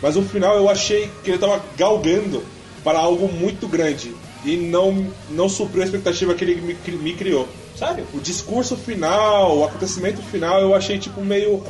[0.00, 2.44] Mas no final eu achei que ele tava galgando
[2.84, 4.14] para algo muito grande.
[4.44, 7.48] E não, não supriu a expectativa que ele me, me criou.
[7.76, 8.06] Sério?
[8.14, 11.64] O discurso final, o acontecimento final, eu achei tipo meio.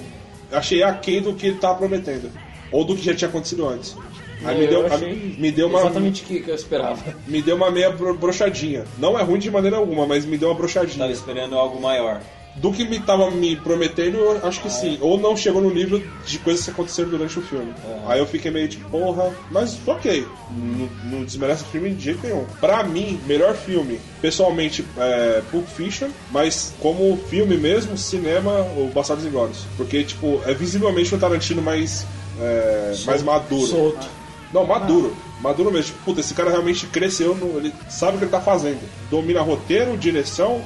[0.52, 2.30] Achei aquém do que ele tava prometendo.
[2.70, 3.96] Ou do que já tinha acontecido antes.
[4.44, 5.08] Aí me É, Eu deu,
[5.38, 5.80] me deu uma.
[5.80, 6.98] Exatamente o que que eu esperava.
[7.26, 8.84] Me deu uma meia bro- brochadinha.
[8.98, 10.98] Não é ruim de maneira alguma, mas me deu uma brochadinha.
[10.98, 12.20] Tava esperando algo maior.
[12.56, 14.98] Do que me tava me prometendo, eu acho que sim.
[15.00, 17.72] Ou não chegou no nível de coisas que aconteceram durante o filme.
[18.06, 20.26] Aí eu fiquei meio tipo, porra, mas ok.
[20.50, 22.44] Não, não desmerece o filme de jeito nenhum.
[22.60, 29.24] Pra mim, melhor filme, pessoalmente, é Pulp Fiction, mas como filme mesmo, cinema, o Bastardos
[29.24, 29.64] Inglórios.
[29.76, 32.04] Porque, tipo, é visivelmente um Tarantino mais,
[32.40, 33.66] é, mais maduro.
[33.68, 34.17] Solto.
[34.52, 35.14] Não, maduro.
[35.40, 35.92] Maduro mesmo.
[35.92, 38.80] Tipo, puta, esse cara realmente cresceu, no, ele sabe o que ele tá fazendo.
[39.10, 40.60] Domina roteiro, direção,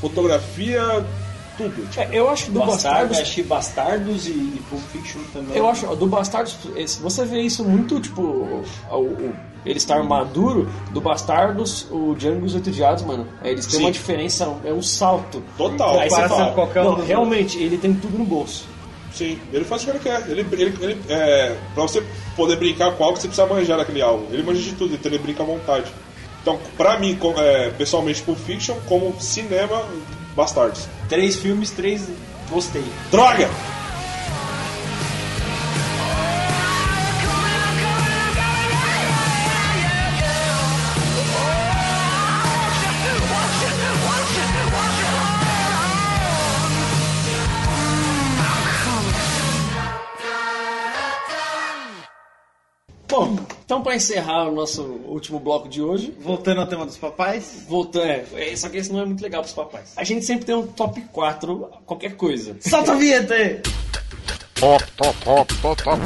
[0.00, 1.04] fotografia,
[1.56, 1.88] tudo.
[1.88, 3.18] Tipo, É, eu acho que do Bastardos, Bastardos.
[3.20, 5.56] achei Bastardos e Pulp Fiction também.
[5.56, 10.68] Eu acho, do Bastardos, esse- você vê isso muito, tipo, o, o- ele estar maduro,
[10.90, 13.28] do Bastardos, o Django e os Oito Odiados, mano.
[13.44, 13.84] é, Eles têm Sim.
[13.84, 15.40] uma diferença, é um salto.
[15.56, 16.00] Total.
[16.00, 18.66] Aí você fala, qualquer não, realmente, ele tem tudo no bolso.
[19.14, 20.30] Sim, ele faz o que ele quer.
[20.30, 22.02] Ele, ele, ele, é, pra você
[22.34, 24.26] poder brincar com algo, você precisa manjar daquele algo.
[24.32, 25.92] Ele manja de tudo, então ele brinca à vontade.
[26.40, 29.84] Então, pra mim, é, pessoalmente, Pulp Fiction, como cinema,
[30.34, 30.88] Bastardos.
[31.08, 32.08] Três filmes, três
[32.50, 32.84] gostei.
[33.10, 33.48] Droga!
[53.64, 56.14] Então pra encerrar o nosso último bloco de hoje.
[56.20, 57.64] Voltando ao tema dos papais.
[57.68, 59.92] Voltando, é, é, só que esse não é muito legal pros papais.
[59.96, 62.56] A gente sempre tem um top 4, qualquer coisa.
[62.60, 63.60] Solta a vinheta aí!
[64.54, 66.00] Top, top, top, top, top.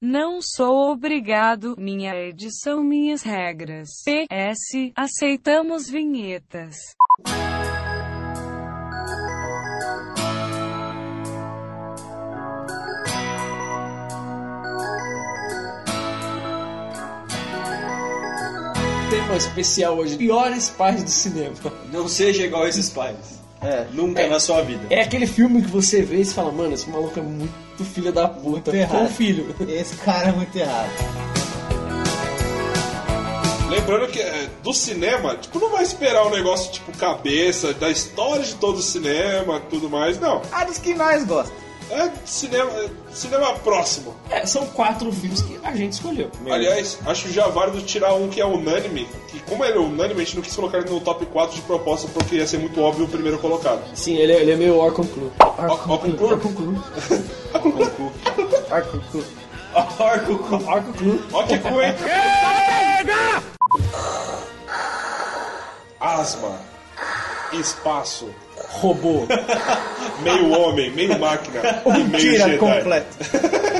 [0.00, 3.88] Não sou obrigado, minha edição, minhas regras.
[4.04, 6.76] PS, aceitamos vinhetas.
[19.28, 21.54] Tema especial hoje: piores pais do cinema.
[21.92, 23.38] Não seja igual a esses pais.
[23.60, 23.84] É.
[23.92, 24.28] Nunca É.
[24.28, 24.80] na sua vida.
[24.88, 28.10] É aquele filme que você vê e você fala, mano, esse maluco é muito filho
[28.10, 28.74] da puta.
[28.74, 28.98] errado.
[29.00, 29.54] Com o filho.
[29.68, 30.88] Esse cara é muito errado.
[33.68, 38.42] Lembrando que é, do cinema, tipo, não vai esperar um negócio tipo cabeça, da história
[38.42, 40.40] de todo o cinema tudo mais, não.
[40.50, 41.67] Ah, dos que nós gostamos.
[41.90, 44.14] É cinema, é cinema próximo.
[44.30, 46.30] É, são quatro filmes que a gente escolheu.
[46.50, 50.24] Aliás, acho já válido tirar um que é unânime, que como ele é unânime, a
[50.24, 53.06] gente não quis colocar ele no top 4 de proposta porque ia ser muito óbvio
[53.06, 53.80] o primeiro colocado.
[53.94, 55.32] Sim, ele, é- ele é meio Orcon Clu.
[55.40, 56.32] Orcon Clu?
[56.32, 56.82] Orcon Clu.
[57.54, 58.12] Orcon Clu.
[58.70, 59.24] Orco Clu.
[60.68, 61.22] Orcon Clu.
[61.32, 61.94] Ó que cu, hein?
[66.00, 66.58] Asma,
[67.52, 68.28] espaço,
[68.68, 69.26] Robô.
[70.22, 72.58] meio homem, meio máquina meio Mentira Jedi.
[72.58, 73.08] completa.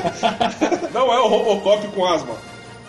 [0.93, 2.35] Não é o Robocop com asma,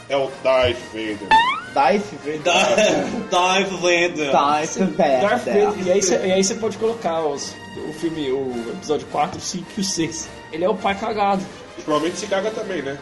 [0.09, 1.29] é o Darth Vader.
[1.73, 2.43] Dive, velho.
[2.43, 4.31] Dive Lander.
[4.31, 5.71] Dive, Darth velho.
[5.71, 5.87] Vader.
[5.87, 7.55] E aí você e aí você pode colocar os,
[7.89, 10.29] o filme, o episódio 4, 5 e o 6.
[10.53, 11.43] Ele é o pai cagado.
[11.79, 12.99] E provavelmente se caga também, né?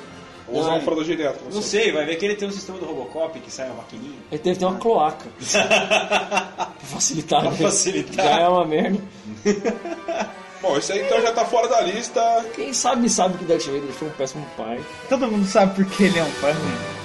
[0.50, 1.44] Ou usar Não, uma fralda geriátrica.
[1.52, 4.18] Não sei, vai ver que ele tem um sistema do Robocop que sai uma maquininha.
[4.30, 5.26] Ele deve ter uma cloaca.
[5.38, 7.40] pra facilitar.
[7.40, 7.56] Pra né?
[7.56, 8.24] facilitar.
[8.24, 8.98] Já é uma merda.
[10.60, 12.44] Bom, esse aí então já tá fora da lista.
[12.54, 14.80] Quem sabe sabe que Darth Vader foi um péssimo pai.
[15.08, 16.97] Todo mundo sabe porque ele é um pai ruim.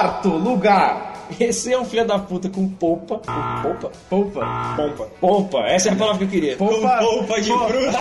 [0.00, 1.10] Quarto lugar.
[1.38, 3.18] Esse é um filho da puta com polpa.
[3.18, 3.92] Com polpa?
[4.08, 4.74] Polpa.
[4.76, 5.08] Pompa.
[5.20, 6.56] Pompa, essa é a palavra que eu queria.
[6.56, 6.98] Polpa.
[6.98, 7.98] Polpa de bruxa.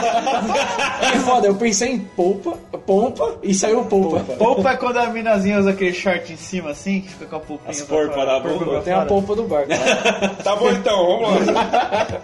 [1.14, 4.20] É foda, eu pensei em polpa, pompa e saiu polpa.
[4.36, 7.39] Polpa é quando a minazinha usa aquele short em cima assim, que fica com a
[7.39, 7.71] polpinha.
[7.71, 8.66] As da Polpa polpa.
[8.66, 9.70] pra Tem a polpa do barco.
[10.43, 12.21] Tá bom então, vamos lá.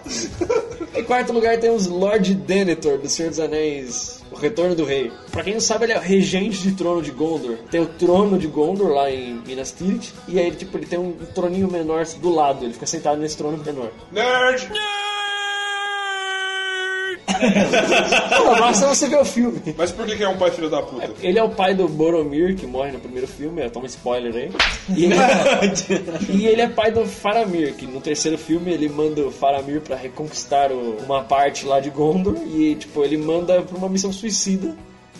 [0.96, 4.22] em quarto lugar tem os Lord Denethor, do Senhor dos Anéis.
[4.30, 5.12] O Retorno do Rei.
[5.30, 7.56] Pra quem não sabe, ele é o regente de trono de Gondor.
[7.70, 10.12] Tem o trono de Gondor lá em Minas Tirith.
[10.28, 12.64] E aí, tipo, ele tem um troninho menor do lado.
[12.64, 13.90] Ele fica sentado nesse trono menor.
[14.10, 14.68] Nerd!
[17.38, 19.60] Pô, basta você ver o filme.
[19.76, 21.10] Mas por que, que é um pai filho da puta?
[21.22, 24.50] Ele é o pai do Boromir, que morre no primeiro filme, é, toma spoiler aí.
[24.96, 25.14] E ele,
[26.32, 29.96] e ele é pai do Faramir, que no terceiro filme ele manda o Faramir pra
[29.96, 34.74] reconquistar o- uma parte lá de Gondor e, tipo, ele manda pra uma missão suicida.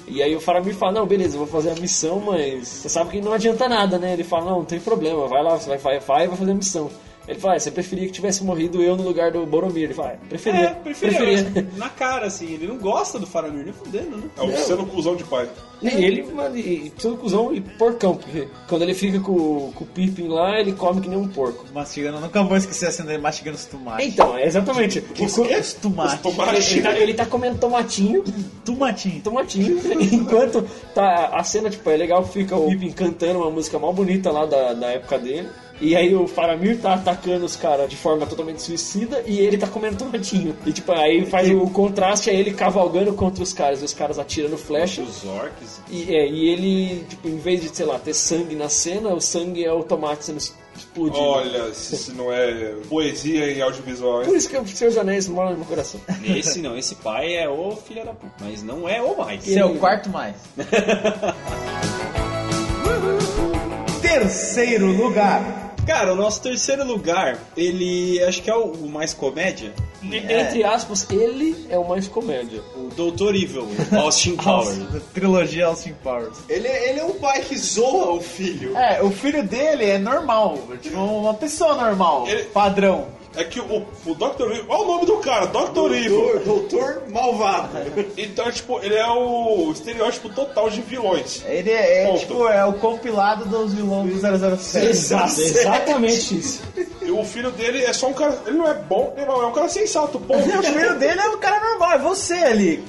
[0.09, 3.11] E aí o Faramir fala, não, beleza, eu vou fazer a missão, mas você sabe
[3.11, 4.13] que não adianta nada, né?
[4.13, 6.55] Ele fala, não, não tem problema, vai lá, você vai, vai, vai, vai fazer a
[6.55, 6.89] missão.
[7.27, 9.85] Ele fala, ah, você preferia que tivesse morrido eu no lugar do Boromir?
[9.85, 10.61] Ele fala, "Ah, preferia.
[10.61, 11.53] É, preferia.
[11.55, 14.24] mas Na cara, assim, ele não gosta do Faramir, nem fudendo, né?
[14.36, 15.48] É o sendo cuzão de pai.
[15.82, 19.86] E ele, mano, e todo cuzão e porcão, porque quando ele fica com, com o
[19.86, 21.66] Pippin lá, ele come que nem um porco.
[21.74, 24.07] Mastigando, nunca vou esquecer a cena dele mastigando os tomates.
[24.07, 25.05] Então, é exatamente.
[25.20, 25.57] Os que?
[25.57, 26.73] Os tomates.
[26.73, 28.24] Ele, tá, ele tá comendo tomatinho.
[28.65, 29.20] Tomatinho.
[29.23, 29.81] Tomatinho.
[30.12, 34.31] Enquanto tá a cena, tipo, é legal fica o Pippin cantando uma música mal bonita
[34.31, 35.48] lá da, da época dele.
[35.81, 39.66] E aí o Faramir tá atacando os caras de forma totalmente suicida e ele tá
[39.66, 40.57] comendo tomatinho.
[40.65, 44.19] E tipo, aí faz o contraste, aí ele cavalgando contra os caras, e os caras
[44.19, 45.03] atirando flecha.
[45.03, 45.81] Os orcs.
[45.90, 49.20] E, é, e ele, tipo, em vez de, sei lá, ter sangue na cena, o
[49.20, 51.23] sangue é o tomate sendo explodido.
[51.23, 54.28] Olha, se isso não é poesia em audiovisual, hein?
[54.28, 56.01] Por isso que o Senhor dos Anéis mora no meu coração.
[56.24, 59.47] Esse não, esse pai é o filho da puta, mas não é o mais.
[59.47, 60.36] Esse é o quarto mais.
[64.03, 65.66] Terceiro lugar.
[65.87, 69.73] Cara, o nosso terceiro lugar, ele acho que é o, o mais comédia.
[70.03, 72.61] Entre aspas, ele é o mais comédia.
[72.77, 74.79] O Doutor Evil, Austin Powers.
[75.15, 76.39] Trilogia Austin Powers.
[76.49, 78.77] ele, ele é um pai que zoa o filho.
[78.77, 83.07] É, o filho dele é normal, tipo uma pessoa normal, padrão.
[83.37, 84.51] É que o, o Dr.
[84.53, 84.65] Evil.
[84.69, 85.93] Olha o nome do cara, Dr.
[85.93, 86.41] Evil.
[86.45, 87.77] Doutor Malvado.
[88.17, 91.43] Então, tipo, ele é o estereótipo total de vilões.
[91.47, 94.87] Ele é, é, tipo, é o compilado dos vilões do 007.
[94.87, 96.63] Exato, exatamente isso.
[97.03, 98.39] E o filho dele é só um cara.
[98.47, 100.47] Ele não é bom, ele não é um cara sensato, ponto.
[100.57, 102.83] O filho dele é um cara normal, é você ali.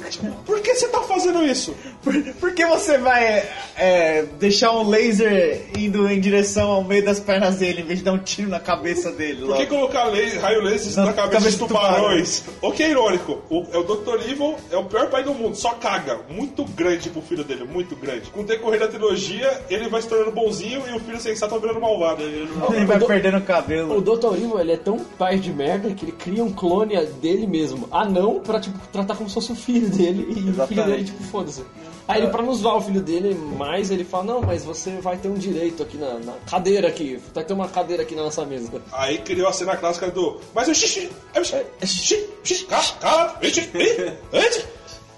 [0.45, 1.75] Por que você tá fazendo isso?
[2.01, 3.43] Por, por que você vai
[3.75, 8.05] é, deixar um laser indo em direção ao meio das pernas dele, em vez de
[8.05, 9.45] dar um tiro na cabeça dele?
[9.45, 9.75] Por que logo?
[9.75, 12.43] colocar laser, raio laser Na na cabeça cabeça de tubarões?
[12.61, 13.39] O que é irônico?
[13.49, 14.29] O, é o Dr.
[14.29, 16.19] Evil é o pior pai do mundo, só caga.
[16.29, 18.29] Muito grande pro filho dele, muito grande.
[18.29, 21.61] Com o decorrer da trilogia, ele vai se tornando bonzinho e o filho sensato vai
[21.61, 22.23] virando malvado.
[22.23, 23.97] Ele vai perdendo o cabelo.
[23.97, 24.35] O Dr.
[24.35, 28.39] Evil, ele é tão pai de merda que ele cria um clone dele mesmo, anão,
[28.39, 30.25] pra, tipo, tratar como se fosse o filho dele.
[30.29, 30.85] E o filho Exatamente.
[30.89, 31.63] dele, tipo, foda-se.
[32.07, 35.17] Aí ele, pra não zoar o filho dele mais, ele fala, não, mas você vai
[35.17, 38.45] ter um direito aqui na, na cadeira aqui, vai ter uma cadeira aqui na nossa
[38.45, 38.81] mesa.
[38.93, 40.39] Aí criou a cena clássica do.
[40.55, 41.09] Mas o xixi.
[41.33, 44.65] é o xixi, xixi, xixi, Cala, cala, xixi, ih, ih,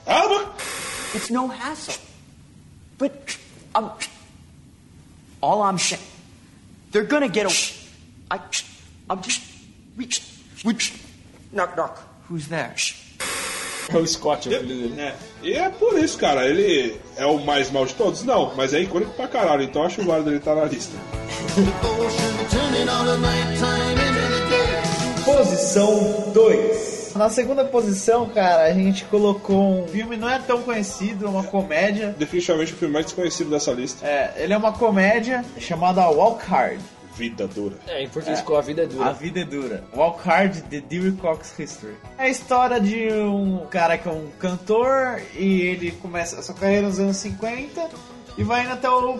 [0.05, 0.51] cala a boca.
[1.13, 1.93] It's no hassle.
[2.97, 3.37] But
[3.75, 3.91] um,
[5.41, 6.01] all I'm saying,
[6.91, 7.53] they're gonna get a.
[8.31, 8.39] I,
[9.09, 9.41] I'm just.
[9.95, 10.21] Reach.
[10.65, 10.93] Reach.
[11.51, 12.01] Knock, knock.
[12.29, 12.73] Who's there?
[13.89, 15.01] É o Scott, o filho dele.
[15.01, 15.15] É.
[15.41, 16.45] E é por isso, cara.
[16.45, 18.23] Ele é o mais mal de todos?
[18.23, 20.97] Não, mas é icônico pra caralho, então acho válido ele estar na lista.
[25.25, 27.13] Posição 2.
[27.15, 31.43] Na segunda posição, cara, a gente colocou um filme não é tão conhecido, é uma
[31.43, 32.15] comédia.
[32.17, 34.05] Definitivamente o filme mais desconhecido dessa lista.
[34.05, 36.79] É, ele é uma comédia chamada Walk Hard.
[37.19, 37.75] Vida dura.
[37.85, 39.09] É, em português ficou A Vida é Dura.
[39.09, 39.83] A vida é dura.
[39.93, 41.97] Walk Hard, The Dewey Cox History.
[42.17, 46.55] É a história de um cara que é um cantor e ele começa a sua
[46.55, 47.89] carreira nos anos 50
[48.39, 49.19] e vai indo até o,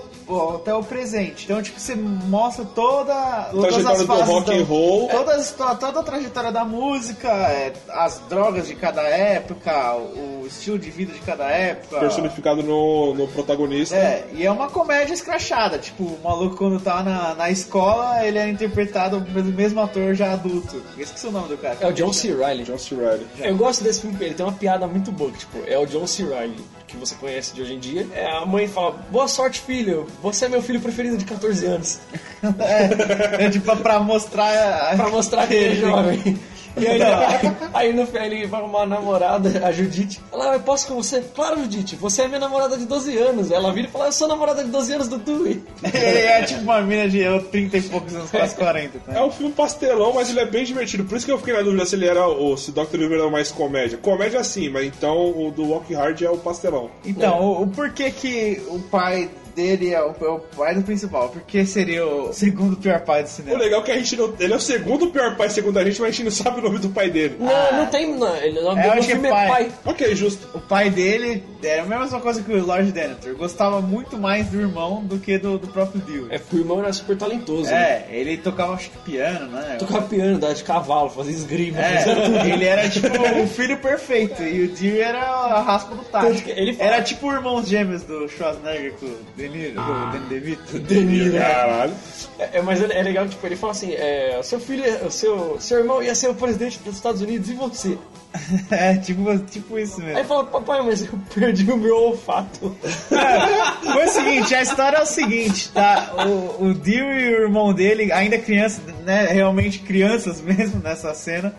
[0.56, 1.44] até o presente.
[1.46, 5.08] Então, tipo, você mostra toda, todas Trajetória as do fases rock and roll.
[5.10, 10.46] Toda, a histó- toda a trajetória da música, é, as drogas de cada época, o
[10.48, 12.00] estilo de vida de cada época.
[12.00, 13.96] Personificado no, no protagonista.
[13.96, 15.78] É, e é uma comédia escrachada.
[15.78, 20.32] Tipo, o maluco quando tá na, na escola, ele é interpretado pelo mesmo ator já
[20.34, 20.82] adulto.
[20.98, 21.78] Eu esqueci o nome do cara.
[21.82, 22.34] É o John C.
[22.34, 22.64] Reilly.
[22.64, 22.96] John C.
[22.96, 23.28] Reilly.
[23.40, 26.24] Eu gosto desse filme ele tem uma piada muito boa, tipo, é o John C.
[26.24, 28.08] Reilly, que você conhece de hoje em dia.
[28.14, 32.00] É, a mãe fala, boa sorte, filho, você é meu filho preferido de 14 anos.
[32.58, 34.96] É, é tipo pra mostrar.
[34.96, 36.40] pra mostrar que ele é jovem.
[36.80, 37.02] E aí,
[37.74, 40.22] aí no fim ele vai uma namorada, a Judite.
[40.32, 41.22] Ela, eu posso com você?
[41.36, 43.52] Claro, Judite, você é minha namorada de 12 anos.
[43.52, 45.64] Ela vira e fala, eu sou namorada de 12 anos do Dewey.
[45.84, 49.00] Ele é tipo uma mina de eu, 30 e poucos anos, quase 40.
[49.08, 51.04] É um filme pastelão, mas ele é bem divertido.
[51.04, 52.96] Por isso que eu fiquei na dúvida se ele era o se Dr.
[52.96, 53.98] Evil era mais comédia.
[53.98, 56.90] Comédia sim, mas então o do Walk Hard é o pastelão.
[57.06, 59.30] Então, o, o porquê que o pai
[59.60, 63.26] dele é o, é o pai do principal, porque seria o segundo pior pai do
[63.28, 63.60] O cinema.
[63.60, 64.34] legal é que a gente não.
[64.40, 66.64] Ele é o segundo pior pai, segundo a gente, mas a gente não sabe o
[66.64, 67.36] nome do pai dele.
[67.40, 68.16] Não, não tem.
[68.16, 69.46] Não, ele, o nome É, acho que é pai.
[69.46, 69.72] é pai.
[69.86, 70.48] Ok, justo.
[70.54, 73.36] O pai dele era a mesma coisa que o Lord Denethor.
[73.36, 76.28] Gostava muito mais do irmão do que do, do próprio Dewey.
[76.32, 77.70] É porque o irmão era super talentoso.
[77.70, 78.06] né?
[78.10, 79.76] É, ele tocava acho que piano, né?
[79.80, 81.80] Tocava piano, andava de cavalo, fazia esgrima.
[81.80, 82.38] É, fazia tudo.
[82.48, 86.44] ele era tipo o filho perfeito e o Dewey era a raspa do tacho.
[86.48, 89.18] Ele fala- Era tipo o irmão gêmeos do Schwarzenegger com o
[89.50, 91.38] Deniro, com o Danny DeVito.
[91.38, 91.94] Caralho.
[92.38, 95.12] É, é, mas é, é legal, tipo, ele fala assim, é, o seu filho, o
[95.12, 97.98] seu, seu irmão ia ser o presidente dos Estados Unidos e você.
[98.72, 100.18] É, tipo, tipo isso mesmo.
[100.18, 102.76] Aí fala, papai, mas eu perdi o meu olfato.
[102.80, 106.14] Foi o seguinte, a história é o seguinte, tá?
[106.28, 109.28] O, o Dewey e o irmão dele, ainda criança, né?
[109.28, 111.54] Realmente crianças mesmo nessa cena.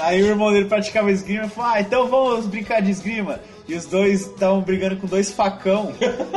[0.00, 3.40] Aí o irmão dele praticava esgrima e falou: Ah, então vamos brincar de esgrima.
[3.68, 5.92] E os dois estavam brigando com dois facão,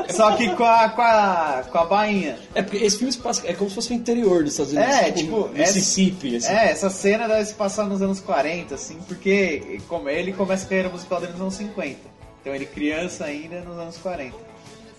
[0.09, 2.39] só que com a, com a, com a bainha.
[2.55, 4.95] É porque esse filme se passa, é como se fosse o interior dos Estados Unidos.
[4.95, 6.51] É, tipo, Mississippi, assim.
[6.51, 9.28] É, essa cena deve se passar nos anos 40, assim, porque
[9.87, 11.97] como ele começa a carreira musical dele nos anos 50.
[12.41, 14.35] Então ele criança ainda nos anos 40.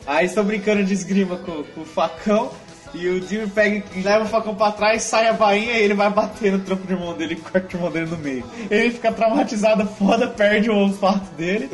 [0.06, 2.50] Aí estão brincando de esgrima com, com o facão.
[2.94, 5.94] E o Jimmy pega e leva o facão pra trás, sai a bainha e ele
[5.94, 8.44] vai bater no tronco do irmão dele e corta o irmão dele no meio.
[8.70, 11.70] Ele fica traumatizado, foda, perde o olfato dele.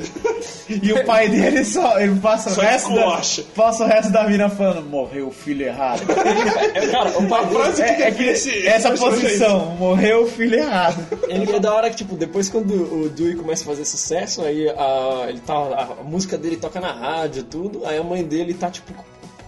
[0.69, 1.99] E o pai dele só.
[2.01, 3.21] Ele passa Só o resto da,
[3.55, 6.03] passa o resto da vida falando, morreu o filho errado.
[6.75, 7.95] É, cara, o pai A frase dele...
[7.97, 11.07] que É, é que esse- essa esse personagem é posição, morreu o filho errado.
[11.29, 12.73] Ele é da hora que, tipo, depois quando
[13.05, 16.81] o Dewey começa a fazer sucesso, aí a, ele tá, a, a música dele toca
[16.81, 18.93] na rádio tudo, aí a mãe dele tá, tipo,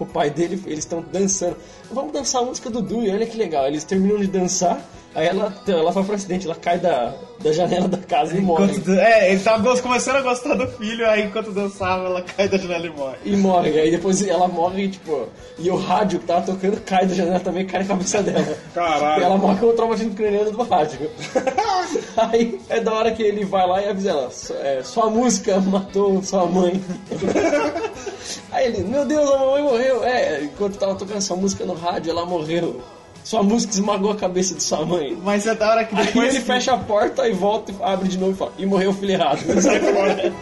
[0.03, 1.55] o pai dele, eles estão dançando.
[1.91, 3.67] Vamos dançar a música do Dewey, olha que legal.
[3.67, 4.83] Eles terminam de dançar,
[5.15, 8.65] aí ela, ela vai pro acidente, ela cai da, da janela da casa e morre.
[8.73, 12.47] Enquanto- é, ele tava gos- começando a gostar do filho, aí enquanto dançava, ela cai
[12.47, 13.17] da janela e morre.
[13.25, 15.27] E morre, aí depois ela morre e, tipo,
[15.57, 18.57] e o rádio que tava tocando cai da janela também, cai na cabeça dela.
[18.73, 19.21] Caralho.
[19.21, 21.09] E ela morre com o traumatismo craniano do rádio.
[22.17, 25.59] Aí é da hora que ele vai lá e avisa ela: "Su- é, Sua música
[25.59, 26.81] matou sua mãe.
[28.51, 30.03] Aí ele: Meu Deus, a mamãe morreu.
[30.03, 32.81] É, enquanto tava tocando sua música no rádio, ela morreu.
[33.29, 35.15] Sua música esmagou a cabeça de sua mãe.
[35.23, 36.33] Mas é da hora que Aí depois.
[36.33, 38.93] ele fecha a porta e volta e abre de novo e fala: E morreu o
[38.95, 39.37] filho errado.
[39.61, 40.33] Sai fora.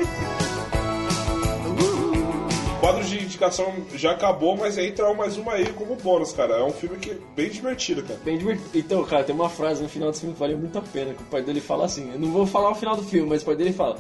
[2.78, 6.54] O quadro de indicação já acabou, mas entra mais uma aí como bônus, cara.
[6.54, 8.22] É um filme que é bem divertido, cara.
[8.24, 8.70] Bem divertido.
[8.74, 11.22] Então, cara, tem uma frase no final do filme que valeu muito a pena, que
[11.24, 13.46] o pai dele fala assim, eu não vou falar o final do filme, mas o
[13.48, 13.98] pai dele fala,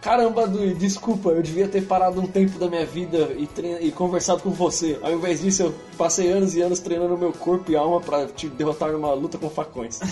[0.00, 3.48] caramba, Dui, desculpa, eu devia ter parado um tempo da minha vida e,
[3.86, 4.98] e conversado com você.
[5.02, 8.48] Ao invés disso, eu passei anos e anos treinando meu corpo e alma pra te
[8.48, 10.00] derrotar numa luta com facões.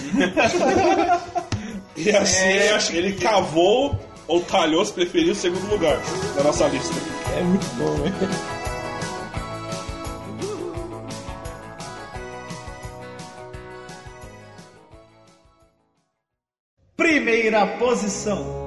[1.97, 2.73] E assim, É.
[2.73, 3.97] eu acho que ele cavou
[4.27, 5.97] ou talhou, se preferiu, o segundo lugar
[6.37, 6.93] na nossa lista.
[7.39, 8.11] É muito bom, né?
[16.97, 18.64] Primeira posição.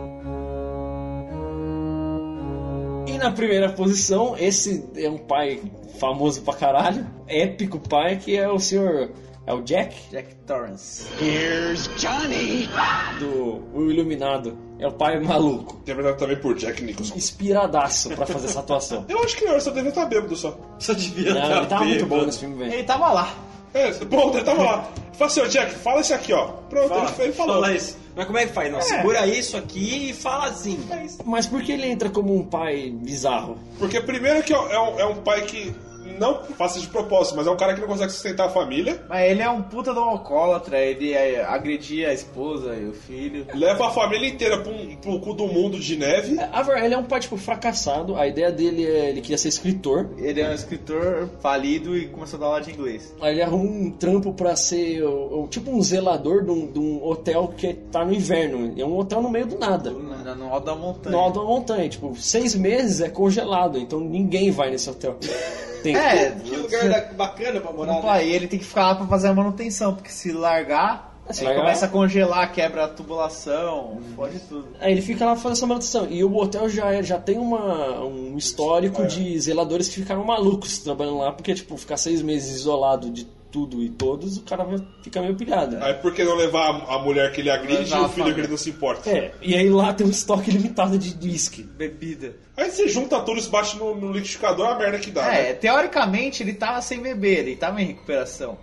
[3.17, 5.59] E na primeira posição, esse é um pai
[5.99, 9.09] famoso pra caralho, épico pai, que é o senhor...
[9.47, 9.95] É o Jack?
[10.11, 11.07] Jack Torrance.
[11.19, 12.69] Here's Johnny!
[13.17, 14.55] Do O Iluminado.
[14.77, 15.77] É o pai maluco.
[15.81, 17.15] Interpretado também por Jack Nicholson.
[17.15, 19.05] Inspiradaço pra fazer essa atuação.
[19.09, 20.59] Eu acho que ele só devia estar bêbado só.
[20.77, 22.73] Só devia Não, ele tava muito bom nesse filme, velho.
[22.73, 23.33] Ele tava lá.
[23.77, 24.89] É, pronto, ele tava lá.
[25.13, 26.45] Fala assim, ó, Jack, fala isso aqui, ó.
[26.69, 27.55] Pronto, Fala, ele, ele falou.
[27.55, 27.97] fala isso.
[28.15, 28.71] Mas como é que faz?
[28.71, 30.79] Não, segura isso aqui e fala assim.
[31.25, 33.57] Mas por que ele entra como um pai bizarro?
[33.77, 35.73] Porque primeiro que é um, é um pai que
[36.19, 39.03] não faça de propósito, mas é um cara que não consegue sustentar a família.
[39.09, 42.93] Mas ele é um puta de um alcoólatra, ele é, agredia a esposa e o
[42.93, 43.45] filho.
[43.53, 46.37] Leva a família inteira pro, pro cu do mundo de neve.
[46.51, 48.15] A ver- ele é um pai, tipo, fracassado.
[48.15, 50.09] A ideia dele é ele queria ser escritor.
[50.17, 53.13] Ele é um escritor falido e começou a dar aula de inglês.
[53.21, 56.79] Aí ele arruma um trampo pra ser o- o- tipo um zelador de um, de
[56.79, 58.73] um hotel que tá no inverno.
[58.77, 59.89] É um hotel no meio do nada.
[59.91, 61.15] No, no alto da montanha.
[61.15, 61.89] No alto da montanha.
[61.89, 65.17] Tipo, seis meses é congelado, então ninguém vai nesse hotel.
[65.83, 67.93] Tem É, Que lugar da- bacana pra morar.
[67.93, 68.25] Não né?
[68.25, 71.61] e ele tem que ficar lá pra fazer a manutenção, porque se largar, Se largar-
[71.61, 74.67] começa a congelar, quebra a tubulação, pode tudo.
[74.79, 76.07] Aí ele fica lá fazendo essa manutenção.
[76.09, 80.77] E o hotel já, é- já tem uma, um histórico de zeladores que ficaram malucos
[80.79, 84.77] trabalhando lá, porque, tipo, ficar seis meses isolado de tudo e todos, o cara vai
[85.01, 85.77] ficar meio pilhado.
[85.81, 88.47] Aí por que não levar a, mulher que ele agride e o filho que ele
[88.47, 89.09] não se importa?
[89.09, 91.63] É, e aí lá tem um estoque limitado de whisky.
[91.63, 92.35] Bebida.
[92.55, 95.33] Aí você junta tudo, isso bate no, no liquidificador, a merda que dá.
[95.33, 95.53] É, né?
[95.53, 98.57] teoricamente ele tava sem beber, ele tava em recuperação.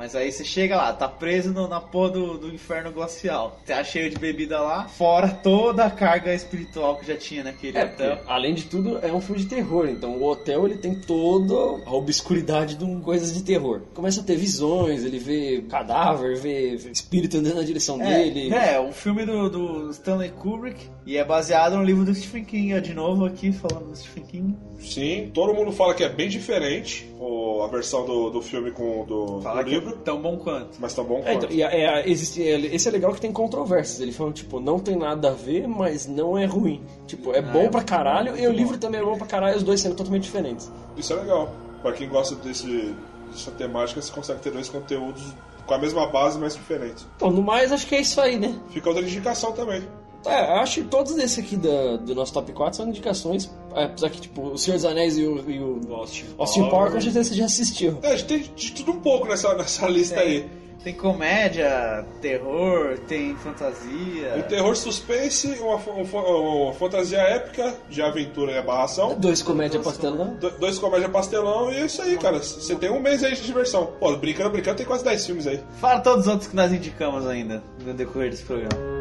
[0.00, 3.60] Mas aí você chega lá, tá preso no- na porra do, do inferno glacial.
[3.66, 7.84] Tá cheio de bebida lá, fora toda a carga espiritual que já tinha naquele É,
[7.84, 8.16] hotel.
[8.16, 11.54] porque, além de tudo, é um filme de terror, então o hotel ele tem toda
[11.84, 13.82] a obscuridade de um coisas de terror.
[13.92, 18.50] Começa a ter visões, ele vê cadáver, vê, vê espírito andando na direção dele.
[18.54, 22.44] É, é, um filme do, do Stanley Kubrick e é baseado no livro do Stephen
[22.46, 22.74] King.
[22.74, 24.56] ó, De novo aqui falando do Stephen King.
[24.80, 29.02] Sim, todo mundo fala que é bem diferente o- a versão do, do filme com
[29.02, 29.89] o do, Fala do que livro.
[29.90, 30.78] É tão bom quanto.
[30.80, 31.44] Mas tão bom É, quanto.
[31.46, 34.00] então, e é, é, existe, é, esse é legal que tem controvérsias.
[34.00, 36.82] Ele falou, tipo, não tem nada a ver, mas não é ruim.
[37.06, 39.62] Tipo, é bom é pra caralho e o livro também é bom pra caralho, os
[39.62, 40.70] dois sendo totalmente diferentes.
[40.96, 41.50] Isso é legal.
[41.82, 42.94] Pra quem gosta desse,
[43.30, 45.22] dessa temática, você consegue ter dois conteúdos
[45.66, 47.06] com a mesma base, mas diferentes.
[47.16, 48.58] Então, no mais, acho que é isso aí, né?
[48.70, 49.82] Fica outra indicação também.
[50.26, 53.50] É, eu acho que todos esses aqui da- do nosso top 4 são indicações.
[53.74, 56.92] é, Apesar que, tipo, O Senhor dos Anéis e o, e o Austin, Austin Power,
[56.92, 57.98] com certeza você já assistiu.
[58.02, 60.48] É, a gente tem de tudo um pouco nessa, nessa lista aí.
[60.82, 64.34] Tem comédia, terror, tem fantasia.
[64.38, 69.14] Um terror suspense, uma, um fa- uma fantasia épica de aventura e abarração.
[69.18, 70.36] Dois comédia pastelão.
[70.36, 72.38] Do- Dois comédia pastelão e é isso aí, cara.
[72.38, 73.90] Você tem um mês aí de diversão.
[74.00, 75.60] Pô, brincando, brincando, tem quase 10 filmes aí.
[75.80, 78.99] Fala todos os outros que nós indicamos ainda no decorrer desse programa.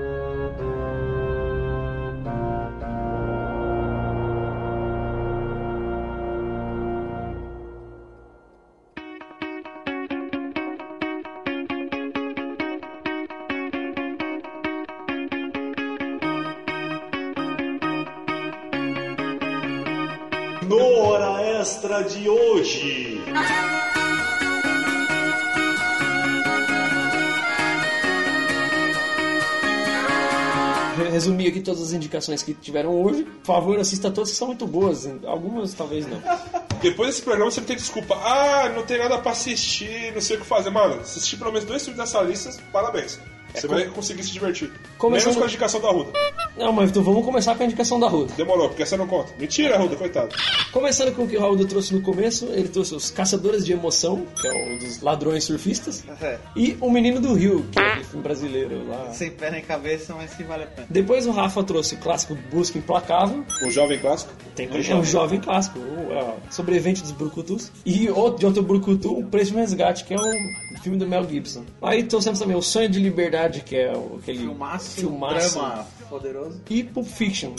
[31.70, 33.24] Todas as indicações que tiveram hoje.
[33.24, 35.08] Por favor, assista todas que são muito boas.
[35.26, 36.22] Algumas talvez não.
[36.82, 38.16] Depois desse programa você não tem desculpa.
[38.16, 40.70] Ah, não tem nada pra assistir, não sei o que fazer.
[40.70, 43.20] Mano, se assistir pelo menos dois filmes dessa lista, parabéns.
[43.54, 44.72] Você com- vai conseguir se divertir.
[44.98, 46.12] Começando- Menos com a indicação da Ruda.
[46.58, 48.34] Não, mas então vamos começar com a indicação da Ruda.
[48.36, 49.32] Demorou, porque essa não conta.
[49.40, 50.30] Mentira, Ruda, coitado.
[50.72, 54.26] Começando com o que o Raul trouxe no começo, ele trouxe os Caçadores de Emoção,
[54.40, 56.38] que é um dos ladrões surfistas, É.
[56.56, 59.12] e O Menino do Rio, que é aquele filme brasileiro lá.
[59.14, 60.88] Sem pé nem cabeça, mas que vale a pena.
[60.90, 63.44] Depois o Rafa trouxe o clássico Busca Implacável.
[63.66, 64.32] O jovem clássico?
[64.56, 67.72] Tem é um jovem clássico, o é, sobrevivente dos Brucutus.
[67.86, 71.08] E outro, de outro Brucutu, O Preço de um Resgate, que é um filme do
[71.08, 71.64] Mel Gibson.
[71.82, 75.60] Aí trouxemos também O Sonho de Liberdade, que é aquele Filmaço, filmaço.
[75.60, 76.62] drama poderoso.
[76.70, 77.54] E Pulp Fiction.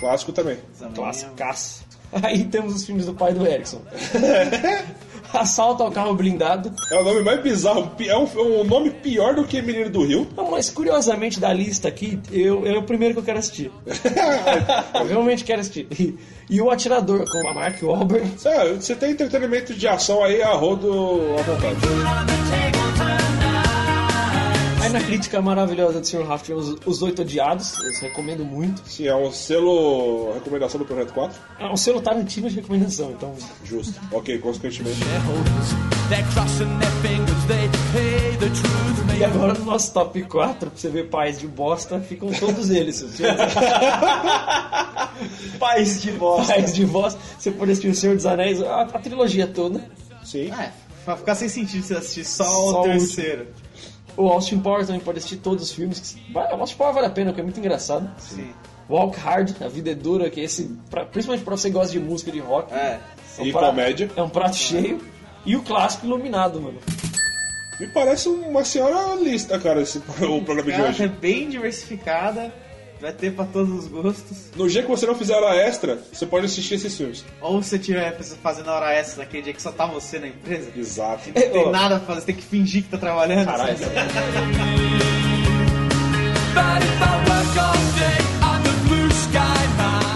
[0.00, 0.58] Clássico também.
[0.94, 1.84] Clássicaço.
[2.22, 3.82] Aí temos os filmes do pai do Erickson.
[5.32, 6.72] Assalto ao carro blindado.
[6.90, 7.90] É o nome mais bizarro.
[7.98, 10.26] É um, é um nome pior do que Menino do Rio.
[10.36, 13.70] Não, mas curiosamente da lista aqui, eu, é o primeiro que eu quero assistir.
[14.94, 15.88] eu realmente quero assistir.
[15.98, 16.16] E,
[16.48, 18.30] e o Atirador, com a Mark Wahlberg.
[18.44, 20.90] É, Você tem entretenimento de ação aí a rodo
[21.38, 22.95] à vontade.
[24.86, 26.22] Aí na crítica maravilhosa do Sr.
[26.22, 28.80] Rafa tivemos Os Oito Odiados, eu recomendo muito.
[28.88, 31.36] Sim, é um selo recomendação do Projeto 4.
[31.58, 33.34] É um selo Tarantino de recomendação, então...
[33.64, 34.00] Justo.
[34.12, 35.00] Ok, consequentemente.
[39.18, 43.02] E agora no nosso top 4, pra você ver pais de bosta, ficam todos eles.
[45.58, 46.52] Pais de bosta.
[46.52, 47.18] Pais de bosta.
[47.38, 49.82] Você pode assistir O Senhor dos Anéis, a, a trilogia toda.
[50.22, 50.52] Sim.
[50.52, 50.70] É,
[51.04, 53.46] pra ficar sem sentido você assistir só, Só o o terceiro.
[53.95, 53.95] O
[54.30, 56.16] Austin Power também pode assistir todos os filmes.
[56.32, 58.08] vai- O Austin Power vale a pena, porque é muito engraçado.
[58.18, 58.50] Sim.
[58.88, 61.92] Walk Hard, A Vida é Dura, que é esse, pra- principalmente pra você que gosta
[61.92, 62.72] de música de rock.
[62.72, 62.98] É.
[63.38, 64.10] um E prato- comédia.
[64.16, 65.00] É um prato cheio.
[65.44, 66.78] E o clássico Iluminado, mano.
[67.78, 71.08] Me parece uma senhora lista, cara, esse, o programa de Cara, é hoje.
[71.08, 72.50] bem diversificada.
[73.00, 74.50] Vai ter pra todos os gostos.
[74.56, 77.24] No dia que você não fizer hora extra, você pode assistir esses filmes.
[77.42, 80.70] Ou se você tiver fazendo hora extra naquele dia que só tá você na empresa.
[80.74, 81.28] Exato.
[81.28, 83.44] Não tem nada pra fazer, você tem que fingir que tá trabalhando.
[83.46, 83.76] Caralho.